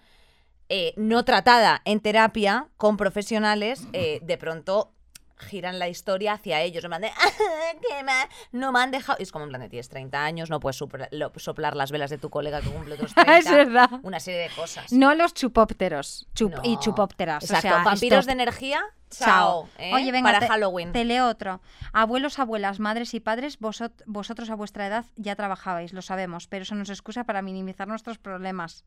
eh, 0.70 0.94
no 0.96 1.22
tratada 1.26 1.82
en 1.84 2.00
terapia 2.00 2.68
con 2.78 2.96
profesionales, 2.96 3.86
eh, 3.92 4.18
de 4.22 4.38
pronto 4.38 4.94
giran 5.38 5.78
la 5.78 5.88
historia 5.88 6.32
hacia 6.34 6.60
ellos. 6.62 6.84
En 6.84 6.90
plan 6.90 7.02
de, 7.02 7.10
¿qué 7.88 8.02
más? 8.04 8.26
No 8.52 8.72
me 8.72 8.80
han 8.80 8.90
dejado. 8.90 9.18
Y 9.18 9.22
es 9.24 9.32
como 9.32 9.44
en 9.44 9.50
plan 9.50 9.60
de, 9.62 9.68
tienes 9.68 9.88
30 9.88 10.24
años, 10.24 10.50
no 10.50 10.60
puedes 10.60 10.80
sopla- 10.80 11.08
lo- 11.10 11.32
soplar 11.36 11.76
las 11.76 11.90
velas 11.90 12.10
de 12.10 12.18
tu 12.18 12.30
colega 12.30 12.60
que 12.60 12.70
cumple 12.70 12.94
otros 12.94 13.14
30. 13.14 13.32
es 13.38 13.50
verdad. 13.50 13.90
Una 14.02 14.20
serie 14.20 14.40
de 14.40 14.50
cosas. 14.50 14.92
No 14.92 15.14
los 15.14 15.34
chupópteros 15.34 16.26
chup- 16.34 16.54
No. 16.56 16.60
y 16.64 16.78
chupópteras. 16.78 17.44
o 17.50 17.56
sea, 17.56 17.82
vampiros 17.82 18.20
stop. 18.20 18.26
de 18.26 18.32
energía, 18.32 18.80
Chao. 19.10 19.24
chao. 19.26 19.68
¿eh? 19.78 19.92
Oye, 19.94 20.10
venga, 20.12 20.28
Para 20.30 20.40
te, 20.40 20.48
Halloween. 20.48 20.92
te 20.92 21.04
leo 21.04 21.28
otro. 21.28 21.60
Abuelos, 21.92 22.38
abuelas, 22.38 22.80
madres 22.80 23.14
y 23.14 23.20
padres, 23.20 23.60
vosot- 23.60 24.02
vosotros 24.06 24.50
a 24.50 24.54
vuestra 24.54 24.86
edad 24.86 25.04
ya 25.16 25.36
trabajabais, 25.36 25.92
lo 25.92 26.02
sabemos, 26.02 26.46
pero 26.48 26.62
eso 26.62 26.74
no 26.74 26.82
es 26.82 26.90
excusa 26.90 27.24
para 27.24 27.42
minimizar 27.42 27.86
nuestros 27.88 28.18
problemas. 28.18 28.84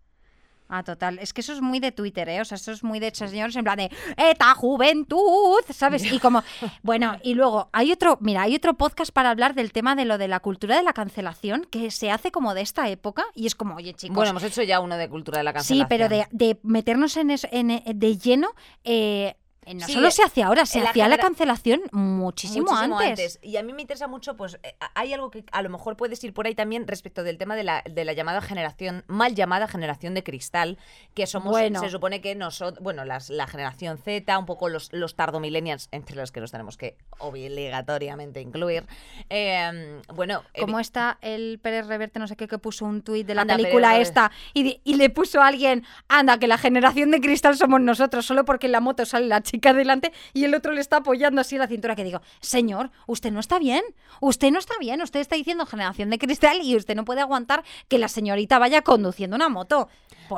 Ah, 0.72 0.84
total. 0.84 1.18
Es 1.20 1.34
que 1.34 1.42
eso 1.42 1.52
es 1.52 1.62
muy 1.62 1.80
de 1.80 1.92
Twitter, 1.92 2.30
¿eh? 2.30 2.42
O 2.42 2.46
sea, 2.46 2.56
eso 2.56 2.72
es 2.72 2.84
muy 2.84 3.00
de 3.00 3.10
señores 3.14 3.56
en 3.56 3.64
plan 3.64 3.78
de 3.78 3.90
¡Eta 4.18 4.54
juventud! 4.54 5.58
¿Sabes? 5.74 6.12
Y 6.12 6.20
como, 6.20 6.44
bueno, 6.84 7.18
y 7.24 7.34
luego 7.34 7.70
hay 7.74 7.92
otro, 7.92 8.18
mira, 8.22 8.44
hay 8.44 8.56
otro 8.56 8.76
podcast 8.76 9.12
para 9.12 9.32
hablar 9.32 9.56
del 9.56 9.72
tema 9.72 9.96
de 9.96 10.06
lo 10.06 10.18
de 10.18 10.28
la 10.28 10.40
cultura 10.40 10.78
de 10.78 10.84
la 10.84 10.94
cancelación 10.94 11.66
que 11.72 11.90
se 11.92 12.12
hace 12.12 12.32
como 12.32 12.54
de 12.54 12.62
esta 12.62 12.88
época 12.90 13.26
y 13.34 13.48
es 13.48 13.56
como, 13.56 13.76
oye, 13.76 13.94
chicos, 13.94 14.16
Bueno, 14.16 14.30
hemos 14.32 14.44
hecho 14.44 14.62
ya 14.64 14.80
uno 14.80 14.96
de 14.98 15.10
cultura 15.10 15.40
de 15.40 15.44
la 15.44 15.52
Sí, 15.52 15.80
cancelación. 15.80 15.88
pero 15.90 16.08
de, 16.10 16.28
de 16.32 16.60
meternos 16.64 17.18
en 17.18 17.30
en, 17.32 17.72
eh, 17.72 17.84
de 17.96 18.18
lleno, 18.18 18.50
eh, 18.84 19.36
no 19.76 19.86
Sí, 19.86 19.94
solo 19.94 20.08
eh, 20.08 20.12
se 20.12 20.24
hace 20.24 20.44
ahora, 20.44 20.66
se 20.66 20.82
hacía 20.82 21.08
la 21.08 21.18
cancelación 21.18 21.82
muchísimo, 21.92 22.76
antes. 22.76 23.40
Y 23.42 23.58
a 23.58 23.64
mí 23.64 23.74
me 23.74 23.82
interesa 23.82 24.08
mucho, 24.08 24.36
pues 24.36 24.60
eh, 24.64 24.76
hay 24.96 25.14
algo 25.14 25.30
que 25.32 25.44
a 25.52 25.62
lo 25.62 25.70
mejor 25.70 25.98
puedes 25.98 26.24
ir 26.24 26.34
por 26.34 26.48
ahí 26.48 26.56
también 26.56 26.88
respecto 26.88 27.24
del 27.24 27.38
tema 27.38 27.56
de 27.56 27.64
la, 27.64 27.84
de 27.90 28.06
la 28.06 28.14
llamada 28.14 28.42
generación, 28.42 29.04
mal 29.08 29.36
llamada 29.36 29.68
generación 29.68 30.14
de 30.14 30.24
cristal, 30.24 30.78
que 31.14 31.28
somos, 31.28 31.52
Bueno. 31.52 31.80
se 31.82 31.90
supone 31.90 32.22
que 32.22 32.36
nosotros, 32.36 32.84
bueno, 32.84 33.06
las, 33.06 33.30
la 33.30 33.48
generación 33.48 33.98
Z, 33.98 34.38
un 34.38 34.46
poco 34.46 34.70
los, 34.70 34.92
los 34.94 35.16
tardomillennials, 35.16 35.90
entre 35.92 36.16
los 36.16 36.32
que 36.32 36.40
nos 36.40 36.52
tenemos 36.52 36.78
que 36.78 36.98
obligatoriamente 37.20 38.42
incluir. 38.42 38.86
eh, 39.30 40.02
bueno, 40.14 40.44
Como 40.60 40.80
está 40.80 41.18
el 41.22 41.60
Pérez 41.62 41.88
Reverte, 41.88 42.20
no 42.20 42.28
sé 42.28 42.36
qué, 42.36 42.48
que 42.48 42.58
puso 42.58 42.86
un 42.86 43.02
tuit 43.02 43.26
de 43.28 43.36
la 43.36 43.42
Anda, 43.42 43.56
película 43.56 43.92
Pérez 43.92 44.08
esta 44.10 44.32
y, 44.54 44.82
y 44.84 44.96
le 44.96 45.10
puso 45.10 45.42
a 45.42 45.48
alguien, 45.48 45.86
anda, 46.08 46.38
que 46.40 46.48
la 46.48 46.58
generación 46.58 47.12
de 47.12 47.22
cristal 47.22 47.56
somos 47.58 47.82
nosotros, 47.82 48.26
solo 48.26 48.46
porque 48.46 48.66
en 48.68 48.72
la 48.74 48.80
moto 48.80 49.06
sale 49.06 49.28
la 49.28 49.42
chica 49.42 49.59
delante 49.60 50.12
y 50.34 50.43
el 50.43 50.56
otro 50.56 50.74
le 50.74 50.82
está 50.82 50.98
apoyando 50.98 51.41
así 51.41 51.58
la 51.58 51.67
cintura, 51.67 51.95
que 51.95 52.04
digo, 52.04 52.22
señor, 52.39 52.91
usted 53.08 53.32
no 53.32 53.39
está 53.39 53.60
bien, 53.60 53.84
usted 54.22 54.52
no 54.52 54.60
está 54.60 54.74
bien, 54.80 55.02
usted 55.02 55.19
está 55.19 55.36
diciendo 55.36 55.65
generación 55.65 56.10
de 56.10 56.17
cristal 56.17 56.60
y 56.62 56.76
usted 56.76 56.95
no 56.95 57.06
puede 57.06 57.22
aguantar 57.22 57.63
que 57.88 58.00
la 58.00 58.08
señorita 58.08 58.60
vaya 58.60 58.82
conduciendo 58.82 59.36
una 59.36 59.50
moto. 59.50 59.89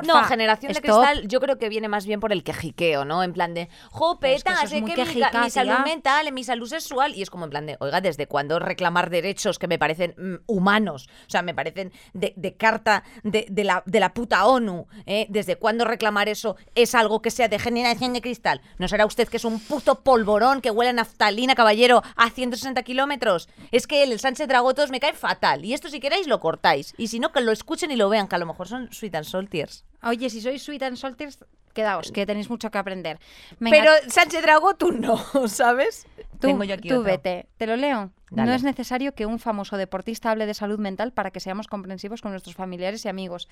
No, 0.07 0.13
generación 0.25 0.71
de 0.73 0.81
cristal, 0.81 1.27
yo 1.27 1.39
creo 1.39 1.57
que 1.57 1.69
viene 1.69 1.87
más 1.87 2.05
bien 2.05 2.19
por 2.19 2.31
el 2.31 2.43
quejiqueo, 2.43 3.05
¿no? 3.05 3.23
En 3.23 3.33
plan 3.33 3.53
de, 3.53 3.69
jo, 3.91 4.13
es 4.21 4.43
que 4.43 4.49
peta, 4.51 4.63
es 4.63 4.69
sé 4.69 4.81
muy 4.81 4.91
que 4.91 4.97
mi, 5.01 5.05
quejica, 5.07 5.31
ca- 5.31 5.43
mi 5.43 5.49
salud 5.49 5.73
mental, 5.85 6.31
mi 6.31 6.43
salud 6.43 6.67
sexual, 6.67 7.13
y 7.15 7.21
es 7.21 7.29
como 7.29 7.45
en 7.45 7.49
plan 7.51 7.65
de, 7.65 7.77
oiga, 7.79 8.01
¿desde 8.01 8.27
cuándo 8.27 8.59
reclamar 8.59 9.09
derechos 9.09 9.59
que 9.59 9.67
me 9.67 9.77
parecen 9.79 10.15
mm, 10.17 10.35
humanos? 10.47 11.07
O 11.27 11.29
sea, 11.29 11.41
me 11.41 11.53
parecen 11.53 11.91
de, 12.13 12.33
de 12.35 12.55
carta 12.55 13.03
de, 13.23 13.45
de 13.49 13.63
la, 13.63 13.83
de 13.85 13.99
la 13.99 14.13
puta 14.13 14.45
ONU, 14.45 14.87
¿eh? 15.05 15.27
¿Desde 15.29 15.55
cuándo 15.57 15.85
reclamar 15.85 16.29
eso 16.29 16.55
es 16.75 16.95
algo 16.95 17.21
que 17.21 17.31
sea 17.31 17.47
de 17.47 17.59
generación 17.59 18.13
de 18.13 18.21
cristal? 18.21 18.61
¿No 18.77 18.87
será 18.87 19.05
usted 19.05 19.27
que 19.27 19.37
es 19.37 19.45
un 19.45 19.59
puto 19.59 20.01
polvorón 20.01 20.61
que 20.61 20.71
huele 20.71 20.89
a 20.91 20.93
naftalina, 20.93 21.55
caballero, 21.55 22.01
a 22.15 22.29
160 22.29 22.83
kilómetros? 22.83 23.49
Es 23.71 23.87
que 23.87 24.03
el 24.03 24.19
Sánchez 24.19 24.47
Dragotos, 24.47 24.89
me 24.91 24.99
cae 24.99 25.13
fatal, 25.13 25.65
y 25.65 25.73
esto 25.73 25.89
si 25.89 25.99
queréis 25.99 26.27
lo 26.27 26.39
cortáis, 26.39 26.93
y 26.97 27.07
si 27.07 27.19
no, 27.19 27.31
que 27.31 27.41
lo 27.41 27.51
escuchen 27.51 27.91
y 27.91 27.95
lo 27.95 28.09
vean, 28.09 28.27
que 28.27 28.35
a 28.35 28.39
lo 28.39 28.45
mejor 28.45 28.67
son 28.67 28.91
sweet 28.93 29.15
and 29.15 29.25
saltiers. 29.25 29.80
Oye, 30.03 30.29
si 30.29 30.41
sois 30.41 30.61
sweet 30.63 30.81
and 30.83 30.95
salters, 30.97 31.37
quedaos, 31.73 32.11
que 32.11 32.25
tenéis 32.25 32.49
mucho 32.49 32.71
que 32.71 32.77
aprender. 32.77 33.19
Venga, 33.59 33.77
Pero 33.77 33.91
Sánchez 34.09 34.41
Dragó, 34.41 34.75
tú 34.75 34.91
no, 34.91 35.17
¿sabes? 35.47 36.05
tú, 36.39 36.47
Tengo 36.47 36.63
yo 36.63 36.73
aquí 36.75 36.89
tú 36.89 36.95
otro. 36.95 37.05
vete, 37.05 37.47
te 37.57 37.67
lo 37.67 37.75
leo. 37.75 38.11
Dale. 38.29 38.49
No 38.49 38.55
es 38.55 38.63
necesario 38.63 39.13
que 39.13 39.25
un 39.25 39.39
famoso 39.39 39.77
deportista 39.77 40.31
hable 40.31 40.45
de 40.45 40.53
salud 40.53 40.79
mental 40.79 41.11
para 41.13 41.31
que 41.31 41.39
seamos 41.39 41.67
comprensivos 41.67 42.21
con 42.21 42.31
nuestros 42.31 42.55
familiares 42.55 43.05
y 43.05 43.09
amigos. 43.09 43.47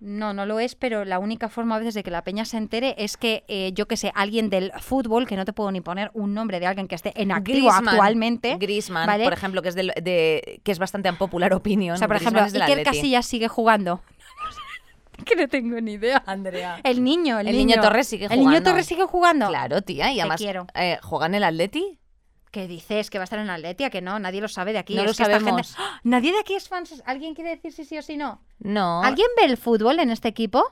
No, 0.00 0.32
no 0.32 0.46
lo 0.46 0.60
es, 0.60 0.74
pero 0.76 1.04
la 1.04 1.18
única 1.18 1.48
forma 1.48 1.74
a 1.74 1.78
veces 1.80 1.94
de 1.94 2.02
que 2.04 2.10
la 2.10 2.22
peña 2.22 2.44
se 2.44 2.56
entere 2.56 2.94
es 2.98 3.16
que, 3.16 3.44
eh, 3.48 3.72
yo 3.74 3.86
que 3.88 3.96
sé, 3.96 4.12
alguien 4.14 4.48
del 4.48 4.72
fútbol, 4.80 5.26
que 5.26 5.34
no 5.36 5.44
te 5.44 5.52
puedo 5.52 5.72
ni 5.72 5.80
poner 5.80 6.10
un 6.14 6.34
nombre 6.34 6.60
de 6.60 6.66
alguien 6.66 6.86
que 6.86 6.94
esté 6.94 7.12
en 7.20 7.32
activo 7.32 7.58
Griezmann, 7.68 7.88
actualmente. 7.88 8.56
Griezmann, 8.58 9.06
¿vale? 9.08 9.24
por 9.24 9.32
ejemplo, 9.32 9.60
que 9.60 9.70
es, 9.70 9.74
del- 9.74 9.92
de, 10.00 10.60
que 10.62 10.70
es 10.72 10.78
bastante 10.78 11.10
unpopular 11.10 11.52
opinion. 11.52 11.94
O 11.94 11.98
sea, 11.98 12.06
por 12.06 12.16
Griezmann 12.18 12.46
ejemplo, 12.46 12.64
Iker. 12.64 12.84
Casillas 12.84 13.26
sigue 13.26 13.48
jugando. 13.48 14.00
que 15.24 15.36
no 15.36 15.48
tengo 15.48 15.80
ni 15.80 15.92
idea. 15.92 16.22
Andrea. 16.26 16.80
El 16.84 17.02
niño, 17.04 17.38
el, 17.40 17.48
El 17.48 17.56
niño 17.56 17.80
Torres 17.80 18.08
sigue 18.08 18.26
El 18.26 18.32
niño 18.32 18.44
jugando. 18.50 18.70
Torres 18.70 18.86
sigue 18.86 19.04
jugando. 19.04 19.48
Claro, 19.48 19.82
tía, 19.82 20.12
y 20.12 20.20
además 20.20 20.38
quiero. 20.38 20.66
eh, 20.74 20.98
juega 21.02 21.26
en 21.26 21.34
el 21.34 21.44
Atleti. 21.44 21.98
¿Qué 22.50 22.66
dices? 22.66 23.10
¿Que 23.10 23.18
va 23.18 23.24
a 23.24 23.24
estar 23.24 23.38
en 23.38 23.50
Atletia? 23.50 23.90
Que 23.90 24.00
no, 24.00 24.18
nadie 24.18 24.40
lo 24.40 24.48
sabe 24.48 24.72
de 24.72 24.78
aquí. 24.78 24.94
No 24.94 25.02
Es 25.02 25.06
lo 25.08 25.14
que 25.14 25.22
esta 25.22 25.38
sabemos. 25.38 25.68
gente- 25.76 25.82
¡Ah! 25.82 26.00
Nadie 26.02 26.32
de 26.32 26.38
aquí 26.40 26.54
es 26.54 26.66
fan. 26.68 26.84
¿Alguien 27.04 27.34
quiere 27.34 27.50
decir 27.50 27.72
si 27.72 27.84
sí 27.84 27.98
o 27.98 28.02
si 28.02 28.16
no? 28.16 28.42
No. 28.58 29.02
¿Alguien 29.02 29.28
ve 29.38 29.44
el 29.46 29.58
fútbol 29.58 29.98
en 30.00 30.10
este 30.10 30.28
equipo? 30.28 30.64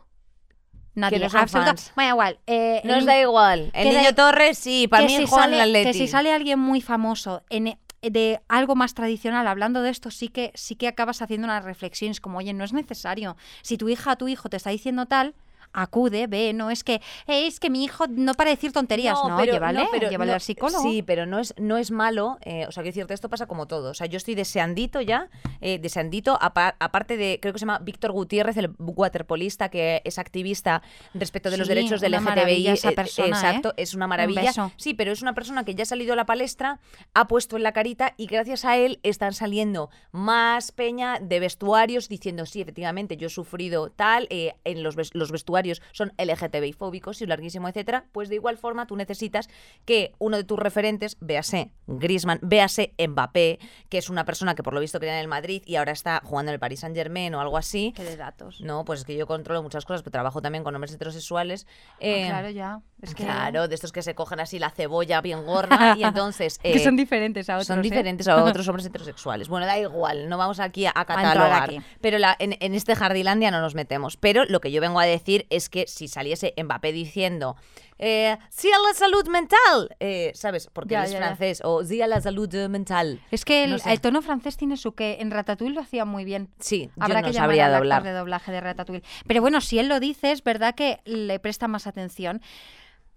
Nadie. 0.94 1.18
no 1.18 1.28
son 1.28 1.40
absoluta- 1.40 1.68
fans. 1.72 1.92
Bueno, 1.94 2.11
igual. 2.12 2.38
eh, 2.46 2.80
el 2.82 2.90
Nos 2.90 3.04
da 3.04 3.20
igual. 3.20 3.70
El 3.74 3.90
que 3.90 3.98
niño 3.98 4.14
Torres, 4.14 4.56
sí, 4.56 4.88
para 4.88 5.06
que 5.06 5.12
mí 5.12 5.18
si 5.18 5.26
juega 5.26 5.44
en 5.48 5.52
el 5.54 5.61
Atleti. 5.61 5.85
Que 5.88 5.92
si 5.92 6.09
sale 6.09 6.32
alguien 6.32 6.59
muy 6.59 6.80
famoso 6.80 7.42
en, 7.50 7.78
de 8.10 8.40
algo 8.48 8.74
más 8.74 8.94
tradicional 8.94 9.46
hablando 9.46 9.82
de 9.82 9.90
esto, 9.90 10.10
sí 10.10 10.28
que, 10.28 10.52
sí 10.54 10.76
que 10.76 10.88
acabas 10.88 11.22
haciendo 11.22 11.46
unas 11.46 11.64
reflexiones 11.64 12.20
como, 12.20 12.38
oye, 12.38 12.52
no 12.52 12.64
es 12.64 12.72
necesario. 12.72 13.36
Si 13.62 13.76
tu 13.76 13.88
hija 13.88 14.16
tu 14.16 14.28
hijo 14.28 14.48
te 14.48 14.56
está 14.56 14.70
diciendo 14.70 15.06
tal, 15.06 15.34
acude, 15.72 16.26
ve, 16.26 16.52
no 16.52 16.70
es 16.70 16.85
que, 16.85 16.94
"Eh, 17.26 17.46
es 17.46 17.61
que 17.61 17.70
mi 17.70 17.85
hijo 17.85 18.07
no 18.09 18.35
para 18.35 18.50
decir 18.50 18.72
tonterías, 18.72 19.14
no, 19.26 19.37
pero- 19.37 19.52
llévale, 19.52 19.81
no, 19.81 19.88
pero 19.90 20.09
llévale 20.11 20.31
no, 20.31 20.35
al 20.35 20.40
psicólogo. 20.40 20.83
Sí, 20.83 21.02
pero 21.02 21.26
no 21.26 21.38
es, 21.38 21.55
no 21.59 21.76
es 21.76 21.90
malo. 21.90 22.38
eh, 22.42 22.64
o 22.68 22.72
sea, 22.72 22.83
quiero 22.83 22.94
decirte, 22.94 23.14
esto 23.14 23.29
pasa 23.29 23.46
como 23.46 23.66
todo. 23.66 23.90
O 23.90 23.94
sea, 23.94 24.07
yo 24.07 24.16
estoy 24.16 24.35
deseandito 24.35 25.00
ya, 25.00 25.29
eh, 25.61 25.79
deseandito, 25.79 26.38
apa- 26.40 26.76
aparte 26.81 27.16
de, 27.16 27.38
creo 27.40 27.52
que 27.52 27.59
se 27.59 27.64
llama 27.64 27.79
Víctor 27.81 28.12
Gutiérrez, 28.12 28.57
el 28.57 28.70
waterpolista, 28.79 29.68
que 29.68 30.02
es 30.05 30.18
activista 30.18 30.83
respecto 31.14 31.50
de 31.50 31.57
los 31.59 31.68
derechos 31.68 32.00
del 32.00 32.12
LGTBI. 32.14 32.68
esa 32.68 32.90
eh, 32.90 32.94
persona, 32.94 33.29
exacto, 33.29 33.72
es 33.76 33.94
una 33.94 34.07
Un 34.07 34.11
maravilla. 34.11 34.52
Sí, 34.76 34.94
pero 34.94 35.12
es 35.12 35.22
una 35.22 35.35
persona 35.35 35.64
que 35.64 35.74
ya 35.74 35.83
ha 35.83 35.87
salido 35.87 36.12
a 36.12 36.16
la 36.16 36.26
palestra, 36.26 36.79
ha 37.14 37.26
puesto 37.29 37.57
en 37.57 37.62
la 37.62 37.72
carita 37.72 38.14
y 38.16 38.26
gracias 38.26 38.64
a 38.64 38.76
él 38.76 38.98
están 39.02 39.33
saliendo 39.35 39.90
más 40.12 40.72
peña 40.72 41.18
de 41.20 41.40
vestuarios 41.40 42.09
diciendo, 42.09 42.46
sí, 42.46 42.61
efectivamente, 42.61 43.16
yo 43.16 43.26
he 43.29 43.31
sufrido 43.31 43.90
tal, 43.90 44.26
en 44.31 44.83
los, 44.83 44.96
los 45.14 45.31
vestuarios 45.33 45.55
son 45.92 46.12
LGTBI 46.18 46.72
fóbicos 46.72 47.22
y 47.22 47.26
larguísimo, 47.26 47.68
etcétera. 47.68 48.04
Pues 48.12 48.28
de 48.28 48.34
igual 48.36 48.58
forma 48.58 48.86
tú 48.86 48.96
necesitas 48.96 49.48
que 49.84 50.12
uno 50.18 50.36
de 50.36 50.44
tus 50.44 50.58
referentes, 50.58 51.16
véase 51.20 51.70
Griezmann, 51.86 52.38
véase 52.42 52.94
Mbappé, 52.98 53.58
que 53.88 53.98
es 53.98 54.10
una 54.10 54.24
persona 54.24 54.54
que 54.54 54.62
por 54.62 54.74
lo 54.74 54.80
visto 54.80 54.98
quería 55.00 55.14
en 55.14 55.20
el 55.20 55.28
Madrid 55.28 55.62
y 55.66 55.76
ahora 55.76 55.92
está 55.92 56.20
jugando 56.24 56.50
en 56.50 56.54
el 56.54 56.60
Paris 56.60 56.80
Saint 56.80 56.96
Germain 56.96 57.34
o 57.34 57.40
algo 57.40 57.56
así. 57.56 57.92
Que 57.96 58.04
de 58.04 58.16
datos. 58.16 58.60
No, 58.60 58.84
pues 58.84 59.00
es 59.00 59.04
que 59.06 59.16
yo 59.16 59.26
controlo 59.26 59.62
muchas 59.62 59.84
cosas, 59.84 60.02
pero 60.02 60.12
trabajo 60.12 60.42
también 60.42 60.64
con 60.64 60.74
hombres 60.74 60.92
heterosexuales. 60.94 61.66
eh, 62.00 62.24
Ah, 62.26 62.28
claro, 62.28 62.50
ya. 62.50 62.80
Es 63.02 63.14
que, 63.14 63.24
Claro, 63.24 63.68
de 63.68 63.74
estos 63.74 63.92
que 63.92 64.02
se 64.02 64.14
cogen 64.14 64.40
así 64.40 64.58
la 64.58 64.70
cebolla 64.70 65.20
bien 65.20 65.44
gorda 65.44 65.94
y 65.98 66.02
entonces... 66.04 66.58
que 66.58 66.72
eh, 66.72 66.78
son 66.78 66.96
diferentes 66.96 67.48
a 67.50 67.54
otros. 67.54 67.66
son 67.66 67.78
¿eh? 67.80 67.82
diferentes 67.82 68.26
a 68.28 68.36
otros 68.44 68.66
hombres 68.68 68.86
heterosexuales. 68.86 69.48
Bueno, 69.48 69.66
da 69.66 69.78
igual, 69.78 70.28
no 70.28 70.38
vamos 70.38 70.60
aquí 70.60 70.86
a, 70.86 70.92
a 70.94 71.04
catalogar. 71.04 71.64
aquí. 71.64 71.80
Pero 72.00 72.18
la- 72.18 72.34
en, 72.38 72.56
en 72.60 72.74
este 72.74 72.96
Jardilandia 72.96 73.50
no 73.50 73.60
nos 73.60 73.74
metemos. 73.74 74.16
Pero 74.16 74.44
lo 74.46 74.60
que 74.60 74.70
yo 74.72 74.80
vengo 74.80 74.98
a 74.98 75.04
decir 75.46 75.56
es 75.56 75.68
que 75.68 75.87
si 75.87 76.09
saliese 76.09 76.54
Mbappé 76.62 76.92
diciendo 76.92 77.56
eh, 77.98 78.37
sí 78.50 78.68
a 78.70 78.78
la 78.87 78.92
salud 78.94 79.26
mental, 79.28 79.96
eh, 80.00 80.30
¿sabes? 80.35 80.68
Porque 80.72 80.92
Ya, 80.92 81.00
él 81.00 81.06
es 81.06 81.12
ya, 81.12 81.18
ya. 81.20 81.26
francés, 81.26 81.61
o 81.64 81.82
sí 81.82 82.02
a 82.02 82.06
la 82.06 82.20
salud 82.20 82.52
mental. 82.68 83.20
Es 83.30 83.44
que 83.44 83.64
el, 83.64 83.70
No 83.72 83.78
sé. 83.78 83.92
el 83.92 84.00
tono 84.00 84.20
francés 84.22 84.56
tiene 84.56 84.76
su 84.76 84.92
que 84.92 85.16
en 85.20 85.30
Ratatouille 85.30 85.74
lo 85.74 85.80
hacía 85.80 86.04
muy 86.04 86.24
bien. 86.24 86.50
Sí, 86.61 86.90
Habrá 87.00 87.20
yo 87.20 87.26
que 87.26 87.30
no 87.30 87.32
llamar 87.35 87.48
sabría 87.48 87.66
actor 87.66 87.78
doblar. 87.80 88.02
de 88.02 88.12
doblaje 88.12 88.52
de 88.52 88.61
Ratatouille. 88.61 89.02
Pero 89.26 89.40
bueno, 89.40 89.61
si 89.62 89.78
él 89.78 89.88
lo 89.88 89.98
dice, 90.00 90.32
es 90.32 90.44
verdad 90.44 90.74
que 90.74 91.00
le 91.06 91.38
presta 91.40 91.68
más 91.68 91.87
atención. 91.87 92.42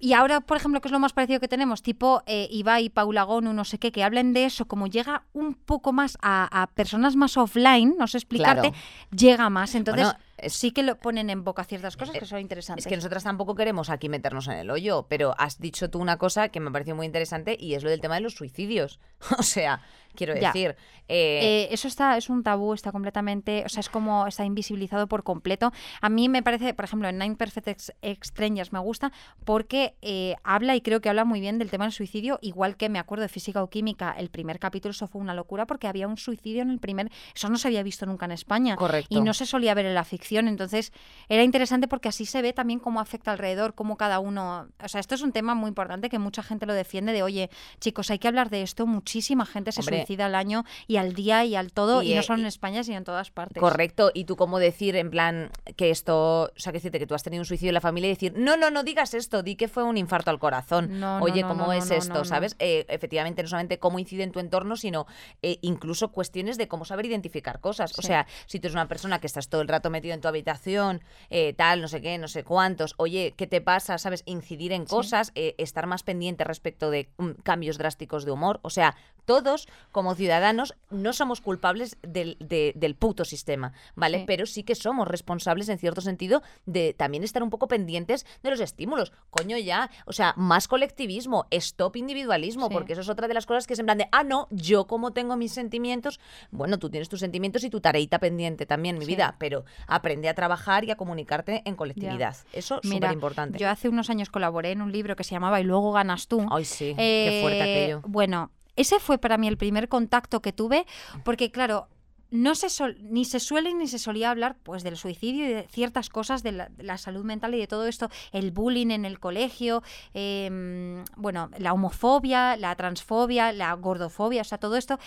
Y 0.02 0.14
ahora, 0.14 0.40
por 0.40 0.56
ejemplo, 0.56 0.80
que 0.80 0.88
es 0.88 0.94
lo 0.94 1.00
más 1.00 1.12
parecido 1.12 1.42
que 1.42 1.50
tenemos, 1.50 1.82
tipo 1.84 2.24
eh, 2.26 2.48
Ibai, 2.50 2.88
Paula 2.90 3.24
Gonu, 3.24 3.52
no 3.52 3.66
sé 3.66 3.80
qué, 3.80 3.92
que 3.92 4.02
hablen 4.02 4.32
de 4.32 4.46
eso, 4.46 4.64
como 4.66 4.88
llega 4.88 5.24
un 5.34 5.56
poco 5.56 5.92
más 5.92 6.18
a, 6.22 6.62
a 6.62 6.68
personas 6.68 7.18
más 7.18 7.36
offline, 7.36 7.96
no 8.00 8.08
sé 8.08 8.18
explicarte, 8.18 8.70
Claro. 8.72 8.76
llega 9.12 9.50
más. 9.50 9.76
Entonces, 9.76 10.06
Bueno, 10.06 10.20
sí 10.48 10.72
que 10.72 10.84
lo 10.84 10.98
ponen 10.98 11.30
en 11.30 11.44
boca 11.44 11.64
ciertas 11.64 11.98
cosas 11.98 12.14
que 12.14 12.26
Eh, 12.26 12.28
son 12.28 12.40
interesantes. 12.40 12.86
Es 12.86 12.90
que 12.90 12.96
nosotras 12.96 13.24
tampoco 13.24 13.56
queremos 13.56 13.90
aquí 13.90 14.10
meternos 14.10 14.48
en 14.48 14.54
el 14.54 14.70
hoyo, 14.70 15.06
pero 15.10 15.36
has 15.38 15.60
dicho 15.60 15.90
tú 15.90 16.00
una 16.00 16.18
cosa 16.18 16.50
que 16.50 16.60
me 16.60 16.72
pareció 16.72 16.96
muy 16.96 17.06
interesante 17.06 17.58
y 17.60 17.74
es 17.74 17.84
lo 17.84 17.90
del 17.90 18.02
tema 18.02 18.16
de 18.16 18.22
los 18.22 18.34
suicidios. 18.34 19.00
O 19.40 19.44
sea, 19.44 19.82
quiero 20.16 20.34
decir, 20.34 20.76
eh, 21.08 21.40
Eh, 21.42 21.68
eso 21.72 21.88
está, 21.88 22.18
es 22.18 22.30
un 22.30 22.44
tabú, 22.44 22.74
está 22.74 22.92
completamente, 22.92 23.64
o 23.66 23.70
sea, 23.70 23.82
es 23.82 23.90
como 23.90 24.28
está 24.28 24.46
invisibilizado 24.46 25.08
por 25.08 25.24
completo. 25.24 25.72
A 26.02 26.10
mí 26.10 26.30
me 26.30 26.44
parece, 26.44 26.74
por 26.74 26.86
ejemplo, 26.86 27.08
en 27.10 27.18
Nine 27.18 27.36
Perfect 27.36 27.92
Strangers 28.24 28.72
me 28.72 28.80
gusta 28.80 29.12
porque 29.46 29.96
eh, 30.02 30.36
habla 30.44 30.76
y 30.76 30.82
creo 30.82 31.02
que 31.02 31.10
habla 31.10 31.26
muy 31.26 31.40
bien 31.40 31.58
del 31.58 31.70
tema 31.70 31.86
del 31.86 31.94
suicidio, 31.94 32.38
igual 32.42 32.78
que 32.78 32.90
me 32.90 33.00
acuerdo 33.00 33.24
de 33.24 33.30
Física 33.30 33.64
o 33.64 33.70
Química, 33.70 34.14
el 34.18 34.30
primer 34.30 34.60
capítulo, 34.60 34.92
eso 34.92 35.08
fue 35.08 35.22
una 35.22 35.34
locura 35.34 35.66
porque 35.66 35.88
había 35.88 36.08
un 36.08 36.18
suicidio 36.18 36.62
en 36.62 36.70
el 36.70 36.80
primer, 36.80 37.10
eso 37.34 37.50
no 37.50 37.58
se 37.58 37.68
había 37.70 37.82
visto 37.84 38.06
nunca 38.06 38.26
en 38.26 38.32
España. 38.32 38.76
Correcto. 38.76 39.08
Y 39.10 39.22
no 39.22 39.34
se 39.34 39.46
solía 39.46 39.74
ver 39.74 39.86
en 39.86 39.96
la 39.96 40.04
ficción. 40.04 40.29
Entonces, 40.38 40.92
era 41.28 41.44
interesante 41.44 41.88
porque 41.88 42.10
así 42.10 42.26
se 42.26 42.42
ve 42.42 42.54
también 42.54 42.80
cómo 42.80 43.00
afecta 43.00 43.32
alrededor, 43.32 43.74
cómo 43.74 43.98
cada 43.98 44.20
uno. 44.20 44.68
O 44.84 44.88
sea, 44.88 45.00
esto 45.00 45.16
es 45.16 45.22
un 45.22 45.32
tema 45.32 45.56
muy 45.56 45.70
importante 45.70 46.10
que 46.10 46.20
mucha 46.20 46.44
gente 46.44 46.66
lo 46.66 46.74
defiende: 46.74 47.12
de 47.14 47.24
oye, 47.24 47.50
chicos, 47.80 48.12
hay 48.12 48.20
que 48.20 48.28
hablar 48.28 48.50
de 48.50 48.62
esto. 48.62 48.86
Muchísima 48.86 49.46
gente 49.46 49.72
se 49.72 49.82
Hombre. 49.82 49.98
suicida 49.98 50.28
al 50.28 50.36
año 50.36 50.66
y 50.88 50.98
al 50.98 51.14
día 51.14 51.46
y 51.46 51.56
al 51.56 51.72
todo, 51.72 52.02
y, 52.02 52.12
Y, 52.12 52.16
no 52.16 52.22
eh, 52.22 52.24
solo 52.24 52.40
en 52.40 52.46
España, 52.46 52.84
sino 52.84 52.98
en 52.98 53.04
todas 53.04 53.32
partes. 53.32 53.60
Correcto, 53.60 54.12
y 54.14 54.26
tú 54.26 54.36
cómo 54.36 54.60
decir 54.60 54.96
en 54.96 55.10
plan 55.10 55.52
que 55.76 55.90
esto, 55.90 56.44
o 56.44 56.52
sea, 56.56 56.72
que 56.72 56.78
decirte 56.78 57.00
que 57.00 57.08
tú 57.08 57.16
has 57.16 57.24
tenido 57.24 57.42
un 57.42 57.46
suicidio 57.46 57.70
en 57.70 57.76
la 57.76 57.82
familia 57.82 58.08
y 58.10 58.14
decir, 58.14 58.34
no, 58.36 58.58
no, 58.58 58.70
no 58.70 58.84
digas 58.84 59.14
esto, 59.14 59.44
di 59.44 59.56
que 59.56 59.68
fue 59.68 59.84
un 59.84 59.98
infarto 59.98 60.32
al 60.32 60.40
corazón. 60.40 61.00
No, 61.00 61.20
Oye, 61.22 61.42
no, 61.42 61.50
¿cómo 61.50 61.74
es 61.74 61.92
esto? 61.92 62.26
¿Sabes? 62.26 62.56
Eh, 62.60 62.86
efectivamente, 62.90 63.42
no 63.42 63.50
solamente 63.50 63.80
cómo 63.80 64.00
incide 64.00 64.24
en 64.24 64.32
tu 64.32 64.40
entorno, 64.40 64.76
sino 64.76 65.08
eh, 65.42 65.58
incluso 65.62 66.12
cuestiones 66.12 66.58
de 66.58 66.68
cómo 66.68 66.86
saber 66.86 67.06
identificar 67.06 67.60
cosas. 67.60 67.98
O 67.98 68.02
sea, 68.02 68.28
si 68.46 68.60
tú 68.60 68.68
eres 68.68 68.76
una 68.76 68.88
persona 68.88 69.20
que 69.20 69.28
estás 69.28 69.50
todo 69.50 69.62
el 69.62 69.68
rato 69.68 69.90
metido 69.90 70.14
en 70.14 70.19
tu 70.22 70.28
habitación, 70.28 71.02
eh, 71.30 71.54
tal, 71.54 71.82
no 71.82 71.88
sé 71.88 72.02
qué, 72.02 72.18
no 72.18 72.28
sé 72.28 72.44
cuántos, 72.44 72.94
oye, 72.98 73.34
¿qué 73.38 73.48
te 73.48 73.62
pasa? 73.62 73.98
¿Sabes? 73.98 74.24
Incidir 74.26 74.72
en 74.72 74.84
Sí. 74.88 74.88
cosas, 74.96 75.32
eh, 75.36 75.56
estar 75.58 75.88
más 75.88 76.04
pendiente 76.04 76.44
respecto 76.44 76.90
de 76.92 77.10
mm, 77.18 77.32
cambios 77.44 77.78
drásticos 77.78 78.26
de 78.26 78.32
humor. 78.32 78.60
O 78.64 78.70
sea, 78.70 78.96
todos 79.26 79.68
como 79.92 80.16
ciudadanos 80.16 80.74
no 80.90 81.14
somos 81.14 81.40
culpables 81.42 81.98
del, 82.02 82.36
de- 82.40 82.74
del 82.76 82.96
puto 82.96 83.26
sistema, 83.26 83.74
¿vale? 83.96 84.20
Sí. 84.20 84.24
Pero 84.26 84.46
sí 84.48 84.64
que 84.64 84.74
somos 84.76 85.08
responsables 85.08 85.70
en 85.70 85.78
cierto 85.78 86.02
sentido 86.02 86.42
de 86.66 86.94
también 86.96 87.24
estar 87.24 87.44
un 87.44 87.52
poco 87.52 87.68
pendientes 87.68 88.26
de 88.42 88.50
los 88.50 88.60
estímulos. 88.60 89.12
Coño, 89.30 89.58
ya, 89.58 89.92
o 90.06 90.14
sea, 90.14 90.34
más 90.36 90.68
colectivismo, 90.68 91.46
stop 91.52 91.96
individualismo, 91.98 92.68
Sí. 92.68 92.74
porque 92.74 92.94
eso 92.94 93.02
es 93.02 93.10
otra 93.10 93.28
de 93.28 93.36
las 93.36 93.46
cosas 93.46 93.68
que 93.68 93.74
es 93.74 93.80
en 93.80 93.86
plan 93.86 94.00
de, 94.00 94.10
ah, 94.12 94.24
no, 94.24 94.48
yo 94.50 94.88
como 94.88 95.12
tengo 95.14 95.36
mis 95.38 95.52
sentimientos, 95.54 96.20
bueno, 96.50 96.80
tú 96.80 96.90
tienes 96.90 97.08
tus 97.10 97.20
sentimientos 97.20 97.64
y 97.64 97.70
tu 97.70 97.82
tareita 97.82 98.18
pendiente 98.20 98.66
también, 98.66 98.98
mi 98.98 99.06
vida, 99.06 99.36
pero 99.38 99.64
aprende 100.10 100.28
a 100.30 100.34
trabajar 100.34 100.84
y 100.86 100.92
a 100.92 100.96
comunicarte 100.96 101.62
en 101.66 101.76
colectividad. 101.76 102.36
Eso 102.52 102.80
es 102.82 102.90
súper 102.90 103.12
importante. 103.12 103.60
Yo 103.60 103.70
hace 103.70 103.90
unos 103.90 104.10
años 104.10 104.30
colaboré 104.32 104.72
en 104.72 104.82
un 104.82 104.92
libro 104.92 105.16
que 105.16 105.24
se 105.24 105.32
llamaba 105.36 105.62
Y 105.62 105.64
luego 105.64 105.92
ganas 105.92 106.28
tú. 106.28 106.46
Ay, 106.50 106.66
sí, 106.66 106.94
qué 106.98 107.40
fuerte 107.42 107.60
Eh, 107.60 107.84
aquello. 107.84 108.02
Bueno, 108.08 108.50
ese 108.76 109.00
fue 109.00 109.20
para 109.20 109.38
mí 109.38 109.48
el 109.48 109.58
primer 109.58 109.88
contacto 109.88 110.42
que 110.42 110.52
tuve, 110.52 110.86
porque 111.24 111.52
claro, 111.52 111.90
no 112.32 112.56
se 112.56 112.70
sol- 112.70 112.98
ni 113.02 113.24
se 113.26 113.40
suele 113.40 113.74
ni 113.76 113.88
se 113.88 114.00
solía 114.00 114.32
hablar 114.32 114.56
pues 114.64 114.82
del 114.84 114.98
suicidio 114.98 115.46
y 115.46 115.54
de 115.54 115.68
ciertas 115.68 116.10
cosas 116.10 116.42
de 116.42 116.54
la, 116.54 116.70
de 116.70 116.84
la 116.84 116.98
salud 116.98 117.24
mental 117.24 117.54
y 117.54 117.60
de 117.60 117.68
todo 117.68 117.86
esto, 117.86 118.10
el 118.32 118.52
bullying 118.52 118.90
en 118.92 119.06
el 119.06 119.20
colegio, 119.20 119.84
em, 120.16 121.04
bueno, 121.18 121.50
la 121.60 121.74
homofobia, 121.74 122.56
la 122.58 122.76
transfobia, 122.76 123.52
la 123.52 123.74
gordofobia, 123.74 124.42
o 124.42 124.46
sea, 124.46 124.58
todo 124.58 124.76
esto. 124.76 124.98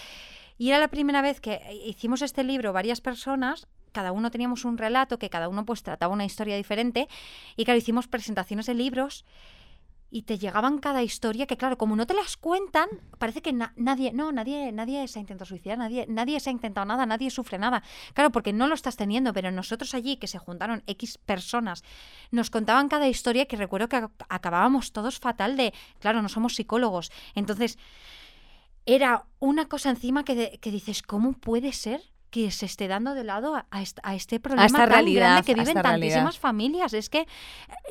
Y 0.58 0.68
era 0.68 0.78
la 0.78 0.88
primera 0.88 1.22
vez 1.22 1.40
que 1.40 1.60
hicimos 1.86 2.22
este 2.22 2.44
libro 2.44 2.72
varias 2.72 3.00
personas. 3.00 3.66
Cada 3.92 4.12
uno 4.12 4.30
teníamos 4.30 4.64
un 4.64 4.78
relato 4.78 5.18
que 5.18 5.30
cada 5.30 5.48
uno 5.48 5.64
pues 5.64 5.82
trataba 5.82 6.12
una 6.12 6.24
historia 6.24 6.56
diferente 6.56 7.08
y 7.56 7.64
claro, 7.64 7.78
hicimos 7.78 8.08
presentaciones 8.08 8.66
de 8.66 8.74
libros 8.74 9.24
y 10.14 10.22
te 10.24 10.36
llegaban 10.36 10.76
cada 10.78 11.02
historia 11.02 11.46
que 11.46 11.56
claro, 11.56 11.78
como 11.78 11.96
no 11.96 12.06
te 12.06 12.12
las 12.12 12.36
cuentan, 12.36 12.86
parece 13.18 13.40
que 13.40 13.54
na- 13.54 13.72
nadie, 13.76 14.12
no, 14.12 14.30
nadie, 14.30 14.70
nadie 14.70 15.08
se 15.08 15.18
ha 15.18 15.22
intentado 15.22 15.48
suicidar, 15.48 15.78
nadie, 15.78 16.04
nadie 16.06 16.38
se 16.38 16.50
ha 16.50 16.52
intentado 16.52 16.84
nada, 16.84 17.06
nadie 17.06 17.30
sufre 17.30 17.56
nada. 17.58 17.82
Claro, 18.12 18.30
porque 18.30 18.52
no 18.52 18.66
lo 18.66 18.74
estás 18.74 18.96
teniendo, 18.96 19.32
pero 19.32 19.50
nosotros 19.50 19.94
allí, 19.94 20.18
que 20.18 20.26
se 20.26 20.38
juntaron 20.38 20.82
X 20.86 21.16
personas, 21.16 21.82
nos 22.30 22.50
contaban 22.50 22.88
cada 22.88 23.08
historia 23.08 23.46
que 23.46 23.56
recuerdo 23.56 23.88
que 23.88 23.96
ac- 23.96 24.10
acabábamos 24.28 24.92
todos 24.92 25.18
fatal 25.18 25.56
de, 25.56 25.72
claro, 25.98 26.20
no 26.20 26.28
somos 26.28 26.56
psicólogos. 26.56 27.10
Entonces, 27.34 27.78
era 28.84 29.24
una 29.38 29.66
cosa 29.68 29.90
encima 29.90 30.24
que, 30.24 30.58
que 30.60 30.70
dices, 30.70 31.02
¿cómo 31.02 31.32
puede 31.32 31.72
ser? 31.72 32.11
Que 32.32 32.50
se 32.50 32.64
esté 32.64 32.88
dando 32.88 33.12
de 33.14 33.24
lado 33.24 33.54
a, 33.54 33.66
a 33.70 33.82
est- 33.82 33.98
a 34.02 34.14
este 34.14 34.40
problema 34.40 34.64
esta 34.64 34.78
tan 34.78 34.88
realidad, 34.88 35.20
grande 35.20 35.42
que 35.44 35.52
viven 35.54 35.68
esta 35.68 35.82
realidad. 35.82 36.08
tantísimas 36.14 36.38
familias. 36.38 36.94
Es 36.94 37.10
que 37.10 37.18
eh, 37.20 37.26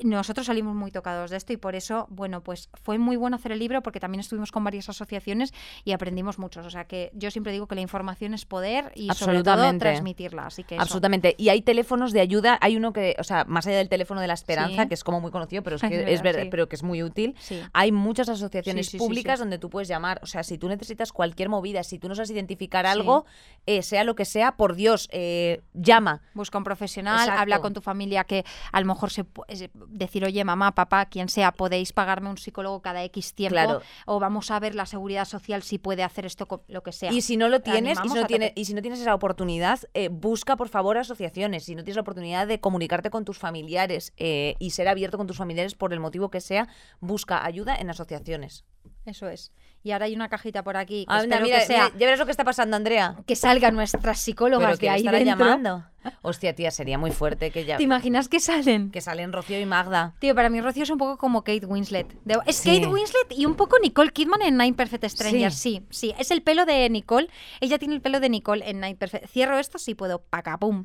nosotros 0.03 0.47
salimos 0.47 0.75
muy 0.75 0.89
tocados 0.91 1.29
de 1.29 1.37
esto 1.37 1.53
y 1.53 1.57
por 1.57 1.75
eso, 1.75 2.07
bueno, 2.09 2.41
pues 2.41 2.67
fue 2.83 2.97
muy 2.97 3.17
bueno 3.17 3.35
hacer 3.35 3.51
el 3.51 3.59
libro 3.59 3.83
porque 3.83 3.99
también 3.99 4.19
estuvimos 4.19 4.51
con 4.51 4.63
varias 4.63 4.89
asociaciones 4.89 5.53
y 5.85 5.91
aprendimos 5.91 6.39
muchos. 6.39 6.65
O 6.65 6.71
sea 6.71 6.85
que 6.85 7.11
yo 7.13 7.29
siempre 7.29 7.53
digo 7.53 7.67
que 7.67 7.75
la 7.75 7.81
información 7.81 8.33
es 8.33 8.45
poder 8.45 8.91
y 8.95 9.09
sobre 9.13 9.43
todo 9.43 9.77
transmitirla. 9.77 10.47
Así 10.47 10.63
que 10.63 10.73
eso. 10.73 10.81
Absolutamente. 10.81 11.35
Y 11.37 11.49
hay 11.49 11.61
teléfonos 11.61 12.11
de 12.11 12.21
ayuda. 12.21 12.57
Hay 12.61 12.75
uno 12.77 12.93
que, 12.93 13.15
o 13.19 13.23
sea, 13.23 13.45
más 13.45 13.67
allá 13.67 13.77
del 13.77 13.89
teléfono 13.89 14.21
de 14.21 14.27
la 14.27 14.33
esperanza, 14.33 14.81
Sí. 14.83 14.87
que 14.87 14.95
es 14.95 15.03
como 15.03 15.21
muy 15.21 15.29
conocido, 15.29 15.61
pero 15.61 15.75
es, 15.75 15.83
Es 15.83 15.89
que 15.91 15.97
verdad, 16.23 16.41
es 16.41 16.45
sí. 16.45 16.49
pero 16.49 16.67
que 16.67 16.75
es 16.77 16.81
muy 16.83 17.03
útil. 17.03 17.35
Sí. 17.39 17.61
Hay 17.73 17.91
muchas 17.91 18.27
asociaciones 18.27 18.89
públicas 18.95 19.37
donde 19.37 19.59
tú 19.59 19.69
puedes 19.69 19.87
llamar. 19.87 20.19
O 20.23 20.25
sea, 20.25 20.41
si 20.41 20.57
tú 20.57 20.67
necesitas 20.67 21.11
cualquier 21.13 21.47
movida, 21.47 21.83
si 21.83 21.99
tú 21.99 22.09
no 22.09 22.15
sabes 22.15 22.31
identificar 22.31 22.87
algo, 22.87 23.25
eh, 23.67 23.83
sea 23.83 24.03
lo 24.03 24.15
que 24.15 24.25
sea, 24.31 24.53
por 24.57 24.75
Dios, 24.75 25.07
eh, 25.11 25.61
llama. 25.73 26.21
Busca 26.33 26.57
un 26.57 26.63
profesional, 26.63 27.19
Exacto. 27.19 27.41
habla 27.41 27.59
con 27.59 27.73
tu 27.73 27.81
familia 27.81 28.23
que 28.23 28.43
a 28.71 28.79
lo 28.79 28.85
mejor 28.87 29.11
se 29.11 29.25
pu- 29.25 29.43
es 29.47 29.69
decir, 29.89 30.23
oye, 30.25 30.43
mamá, 30.43 30.73
papá, 30.73 31.05
quien 31.05 31.29
sea, 31.29 31.51
podéis 31.51 31.93
pagarme 31.93 32.29
un 32.29 32.37
psicólogo 32.37 32.81
cada 32.81 33.03
X 33.03 33.33
tiempo 33.33 33.53
Claro. 33.55 33.81
o 34.05 34.19
vamos 34.19 34.49
a 34.51 34.59
ver 34.59 34.73
la 34.75 34.85
seguridad 34.85 35.25
social 35.25 35.63
si 35.63 35.77
puede 35.77 36.03
hacer 36.03 36.25
esto 36.25 36.47
lo 36.67 36.83
que 36.83 36.91
sea. 36.91 37.11
Y 37.11 37.21
si 37.21 37.37
no 37.37 37.49
lo 37.49 37.59
tienes, 37.61 37.99
y 38.03 38.07
si 38.09 38.15
no, 38.15 38.23
a 38.23 38.27
tiene- 38.27 38.49
tope. 38.49 38.61
y 38.61 38.65
si 38.65 38.73
no 38.73 38.81
tienes 38.81 38.99
esa 39.01 39.13
oportunidad, 39.13 39.79
eh, 39.93 40.09
busca 40.09 40.55
por 40.55 40.69
favor 40.69 40.97
asociaciones. 40.97 41.65
Si 41.65 41.75
no 41.75 41.83
tienes 41.83 41.95
la 41.97 42.01
oportunidad 42.01 42.47
de 42.47 42.59
comunicarte 42.59 43.09
con 43.09 43.25
tus 43.25 43.37
familiares 43.37 44.13
eh, 44.17 44.55
y 44.59 44.69
ser 44.71 44.87
abierto 44.87 45.17
con 45.17 45.27
tus 45.27 45.37
familiares 45.37 45.75
por 45.75 45.91
el 45.93 45.99
motivo 45.99 46.29
que 46.31 46.39
sea, 46.41 46.67
busca 46.99 47.43
ayuda 47.45 47.75
en 47.75 47.89
asociaciones. 47.89 48.63
Eso 49.05 49.27
es. 49.29 49.51
Y 49.83 49.91
ahora 49.91 50.05
hay 50.05 50.13
una 50.15 50.29
cajita 50.29 50.63
por 50.63 50.77
aquí 50.77 51.05
que 51.07 51.11
Anda, 51.13 51.23
espero 51.37 51.43
mira, 51.45 51.59
que 51.59 51.65
sea 51.65 51.83
mira, 51.85 51.97
ya 51.97 52.05
verás 52.05 52.19
lo 52.19 52.25
que 52.25 52.31
está 52.31 52.43
pasando, 52.43 52.77
Andrea. 52.77 53.15
que 53.25 53.35
salgan 53.35 53.73
nuestras 53.75 54.19
psicólogas 54.19 54.67
Pero 54.67 54.75
de 54.77 54.79
que 54.79 54.89
ahí 54.91 55.01
dentro. 55.03 55.23
llamando. 55.45 55.85
Hostia, 56.21 56.55
tía, 56.55 56.69
sería 56.71 56.97
muy 56.99 57.09
fuerte 57.11 57.49
que 57.51 57.65
ya 57.65 57.77
¿Te 57.77 57.83
imaginas 57.83 58.27
que 58.29 58.39
salen? 58.39 58.91
que 58.91 59.01
salen 59.01 59.33
Rocío 59.33 59.59
y 59.59 59.65
Magda. 59.65 60.13
Tío, 60.19 60.35
para 60.35 60.49
mí 60.49 60.61
Rocío 60.61 60.83
es 60.83 60.89
un 60.91 60.99
poco 60.99 61.17
como 61.17 61.43
Kate 61.43 61.65
Winslet. 61.65 62.13
De- 62.25 62.39
es 62.45 62.57
Sí. 62.57 62.69
Kate 62.69 62.87
Winslet 62.87 63.31
y 63.31 63.45
un 63.47 63.55
poco 63.55 63.77
Nicole 63.79 64.11
Kidman 64.11 64.41
en 64.43 64.57
Nine 64.57 64.73
Perfect 64.73 65.05
Strangers. 65.05 65.55
Sí. 65.55 65.83
sí, 65.89 66.13
Es 66.19 66.29
el 66.29 66.43
pelo 66.43 66.65
de 66.65 66.87
Nicole. 66.89 67.27
Ella 67.59 67.79
tiene 67.79 67.95
el 67.95 68.01
pelo 68.01 68.19
de 68.19 68.29
Nicole 68.29 68.69
en 68.69 68.81
Nine 68.81 68.95
Perfect. 68.95 69.27
Cierro 69.29 69.57
esto 69.57 69.79
si 69.79 69.95
puedo. 69.95 70.19
Paca, 70.21 70.57
pum. 70.59 70.83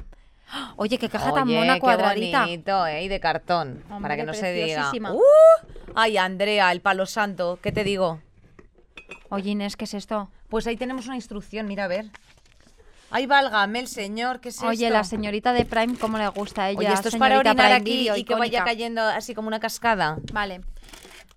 Oye, 0.76 0.98
qué 0.98 1.08
caja 1.08 1.32
tan 1.32 1.48
mona 1.48 1.74
qué 1.74 1.80
cuadradita. 1.80 2.42
bonito, 2.42 2.86
¿eh? 2.86 3.04
Y 3.04 3.08
de 3.08 3.20
cartón, 3.20 3.82
para 3.84 3.96
Hombre, 3.96 4.16
que 4.16 4.24
no 4.24 4.34
se 4.34 4.52
diga. 4.52 4.90
¡Uh! 5.12 5.20
Ay, 5.94 6.16
Andrea, 6.18 6.70
el 6.72 6.80
palo 6.80 7.06
santo, 7.06 7.58
¿qué 7.62 7.72
te 7.72 7.84
digo? 7.84 8.20
Oye, 9.28 9.50
Inés, 9.50 9.76
¿qué 9.76 9.84
es 9.84 9.94
esto? 9.94 10.30
Pues 10.48 10.66
ahí 10.66 10.76
tenemos 10.76 11.06
una 11.06 11.16
instrucción, 11.16 11.66
mira 11.66 11.84
a 11.84 11.88
ver. 11.88 12.06
Ay, 13.10 13.26
válgame 13.26 13.80
el 13.80 13.88
señor, 13.88 14.40
¿qué 14.40 14.48
es 14.50 14.62
Oye, 14.62 14.86
esto? 14.86 14.92
la 14.96 15.04
señorita 15.04 15.52
de 15.52 15.64
Prime, 15.64 15.96
¿cómo 15.98 16.18
le 16.18 16.28
gusta 16.28 16.64
a 16.64 16.70
ella? 16.70 16.78
Oye, 16.78 16.92
esto 16.92 17.08
es 17.08 17.16
para 17.16 17.38
orinar 17.38 17.56
Prime 17.56 17.72
aquí 17.72 18.10
y 18.14 18.24
que 18.24 18.34
vaya 18.34 18.64
cayendo 18.64 19.00
así 19.02 19.34
como 19.34 19.48
una 19.48 19.60
cascada. 19.60 20.18
Vale. 20.32 20.60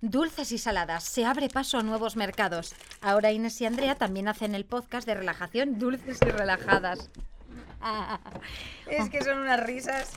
Dulces 0.01 0.51
y 0.51 0.57
saladas. 0.57 1.03
Se 1.03 1.25
abre 1.25 1.49
paso 1.49 1.77
a 1.77 1.83
nuevos 1.83 2.15
mercados. 2.15 2.73
Ahora 3.01 3.31
Inés 3.31 3.59
y 3.61 3.65
Andrea 3.65 3.95
también 3.95 4.27
hacen 4.27 4.55
el 4.55 4.65
podcast 4.65 5.05
de 5.05 5.13
relajación 5.13 5.77
Dulces 5.77 6.19
y 6.25 6.29
Relajadas. 6.29 7.09
Es 8.87 9.09
que 9.09 9.23
son 9.23 9.39
unas 9.39 9.59
risas. 9.59 10.11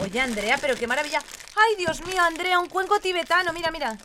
Oye, 0.00 0.20
Andrea, 0.20 0.58
pero 0.60 0.74
qué 0.76 0.86
maravilla. 0.86 1.20
Ay, 1.56 1.76
Dios 1.76 2.04
mío, 2.06 2.22
Andrea, 2.22 2.58
un 2.58 2.68
cuenco 2.68 3.00
tibetano, 3.00 3.52
mira, 3.52 3.70
mira. 3.70 3.96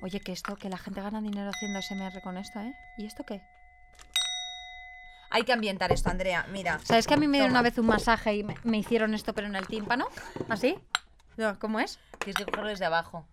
Oye, 0.00 0.20
que 0.20 0.32
esto, 0.32 0.56
que 0.56 0.68
la 0.68 0.78
gente 0.78 1.02
gana 1.02 1.20
dinero 1.20 1.50
haciendo 1.50 1.82
SMR 1.82 2.22
con 2.22 2.38
esto, 2.38 2.60
¿eh? 2.60 2.72
¿Y 2.96 3.06
esto 3.06 3.24
qué? 3.24 3.42
Hay 5.30 5.42
que 5.44 5.52
ambientar 5.52 5.92
esto, 5.92 6.10
Andrea, 6.10 6.46
mira. 6.50 6.80
¿Sabes 6.82 7.06
que 7.06 7.14
a 7.14 7.16
mí 7.16 7.28
me 7.28 7.36
dieron 7.36 7.52
una 7.52 7.62
vez 7.62 7.78
un 7.78 7.86
masaje 7.86 8.34
y 8.34 8.42
me, 8.42 8.56
me 8.64 8.78
hicieron 8.78 9.14
esto 9.14 9.32
pero 9.34 9.46
en 9.46 9.56
el 9.56 9.66
tímpano? 9.66 10.08
¿Así? 10.48 10.78
No, 11.36 11.58
¿Cómo 11.58 11.80
es? 11.80 11.98
Tienes 12.18 12.36
que 12.36 12.44
cogerlo 12.44 12.70
desde 12.70 12.86
abajo. 12.86 13.26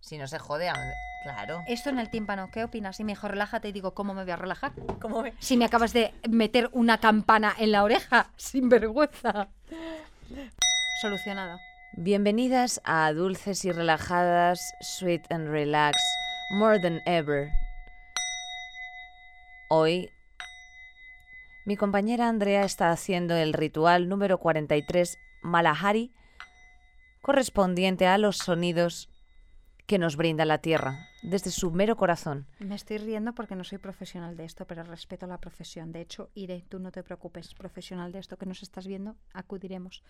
Si 0.00 0.18
no 0.18 0.26
se 0.26 0.38
jode, 0.38 0.68
claro. 1.22 1.62
Esto 1.66 1.90
en 1.90 1.98
el 1.98 2.10
tímpano, 2.10 2.50
¿qué 2.50 2.64
opinas? 2.64 2.98
Y 3.00 3.04
me 3.04 3.12
dijo, 3.12 3.28
relájate 3.28 3.68
y 3.68 3.72
digo, 3.72 3.94
¿cómo 3.94 4.14
me 4.14 4.22
voy 4.22 4.30
a 4.30 4.36
relajar? 4.36 4.72
¿Cómo 5.00 5.22
ve? 5.22 5.34
Si 5.38 5.56
me 5.56 5.64
acabas 5.64 5.92
de 5.92 6.14
meter 6.28 6.68
una 6.72 6.98
campana 6.98 7.54
en 7.58 7.72
la 7.72 7.84
oreja, 7.84 8.30
sin 8.36 8.68
vergüenza. 8.68 9.48
Solucionado. 11.00 11.58
Bienvenidas 11.92 12.80
a 12.84 13.12
Dulces 13.12 13.64
y 13.64 13.72
Relajadas, 13.72 14.60
Sweet 14.80 15.32
and 15.32 15.48
Relax, 15.48 15.96
More 16.50 16.78
Than 16.80 17.00
Ever. 17.06 17.50
Hoy, 19.68 20.10
mi 21.66 21.76
compañera 21.76 22.28
Andrea 22.28 22.62
está 22.62 22.90
haciendo 22.90 23.36
el 23.36 23.52
ritual 23.52 24.08
número 24.08 24.38
43 24.38 25.18
Malahari, 25.42 26.12
correspondiente 27.22 28.06
a 28.06 28.16
los 28.16 28.38
sonidos 28.38 29.10
que 29.88 29.98
nos 29.98 30.16
brinda 30.16 30.44
la 30.44 30.58
tierra 30.58 31.08
desde 31.22 31.50
su 31.50 31.70
mero 31.72 31.96
corazón. 31.96 32.46
Me 32.60 32.74
estoy 32.74 32.98
riendo 32.98 33.32
porque 33.32 33.56
no 33.56 33.64
soy 33.64 33.78
profesional 33.78 34.36
de 34.36 34.44
esto, 34.44 34.66
pero 34.66 34.82
respeto 34.84 35.26
la 35.26 35.38
profesión. 35.38 35.92
De 35.92 36.02
hecho, 36.02 36.28
iré, 36.34 36.62
tú 36.68 36.78
no 36.78 36.92
te 36.92 37.02
preocupes, 37.02 37.54
profesional 37.54 38.12
de 38.12 38.18
esto 38.18 38.36
que 38.36 38.44
nos 38.46 38.62
estás 38.62 38.86
viendo, 38.86 39.16
acudiremos. 39.32 40.02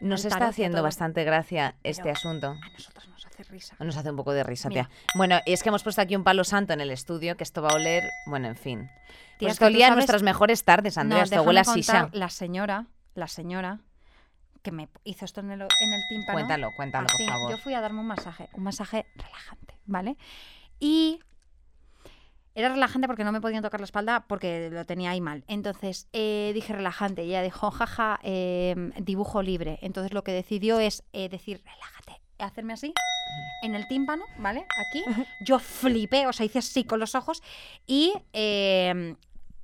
Nos 0.00 0.24
al 0.24 0.32
está 0.32 0.48
haciendo 0.48 0.82
bastante 0.82 1.24
gracia 1.24 1.76
este 1.82 2.04
Pero- 2.04 2.14
asunto. 2.16 2.46
A 2.48 2.70
nosotros 2.72 3.08
nos 3.08 3.26
hace 3.26 3.44
risa. 3.44 3.76
Nos 3.80 3.96
hace 3.98 4.10
un 4.10 4.16
poco 4.16 4.32
de 4.32 4.42
risa, 4.44 4.68
Mira. 4.70 4.84
tía. 4.88 4.96
Bueno, 5.14 5.40
y 5.44 5.52
es 5.52 5.62
que 5.62 5.68
hemos 5.68 5.82
puesto 5.82 6.00
aquí 6.00 6.16
un 6.16 6.24
palo 6.24 6.44
santo 6.44 6.72
en 6.72 6.80
el 6.80 6.90
estudio, 6.90 7.36
que 7.36 7.44
esto 7.44 7.60
va 7.62 7.68
a 7.70 7.74
oler, 7.74 8.02
bueno, 8.26 8.48
en 8.48 8.56
fin. 8.56 8.80
Tía, 9.38 9.48
Pues 9.48 9.52
esto 9.52 9.64
tú 9.66 9.68
olía 9.68 9.86
sabes- 9.88 9.96
nuestras 9.96 10.22
mejores 10.22 10.64
tardes, 10.64 10.96
Andrea, 10.96 11.18
no, 11.20 11.24
esto 11.24 11.42
huele 11.42 11.60
a 11.60 11.64
sisa. 11.64 12.08
La 12.12 12.30
señora, 12.30 12.86
la 13.14 13.28
señora 13.28 13.80
que 14.66 14.72
me 14.72 14.88
hizo 15.04 15.24
esto 15.24 15.38
en 15.42 15.52
el, 15.52 15.60
en 15.62 15.92
el 15.92 16.02
tímpano. 16.08 16.32
Cuéntalo, 16.32 16.72
cuéntalo, 16.74 17.06
por 17.06 17.14
Así, 17.14 17.24
favor. 17.28 17.50
Yo 17.52 17.56
fui 17.56 17.72
a 17.74 17.80
darme 17.80 18.00
un 18.00 18.08
masaje, 18.08 18.48
un 18.54 18.64
masaje 18.64 19.06
relajante, 19.14 19.78
¿vale? 19.84 20.16
Y 20.80 21.20
era 22.56 22.70
relajante 22.70 23.06
porque 23.06 23.22
no 23.22 23.30
me 23.30 23.40
podían 23.40 23.62
tocar 23.62 23.78
la 23.78 23.84
espalda 23.84 24.24
porque 24.26 24.68
lo 24.72 24.84
tenía 24.84 25.10
ahí 25.10 25.20
mal. 25.20 25.44
Entonces 25.46 26.08
eh, 26.12 26.50
dije 26.52 26.72
relajante 26.72 27.22
y 27.22 27.28
ella 27.28 27.42
dijo, 27.42 27.70
jaja, 27.70 28.18
eh, 28.24 28.74
dibujo 28.98 29.40
libre. 29.40 29.78
Entonces 29.82 30.12
lo 30.12 30.24
que 30.24 30.32
decidió 30.32 30.80
es 30.80 31.04
eh, 31.12 31.28
decir, 31.28 31.62
relájate, 31.64 32.20
hacerme 32.38 32.72
así 32.72 32.92
en 33.62 33.76
el 33.76 33.86
tímpano, 33.86 34.24
¿vale? 34.38 34.66
Aquí. 34.88 35.04
Yo 35.44 35.60
flipé, 35.60 36.26
o 36.26 36.32
sea, 36.32 36.44
hice 36.44 36.58
así 36.58 36.82
con 36.82 36.98
los 36.98 37.14
ojos 37.14 37.40
y 37.86 38.14
eh, 38.32 39.14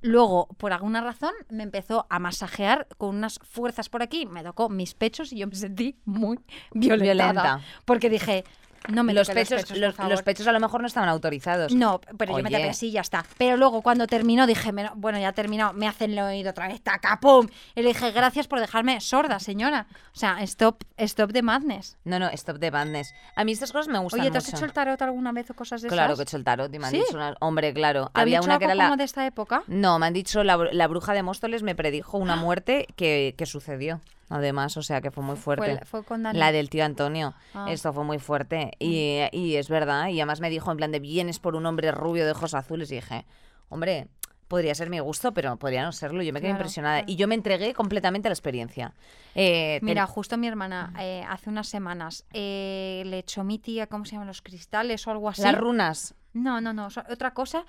luego, 0.03 0.47
por 0.57 0.73
alguna 0.73 1.01
razón, 1.01 1.33
me 1.49 1.63
empezó 1.63 2.05
a 2.09 2.19
masajear 2.19 2.87
con 2.97 3.15
unas 3.15 3.39
fuerzas 3.39 3.89
por 3.89 4.03
aquí, 4.03 4.25
me 4.25 4.43
tocó 4.43 4.69
mis 4.69 4.93
pechos 4.93 5.33
y 5.33 5.37
yo 5.37 5.47
me 5.47 5.55
sentí 5.55 5.97
muy 6.05 6.39
violentada. 6.73 7.31
Violenta. 7.31 7.61
Porque 7.85 8.09
dije, 8.09 8.43
no 8.89 9.03
me 9.03 9.13
Los 9.13 9.29
pechos, 9.29 9.51
los 9.51 9.61
pechos, 9.61 9.77
los, 9.77 9.93
por 9.95 10.05
los 10.05 10.11
favor. 10.11 10.23
pechos 10.23 10.47
a 10.47 10.51
lo 10.51 10.59
mejor 10.59 10.81
no 10.81 10.87
estaban 10.87 11.09
autorizados. 11.09 11.73
No, 11.73 12.01
pero 12.17 12.37
yo 12.37 12.43
me 12.43 12.49
tapé 12.51 12.69
así 12.69 12.87
y 12.87 12.91
ya 12.91 13.01
está. 13.01 13.25
Pero 13.37 13.57
luego 13.57 13.81
cuando 13.81 14.07
terminó 14.07 14.45
dije, 14.47 14.71
"Me- 14.71 14.89
bueno, 14.95 15.19
ya 15.19 15.31
terminó, 15.33 15.73
me 15.73 15.87
hacen 15.87 16.11
el 16.11 16.19
oído 16.19 16.51
otra 16.51 16.67
vez, 16.67 16.81
taca, 16.81 17.19
pum. 17.19 17.47
Y 17.75 17.81
le 17.81 17.89
dije, 17.89 18.11
gracias 18.11 18.47
por 18.47 18.59
dejarme 18.59 18.99
sorda, 19.01 19.39
señora. 19.39 19.87
O 20.15 20.17
sea, 20.19 20.41
stop, 20.43 20.83
stop 20.97 21.31
the 21.31 21.41
madness. 21.41 21.97
No, 22.03 22.19
no, 22.19 22.27
stop 22.29 22.57
de 22.57 22.71
madness. 22.71 23.13
A 23.35 23.43
mí 23.43 23.51
estas 23.53 23.71
cosas 23.71 23.87
me 23.87 23.99
gustan 23.99 24.21
Oye, 24.21 24.31
¿te 24.31 24.37
has 24.37 24.45
mucho. 24.45 24.57
hecho 24.57 24.65
el 24.65 24.73
tarot 24.73 25.01
alguna 25.01 25.31
vez 25.31 25.49
o 25.49 25.53
cosas 25.53 25.81
de 25.81 25.87
Claro 25.89 26.13
esas? 26.13 26.17
que 26.17 26.21
he 26.21 26.23
hecho 26.29 26.37
el 26.37 26.43
tarot 26.43 26.73
y 26.73 26.79
me 26.79 26.85
han 26.87 26.91
¿Sí? 26.91 26.97
dicho 26.97 27.15
una- 27.15 27.35
Hombre, 27.39 27.73
claro. 27.73 28.05
¿Te 28.13 28.19
han 28.19 28.21
Había 28.21 28.39
dicho 28.39 28.49
una 28.49 28.59
que 28.59 28.65
era 28.65 28.75
la... 28.75 28.95
de 28.95 29.03
esta 29.03 29.25
época? 29.25 29.63
No, 29.67 29.99
me 29.99 30.05
han 30.07 30.13
dicho 30.13 30.43
la, 30.43 30.57
la 30.71 30.87
bruja 30.87 31.13
de 31.13 31.23
Móstoles 31.23 31.63
me 31.63 31.75
predijo 31.75 32.17
una 32.17 32.35
muerte 32.35 32.87
que, 32.95 33.35
que 33.37 33.45
sucedió. 33.45 34.01
Además, 34.29 34.77
o 34.77 34.81
sea, 34.81 35.01
que 35.01 35.11
fue 35.11 35.23
muy 35.23 35.35
fuerte. 35.35 35.77
Fue, 35.77 35.85
fue 35.85 36.03
con 36.03 36.23
Dani. 36.23 36.39
La 36.39 36.51
del 36.51 36.69
tío 36.69 36.83
Antonio. 36.85 37.33
Ah. 37.53 37.67
Esto 37.69 37.93
fue 37.93 38.03
muy 38.03 38.19
fuerte. 38.19 38.71
Y, 38.79 39.19
y 39.31 39.55
es 39.55 39.69
verdad. 39.69 40.07
Y 40.07 40.19
además 40.19 40.39
me 40.39 40.49
dijo 40.49 40.71
en 40.71 40.77
plan 40.77 40.91
de 40.91 40.99
vienes 40.99 41.39
por 41.39 41.55
un 41.55 41.65
hombre 41.65 41.91
rubio 41.91 42.25
de 42.25 42.31
ojos 42.31 42.53
azules. 42.53 42.91
Y 42.91 42.95
dije, 42.95 43.25
hombre, 43.69 44.07
podría 44.47 44.73
ser 44.75 44.89
mi 44.89 44.99
gusto, 44.99 45.33
pero 45.33 45.57
podría 45.57 45.83
no 45.83 45.91
serlo. 45.91 46.23
Yo 46.23 46.31
me 46.33 46.39
quedé 46.39 46.49
Claro, 46.49 46.61
impresionada. 46.61 46.97
claro. 46.99 47.11
Y 47.11 47.15
yo 47.15 47.27
me 47.27 47.35
entregué 47.35 47.73
completamente 47.73 48.27
a 48.27 48.31
la 48.31 48.33
experiencia. 48.33 48.93
Eh, 49.35 49.77
ten- 49.79 49.85
Mira, 49.85 50.05
justo 50.07 50.37
mi 50.37 50.47
hermana, 50.47 50.93
eh, 50.99 51.23
hace 51.29 51.49
unas 51.49 51.67
semanas, 51.67 52.25
eh, 52.33 53.03
le 53.05 53.19
echó 53.19 53.43
mi 53.43 53.59
tía, 53.59 53.87
¿cómo 53.87 54.05
se 54.05 54.11
llaman? 54.13 54.27
Los 54.27 54.41
cristales 54.41 55.05
o 55.07 55.11
algo 55.11 55.29
así. 55.29 55.41
las 55.41 55.57
runas. 55.57 56.15
No, 56.33 56.61
no, 56.61 56.73
no, 56.73 56.87
otra 57.09 57.33
cosa. 57.33 57.65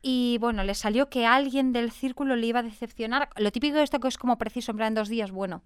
Y 0.00 0.38
bueno, 0.40 0.62
le 0.64 0.74
salió 0.74 1.10
que 1.10 1.26
alguien 1.26 1.72
del 1.72 1.90
círculo 1.90 2.36
le 2.36 2.46
iba 2.46 2.60
a 2.60 2.62
decepcionar. 2.62 3.28
Lo 3.36 3.50
típico 3.50 3.76
de 3.78 3.82
esto 3.82 3.98
que 4.00 4.08
es 4.08 4.16
como 4.16 4.38
preciso, 4.38 4.70
en 4.70 4.76
plan 4.76 4.94
dos 4.94 5.08
días, 5.08 5.30
bueno. 5.32 5.62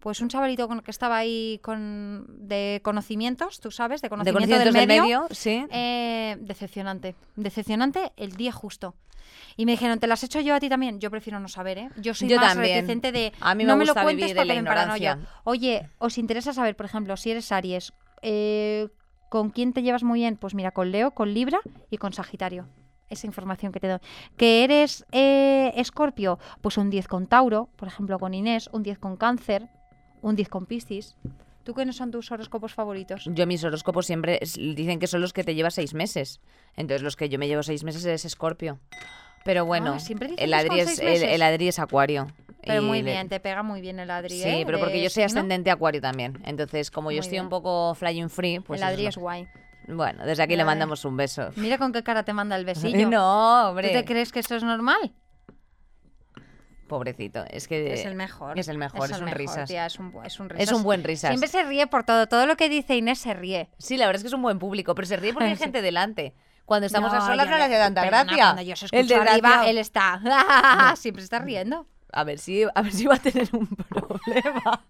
Pues 0.00 0.20
un 0.20 0.28
chavalito 0.28 0.68
con 0.68 0.78
el 0.78 0.84
que 0.84 0.90
estaba 0.90 1.16
ahí 1.16 1.58
con, 1.62 2.24
de 2.28 2.80
conocimientos, 2.84 3.60
tú 3.60 3.70
sabes, 3.70 4.00
de 4.00 4.06
De 4.06 4.10
conocimiento, 4.10 4.38
conocimientos 4.38 4.64
del 4.72 4.74
del 4.74 4.88
medio. 4.88 5.02
medio, 5.22 5.34
sí. 5.34 5.64
eh, 5.70 6.36
decepcionante. 6.40 7.14
Decepcionante 7.36 8.12
el 8.16 8.32
día 8.32 8.52
justo. 8.52 8.94
Y 9.56 9.66
me 9.66 9.72
dijeron, 9.72 9.98
¿te 9.98 10.06
las 10.06 10.22
he 10.22 10.26
hecho 10.26 10.40
yo 10.40 10.54
a 10.54 10.60
ti 10.60 10.68
también? 10.68 11.00
Yo 11.00 11.10
prefiero 11.10 11.40
no 11.40 11.48
saber, 11.48 11.78
¿eh? 11.78 11.88
Yo 11.96 12.14
soy 12.14 12.28
Yo 12.28 12.36
más 12.36 12.54
también. 12.54 12.76
reticente 12.76 13.10
de. 13.12 13.32
A 13.40 13.54
mí 13.56 13.64
no 13.64 13.74
me 13.74 13.80
me 13.80 13.84
lo 13.86 13.92
gusta 13.92 14.02
cuentes 14.04 14.32
porque 14.34 14.54
me 14.54 14.62
paranoia. 14.64 15.18
Oye, 15.44 15.88
¿os 15.98 16.16
interesa 16.16 16.52
saber, 16.52 16.76
por 16.76 16.86
ejemplo, 16.86 17.16
si 17.16 17.32
eres 17.32 17.50
Aries, 17.50 17.92
eh, 18.22 18.88
¿con 19.28 19.50
quién 19.50 19.72
te 19.72 19.82
llevas 19.82 20.04
muy 20.04 20.20
bien? 20.20 20.36
Pues 20.36 20.54
mira, 20.54 20.70
con 20.70 20.92
Leo, 20.92 21.10
con 21.10 21.34
Libra 21.34 21.58
y 21.90 21.98
con 21.98 22.12
Sagitario. 22.12 22.66
Esa 23.10 23.26
información 23.26 23.72
que 23.72 23.80
te 23.80 23.88
doy. 23.88 23.98
¿Que 24.36 24.64
eres 24.64 25.04
eh, 25.12 25.72
Escorpio? 25.76 26.38
Pues 26.60 26.76
un 26.78 26.88
10 26.90 27.08
con 27.08 27.26
Tauro, 27.26 27.68
por 27.76 27.88
ejemplo, 27.88 28.18
con 28.18 28.34
Inés, 28.34 28.68
un 28.72 28.82
10 28.82 28.98
con 28.98 29.16
Cáncer, 29.16 29.68
un 30.22 30.36
10 30.36 30.48
con 30.48 30.66
Piscis. 30.66 31.16
¿Tú 31.64 31.74
quiénes 31.74 31.96
son 31.96 32.10
tus 32.10 32.30
horóscopos 32.32 32.72
favoritos? 32.72 33.24
Yo 33.26 33.46
mis 33.46 33.62
horóscopos 33.62 34.06
siempre 34.06 34.38
es- 34.40 34.54
dicen 34.54 34.98
que 34.98 35.06
son 35.06 35.20
los 35.20 35.32
que 35.34 35.44
te 35.44 35.54
llevas 35.54 35.74
seis 35.74 35.92
meses. 35.92 36.40
Entonces 36.76 37.02
los 37.02 37.14
que 37.16 37.28
yo 37.28 37.38
me 37.38 37.46
llevo 37.46 37.62
seis 37.62 37.84
meses 37.84 38.04
es 38.06 38.24
Escorpio. 38.24 38.78
Pero 39.44 39.64
bueno, 39.66 39.94
Ah, 39.94 39.98
siempre 40.00 40.28
dicen 40.28 40.44
el 40.44 40.50
que 40.50 40.56
es 40.56 40.60
Adri 40.60 40.68
con 40.70 40.78
es, 40.78 40.86
seis 40.86 40.98
el, 41.00 41.06
meses. 41.06 41.28
el 41.30 41.42
Adri 41.42 41.68
es 41.68 41.78
Acuario. 41.78 42.26
Pero 42.64 42.82
Y 42.82 42.84
muy 42.86 43.02
le- 43.02 43.12
bien, 43.12 43.28
te 43.28 43.38
pega 43.40 43.62
muy 43.62 43.80
bien 43.80 43.98
el 44.00 44.10
Adri. 44.10 44.30
Sí, 44.30 44.42
¿eh? 44.48 44.62
pero 44.66 44.78
porque 44.78 44.94
de 44.94 45.02
yo 45.04 45.10
soy 45.10 45.22
signo. 45.24 45.26
ascendente 45.40 45.70
Acuario 45.70 46.00
también. 46.00 46.38
Entonces, 46.44 46.90
como 46.90 47.10
yo 47.12 47.20
estoy 47.20 47.32
bien. 47.32 47.44
un 47.44 47.48
poco 47.50 47.94
flying 47.94 48.28
free, 48.30 48.60
pues 48.60 48.80
el 48.80 48.86
Adri 48.86 49.02
eso 49.02 49.08
es 49.10 49.16
guay. 49.18 49.46
Bueno, 49.86 50.24
desde 50.26 50.42
aquí 50.42 50.56
le 50.56 50.64
mandamos 50.64 51.04
un 51.04 51.16
beso. 51.16 51.50
Mira 51.56 51.78
con 51.78 51.92
qué 51.92 52.02
cara 52.02 52.22
te 52.24 52.32
manda 52.32 52.56
el 52.56 52.64
besillo. 53.04 53.08
No, 53.08 53.62
¿Tú 53.62 53.68
hombre. 53.70 53.90
te 53.90 54.04
crees 54.04 54.32
que 54.32 54.40
esto 54.40 54.54
es 54.56 54.62
normal? 54.62 55.12
Pobrecito. 56.88 57.44
Es 57.50 57.68
que 57.68 57.92
es 57.92 58.04
el 58.04 58.14
mejor. 58.14 58.58
Es 58.58 58.66
el 58.68 58.78
mejor, 58.78 59.04
es, 59.04 59.12
el 59.12 59.18
un 59.18 59.24
mejor, 59.26 59.38
risas. 59.38 59.68
tía, 59.68 59.86
es 59.86 59.98
un, 59.98 60.12
es 60.24 60.40
un 60.40 60.50
Es 60.58 60.72
un 60.72 60.82
buen 60.82 61.04
risas. 61.04 61.28
Siempre 61.30 61.48
se 61.48 61.62
ríe 61.62 61.86
por 61.86 62.02
todo. 62.04 62.26
Todo 62.26 62.46
lo 62.46 62.56
que 62.56 62.68
dice 62.68 62.96
Inés 62.96 63.18
se 63.20 63.34
ríe. 63.34 63.68
Sí, 63.78 63.96
la 63.96 64.06
verdad 64.06 64.16
es 64.16 64.22
que 64.24 64.28
es 64.28 64.34
un 64.34 64.42
buen 64.42 64.58
público, 64.58 64.94
pero 64.94 65.06
se 65.06 65.16
ríe 65.16 65.32
porque 65.32 65.48
hay 65.50 65.56
Sí. 65.56 65.62
gente 65.62 65.82
delante. 65.82 66.34
Cuando 66.64 66.86
estamos 66.86 67.12
a 67.12 67.18
No, 67.20 67.26
solas 67.26 67.46
yo 67.46 67.50
no 67.52 67.56
le 67.58 67.64
hace 67.64 67.78
tanta 67.78 68.04
gracia. 68.04 68.36
Cuando 68.44 68.62
yo 68.62 68.76
se 68.76 68.86
El 68.92 69.06
escucho 69.10 69.22
arriba, 69.22 69.68
él 69.68 69.78
está. 69.78 70.20
Siempre 70.96 71.22
está 71.22 71.38
riendo. 71.38 71.86
A 72.12 72.24
ver 72.24 72.38
si 72.38 72.64
a 72.74 72.82
ver 72.82 72.92
si 72.92 73.06
va 73.06 73.14
a 73.16 73.18
tener 73.18 73.48
un 73.52 73.66
problema. 73.68 74.82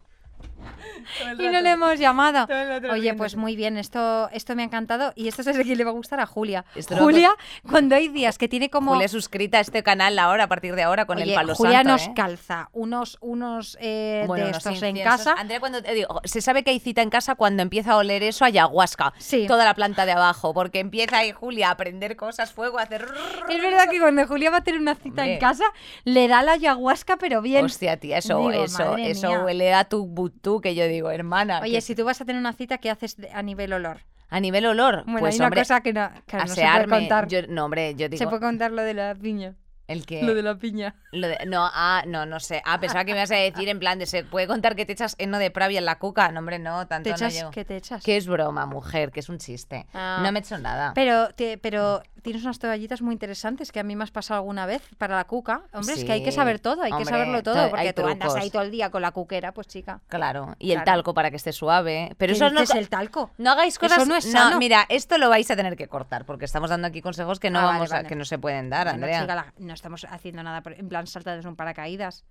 Y 1.38 1.48
no 1.48 1.60
le 1.60 1.70
hemos 1.70 1.98
llamado. 1.98 2.46
El 2.48 2.90
Oye, 2.90 3.14
pues 3.14 3.36
muy 3.36 3.56
bien, 3.56 3.76
esto, 3.76 4.28
esto 4.30 4.54
me 4.54 4.62
ha 4.62 4.64
encantado. 4.66 5.12
Y 5.14 5.28
esto 5.28 5.42
es 5.42 5.56
de 5.56 5.64
que 5.64 5.76
le 5.76 5.84
va 5.84 5.90
a 5.90 5.94
gustar 5.94 6.20
a 6.20 6.26
Julia. 6.26 6.64
Julia, 6.98 7.34
cuando 7.70 7.94
hay 7.94 8.08
días 8.08 8.38
que 8.38 8.48
tiene 8.48 8.70
como. 8.70 8.92
Julia 8.92 9.06
es 9.06 9.12
suscrita 9.12 9.58
a 9.58 9.60
este 9.60 9.82
canal 9.82 10.18
ahora, 10.18 10.44
a 10.44 10.48
partir 10.48 10.74
de 10.74 10.82
ahora, 10.82 11.06
con 11.06 11.18
Oye, 11.18 11.30
el 11.30 11.34
palo 11.34 11.54
Julia 11.54 11.78
santo, 11.78 11.92
nos 11.92 12.06
¿eh? 12.06 12.12
calza 12.14 12.68
unos, 12.72 13.18
unos 13.20 13.76
eh, 13.80 14.24
Bueno, 14.26 14.44
de 14.44 14.50
unos 14.50 14.66
estos 14.66 14.82
en 14.82 15.02
casa. 15.02 15.34
Andrea, 15.38 15.60
cuando 15.60 15.82
te 15.82 15.94
digo, 15.94 16.20
se 16.24 16.40
sabe 16.40 16.62
que 16.62 16.70
hay 16.70 16.80
cita 16.80 17.02
en 17.02 17.10
casa 17.10 17.34
cuando 17.34 17.62
empieza 17.62 17.92
a 17.92 17.96
oler 17.96 18.22
eso 18.22 18.44
a 18.44 18.48
ayahuasca. 18.48 19.12
Sí. 19.18 19.46
Toda 19.46 19.64
la 19.64 19.74
planta 19.74 20.06
de 20.06 20.12
abajo, 20.12 20.54
porque 20.54 20.80
empieza 20.80 21.18
ahí 21.18 21.32
Julia 21.32 21.70
a 21.70 21.76
prender 21.76 22.16
cosas, 22.16 22.52
fuego, 22.52 22.78
a 22.78 22.82
hacer... 22.82 23.06
Es 23.48 23.62
verdad 23.62 23.88
que 23.90 23.98
cuando 23.98 24.26
Julia 24.26 24.50
va 24.50 24.58
a 24.58 24.64
tener 24.64 24.80
una 24.80 24.94
cita 24.94 25.26
en 25.26 25.38
casa, 25.38 25.64
le 26.04 26.28
da 26.28 26.42
la 26.42 26.52
ayahuasca, 26.52 27.16
pero 27.16 27.42
bien. 27.42 27.64
Hostia, 27.64 27.98
tía, 27.98 28.18
eso, 28.18 28.38
Digo, 28.38 28.50
eso, 28.52 28.96
eso 28.96 29.28
mía. 29.28 29.40
huele 29.44 29.74
a 29.74 29.84
tu 29.84 30.06
butú, 30.06 30.60
que 30.60 30.74
yo 30.78 30.86
digo, 30.88 31.10
hermana. 31.10 31.60
Oye, 31.60 31.72
que- 31.72 31.80
si 31.80 31.94
tú 31.94 32.04
vas 32.04 32.20
a 32.20 32.24
tener 32.24 32.40
una 32.40 32.52
cita, 32.52 32.78
¿qué 32.78 32.90
haces 32.90 33.16
a 33.34 33.42
nivel 33.42 33.72
olor? 33.72 33.98
A 34.30 34.40
nivel 34.40 34.66
olor, 34.66 35.04
Bueno, 35.04 35.20
pues 35.20 35.34
hay 35.34 35.38
una 35.40 35.46
hombre, 35.46 35.60
cosa 35.62 35.80
que 35.80 35.92
no, 35.92 36.10
que 36.26 36.36
no 36.36 36.46
se 36.46 36.60
puede 36.60 36.86
contar. 36.88 37.28
Yo- 37.28 37.46
no, 37.48 37.64
hombre, 37.64 37.94
yo 37.94 38.08
digo... 38.08 38.18
Se 38.18 38.26
puede 38.26 38.40
contar 38.40 38.70
lo 38.72 38.82
de 38.82 38.94
la 38.94 39.14
piña. 39.14 39.54
El 39.88 40.06
que... 40.06 40.22
Lo 40.22 40.34
de 40.34 40.42
la 40.42 40.56
piña. 40.56 40.94
Lo 41.12 41.26
de- 41.28 41.44
no, 41.46 41.68
ah, 41.72 42.02
no, 42.06 42.26
no 42.26 42.38
sé. 42.40 42.62
Ah, 42.64 42.78
pensaba 42.78 43.04
que 43.04 43.12
me 43.12 43.18
ibas 43.18 43.30
a 43.30 43.36
decir 43.36 43.68
en 43.68 43.78
plan 43.80 43.98
de 43.98 44.06
se 44.06 44.22
puede 44.22 44.46
contar 44.46 44.76
que 44.76 44.84
te 44.86 44.92
echas 44.92 45.14
heno 45.18 45.38
de 45.38 45.50
pravia 45.50 45.78
en 45.78 45.86
la 45.86 45.98
cuca. 45.98 46.30
No, 46.30 46.40
hombre, 46.40 46.58
no, 46.58 46.86
tanto 46.86 47.04
¿Te 47.04 47.10
no 47.10 47.16
echas? 47.16 47.34
llego. 47.34 47.50
¿Qué 47.50 47.64
te 47.64 47.76
echas? 47.76 48.02
Que 48.04 48.16
es 48.16 48.26
broma, 48.26 48.66
mujer, 48.66 49.10
que 49.10 49.20
es 49.20 49.28
un 49.28 49.38
chiste. 49.38 49.86
Ah. 49.94 50.20
No 50.22 50.30
me 50.30 50.38
he 50.38 50.42
hecho 50.42 50.58
nada. 50.58 50.92
Pero, 50.94 51.30
te- 51.34 51.58
pero 51.58 52.02
tienes 52.22 52.42
unas 52.42 52.58
toallitas 52.58 53.00
muy 53.00 53.14
interesantes 53.14 53.72
que 53.72 53.80
a 53.80 53.82
mí 53.82 53.96
me 53.96 54.04
has 54.04 54.10
pasado 54.10 54.40
alguna 54.40 54.66
vez 54.66 54.82
para 54.98 55.16
la 55.16 55.24
cuca. 55.24 55.62
Hombre, 55.72 55.94
es 55.94 56.04
que 56.04 56.12
hay 56.12 56.22
que 56.22 56.32
Sí, 56.32 56.36
saber 56.36 56.58
todo, 56.60 56.82
hay 56.82 56.90
que 56.90 56.96
hombre, 56.96 57.10
saberlo 57.10 57.42
to- 57.42 57.54
todo, 57.54 57.70
porque 57.70 57.92
tú 57.94 58.06
andas 58.06 58.34
ahí 58.34 58.50
todo 58.50 58.62
el 58.62 58.70
día 58.70 58.90
con 58.90 59.00
la 59.00 59.12
cuquera, 59.12 59.52
pues 59.52 59.68
chica. 59.68 60.00
Claro, 60.08 60.54
y 60.58 60.72
el 60.72 60.82
Claro. 60.82 60.84
talco 60.98 61.14
para 61.14 61.30
que 61.30 61.36
esté 61.36 61.52
suave. 61.52 62.14
Pero 62.18 62.32
¿Qué 62.32 62.36
eso 62.36 62.50
no, 62.50 62.60
dices, 62.60 62.76
el 62.76 62.90
talco? 62.90 63.30
no 63.38 63.52
hagáis 63.52 63.74
Eso 63.74 63.80
cosas. 63.80 64.06
no 64.06 64.16
es 64.16 64.30
sano. 64.30 64.58
mira, 64.58 64.84
esto 64.90 65.16
lo 65.16 65.30
vais 65.30 65.50
a 65.50 65.56
tener 65.56 65.76
que 65.76 65.88
cortar 65.88 66.26
porque 66.26 66.44
estamos 66.44 66.68
dando 66.68 66.88
aquí 66.88 67.00
consejos 67.00 67.40
que 67.40 67.48
no 67.50 67.60
Ah, 67.60 67.62
vale, 67.64 67.78
vamos 67.78 67.92
a, 67.92 67.96
vale. 67.96 68.08
que 68.08 68.16
no 68.16 68.24
se 68.26 68.38
pueden 68.38 68.68
dar, 68.68 68.84
Bueno, 68.88 68.96
Andrea. 69.06 69.20
chica, 69.22 69.34
la- 69.34 69.54
no 69.58 69.76
estamos 69.78 70.04
haciendo 70.10 70.42
nada 70.42 70.62
por- 70.62 70.74
en 70.74 70.88
plan 70.88 71.06
saltados 71.06 71.44
un 71.44 71.56
paracaídas. 71.56 72.24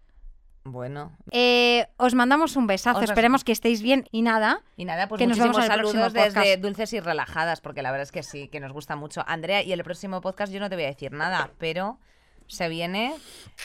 Bueno, 0.69 1.15
Eh, 1.31 1.87
os 1.95 2.13
mandamos 2.13 2.57
un 2.57 2.67
besazo, 2.67 2.97
Os 2.99 3.03
bes- 3.05 3.09
esperemos 3.11 3.45
que 3.45 3.53
estéis 3.53 3.81
bien 3.81 4.05
y 4.11 4.21
nada. 4.21 4.61
y 4.75 4.83
nada, 4.83 5.07
pues 5.07 5.17
Que 5.19 5.25
nos 5.27 5.37
muchísimos 5.37 5.55
vemos 5.55 5.65
en 5.65 5.71
el 5.71 5.77
saludos 5.77 5.93
próximo 6.11 6.23
desde 6.25 6.39
podcast. 6.41 6.61
Dulces 6.61 6.93
y 6.93 6.99
Relajadas, 6.99 7.61
porque 7.61 7.81
la 7.81 7.91
verdad 7.91 8.03
es 8.03 8.11
que 8.11 8.21
sí, 8.23 8.49
que 8.49 8.59
nos 8.59 8.73
gusta 8.73 8.97
mucho. 8.97 9.23
Andrea, 9.27 9.63
y 9.63 9.71
el 9.71 9.81
próximo 9.85 10.19
podcast 10.19 10.51
yo 10.51 10.59
no 10.59 10.69
te 10.69 10.75
voy 10.75 10.83
a 10.83 10.87
decir 10.87 11.13
nada, 11.13 11.51
pero 11.57 11.99
se 12.47 12.67
viene. 12.67 13.13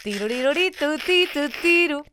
Tiruriruritu, 0.04 0.96
titu, 1.04 1.48
tiru. 1.60 2.04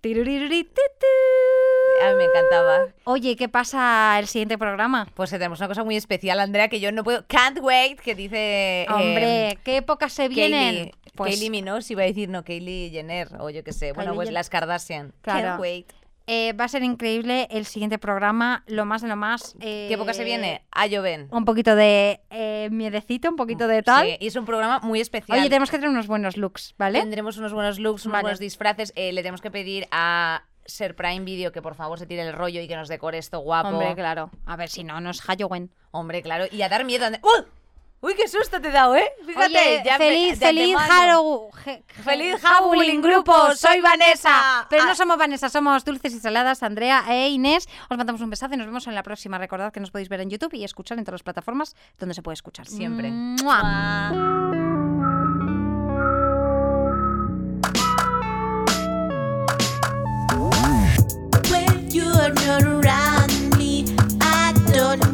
A 2.01 2.09
mí 2.11 2.15
me 2.17 2.25
encantaba. 2.25 2.85
Oye, 3.03 3.35
¿qué 3.35 3.49
pasa 3.49 4.17
el 4.19 4.27
siguiente 4.27 4.57
programa? 4.57 5.07
Pues 5.15 5.29
tenemos 5.29 5.59
una 5.59 5.67
cosa 5.67 5.83
muy 5.83 5.95
especial, 5.95 6.39
Andrea, 6.39 6.67
que 6.69 6.79
yo 6.79 6.91
no 6.91 7.03
puedo. 7.03 7.25
Can't 7.27 7.59
wait, 7.61 7.99
que 7.99 8.15
dice. 8.15 8.83
eh, 8.83 8.87
Hombre, 8.89 9.57
¿qué 9.63 9.77
épocas 9.77 10.13
se 10.13 10.27
vienen? 10.29 10.75
Kaylee, 10.75 10.91
Pues, 11.15 11.49
Minogue 11.49 11.83
iba 11.89 12.03
a 12.03 12.05
decir, 12.05 12.29
no, 12.29 12.43
Kaylee 12.43 12.89
Jenner, 12.91 13.29
o 13.39 13.49
yo 13.49 13.63
qué 13.63 13.73
sé. 13.73 13.91
Bueno, 13.93 14.11
Kylie 14.11 14.15
pues 14.15 14.29
Jen- 14.29 14.33
las 14.33 14.49
Kardashian. 14.49 15.13
Claro. 15.21 15.47
Can't 15.49 15.59
wait. 15.61 15.91
eh, 16.31 16.53
va 16.53 16.65
a 16.65 16.67
ser 16.67 16.83
increíble 16.83 17.47
el 17.49 17.65
siguiente 17.65 17.97
programa, 17.97 18.63
lo 18.67 18.85
más 18.85 19.01
de 19.01 19.07
lo 19.07 19.15
más. 19.15 19.55
¿Qué 19.59 19.91
época 19.91 20.13
se 20.13 20.21
eh, 20.21 20.25
viene? 20.25 20.61
A 20.71 20.85
lloven. 20.85 21.27
Un 21.31 21.43
poquito 21.43 21.75
de 21.75 22.21
eh, 22.29 22.69
miedecito, 22.71 23.29
un 23.29 23.35
poquito 23.35 23.67
de 23.67 23.81
tal. 23.81 24.05
Sí, 24.05 24.17
y 24.19 24.27
es 24.27 24.35
un 24.35 24.45
programa 24.45 24.79
muy 24.83 25.01
especial. 25.01 25.39
Oye, 25.39 25.49
tenemos 25.49 25.71
que 25.71 25.77
tener 25.77 25.89
unos 25.89 26.05
buenos 26.05 26.37
looks, 26.37 26.75
¿vale? 26.77 26.99
Tendremos 26.99 27.37
unos 27.37 27.51
buenos 27.51 27.79
looks, 27.79 28.05
unos 28.05 28.13
Vale. 28.13 28.21
buenos 28.21 28.39
disfraces. 28.39 28.93
eh, 28.95 29.11
le 29.11 29.21
tenemos 29.23 29.41
que 29.41 29.49
pedir 29.49 29.87
a 29.89 30.43
ser 30.69 30.95
Prime 30.95 31.25
Video 31.25 31.51
que 31.51 31.61
por 31.61 31.75
favor 31.75 31.99
se 31.99 32.05
tire 32.05 32.21
el 32.21 32.33
rollo 32.33 32.61
y 32.61 32.67
que 32.67 32.75
nos 32.75 32.87
decore 32.87 33.17
esto 33.17 33.39
guapo. 33.39 33.69
Hombre, 33.69 33.95
claro. 33.95 34.29
A 34.45 34.55
ver 34.55 34.69
si 34.69 34.83
no, 34.83 34.99
no 35.01 35.09
es 35.09 35.21
Halloween. 35.21 35.71
Hombre, 35.91 36.21
claro. 36.21 36.45
Y 36.51 36.61
a 36.61 36.69
dar 36.69 36.85
miedo. 36.85 37.05
¡Uy! 37.21 37.45
¡Uy, 38.01 38.13
qué 38.15 38.29
susto 38.29 38.61
te 38.61 38.69
he 38.69 38.71
dado, 38.71 38.95
eh! 38.95 39.11
Fíjate, 39.25 39.45
Oye, 39.47 39.81
ya 39.83 39.97
me- 39.97 40.05
feliz, 40.05 40.39
feliz. 40.39 40.73
Halloween. 40.77 41.83
Feliz 42.01 42.35
Howling 42.45 43.01
Grupo, 43.01 43.53
soy 43.55 43.81
Vanessa. 43.81 44.65
Pero 44.69 44.83
Ah. 44.83 44.85
no 44.85 44.95
somos 44.95 45.17
Vanessa, 45.17 45.49
somos 45.49 45.83
Dulces 45.83 46.13
y 46.13 46.19
Saladas, 46.21 46.63
Andrea 46.63 47.03
e 47.09 47.27
Inés. 47.27 47.67
Os 47.89 47.97
mandamos 47.97 48.21
un 48.21 48.29
besazo 48.29 48.53
y 48.53 48.57
nos 48.57 48.67
vemos 48.67 48.87
en 48.87 48.95
la 48.95 49.03
próxima. 49.03 49.37
Recordad 49.37 49.73
que 49.73 49.81
nos 49.81 49.91
podéis 49.91 50.07
ver 50.07 50.21
en 50.21 50.29
YouTube 50.29 50.53
y 50.53 50.63
escuchar 50.63 50.97
en 50.97 51.03
todas 51.03 51.15
las 51.15 51.23
plataformas 51.23 51.75
donde 51.99 52.15
se 52.15 52.21
puede 52.21 52.35
escuchar. 52.35 52.67
Siempre. 52.67 53.11
¡Mua! 53.11 53.63
Mua. 54.13 55.68
you're 62.37 62.79
around 62.79 63.57
me, 63.57 63.85
I 64.21 64.53
don't 64.71 65.08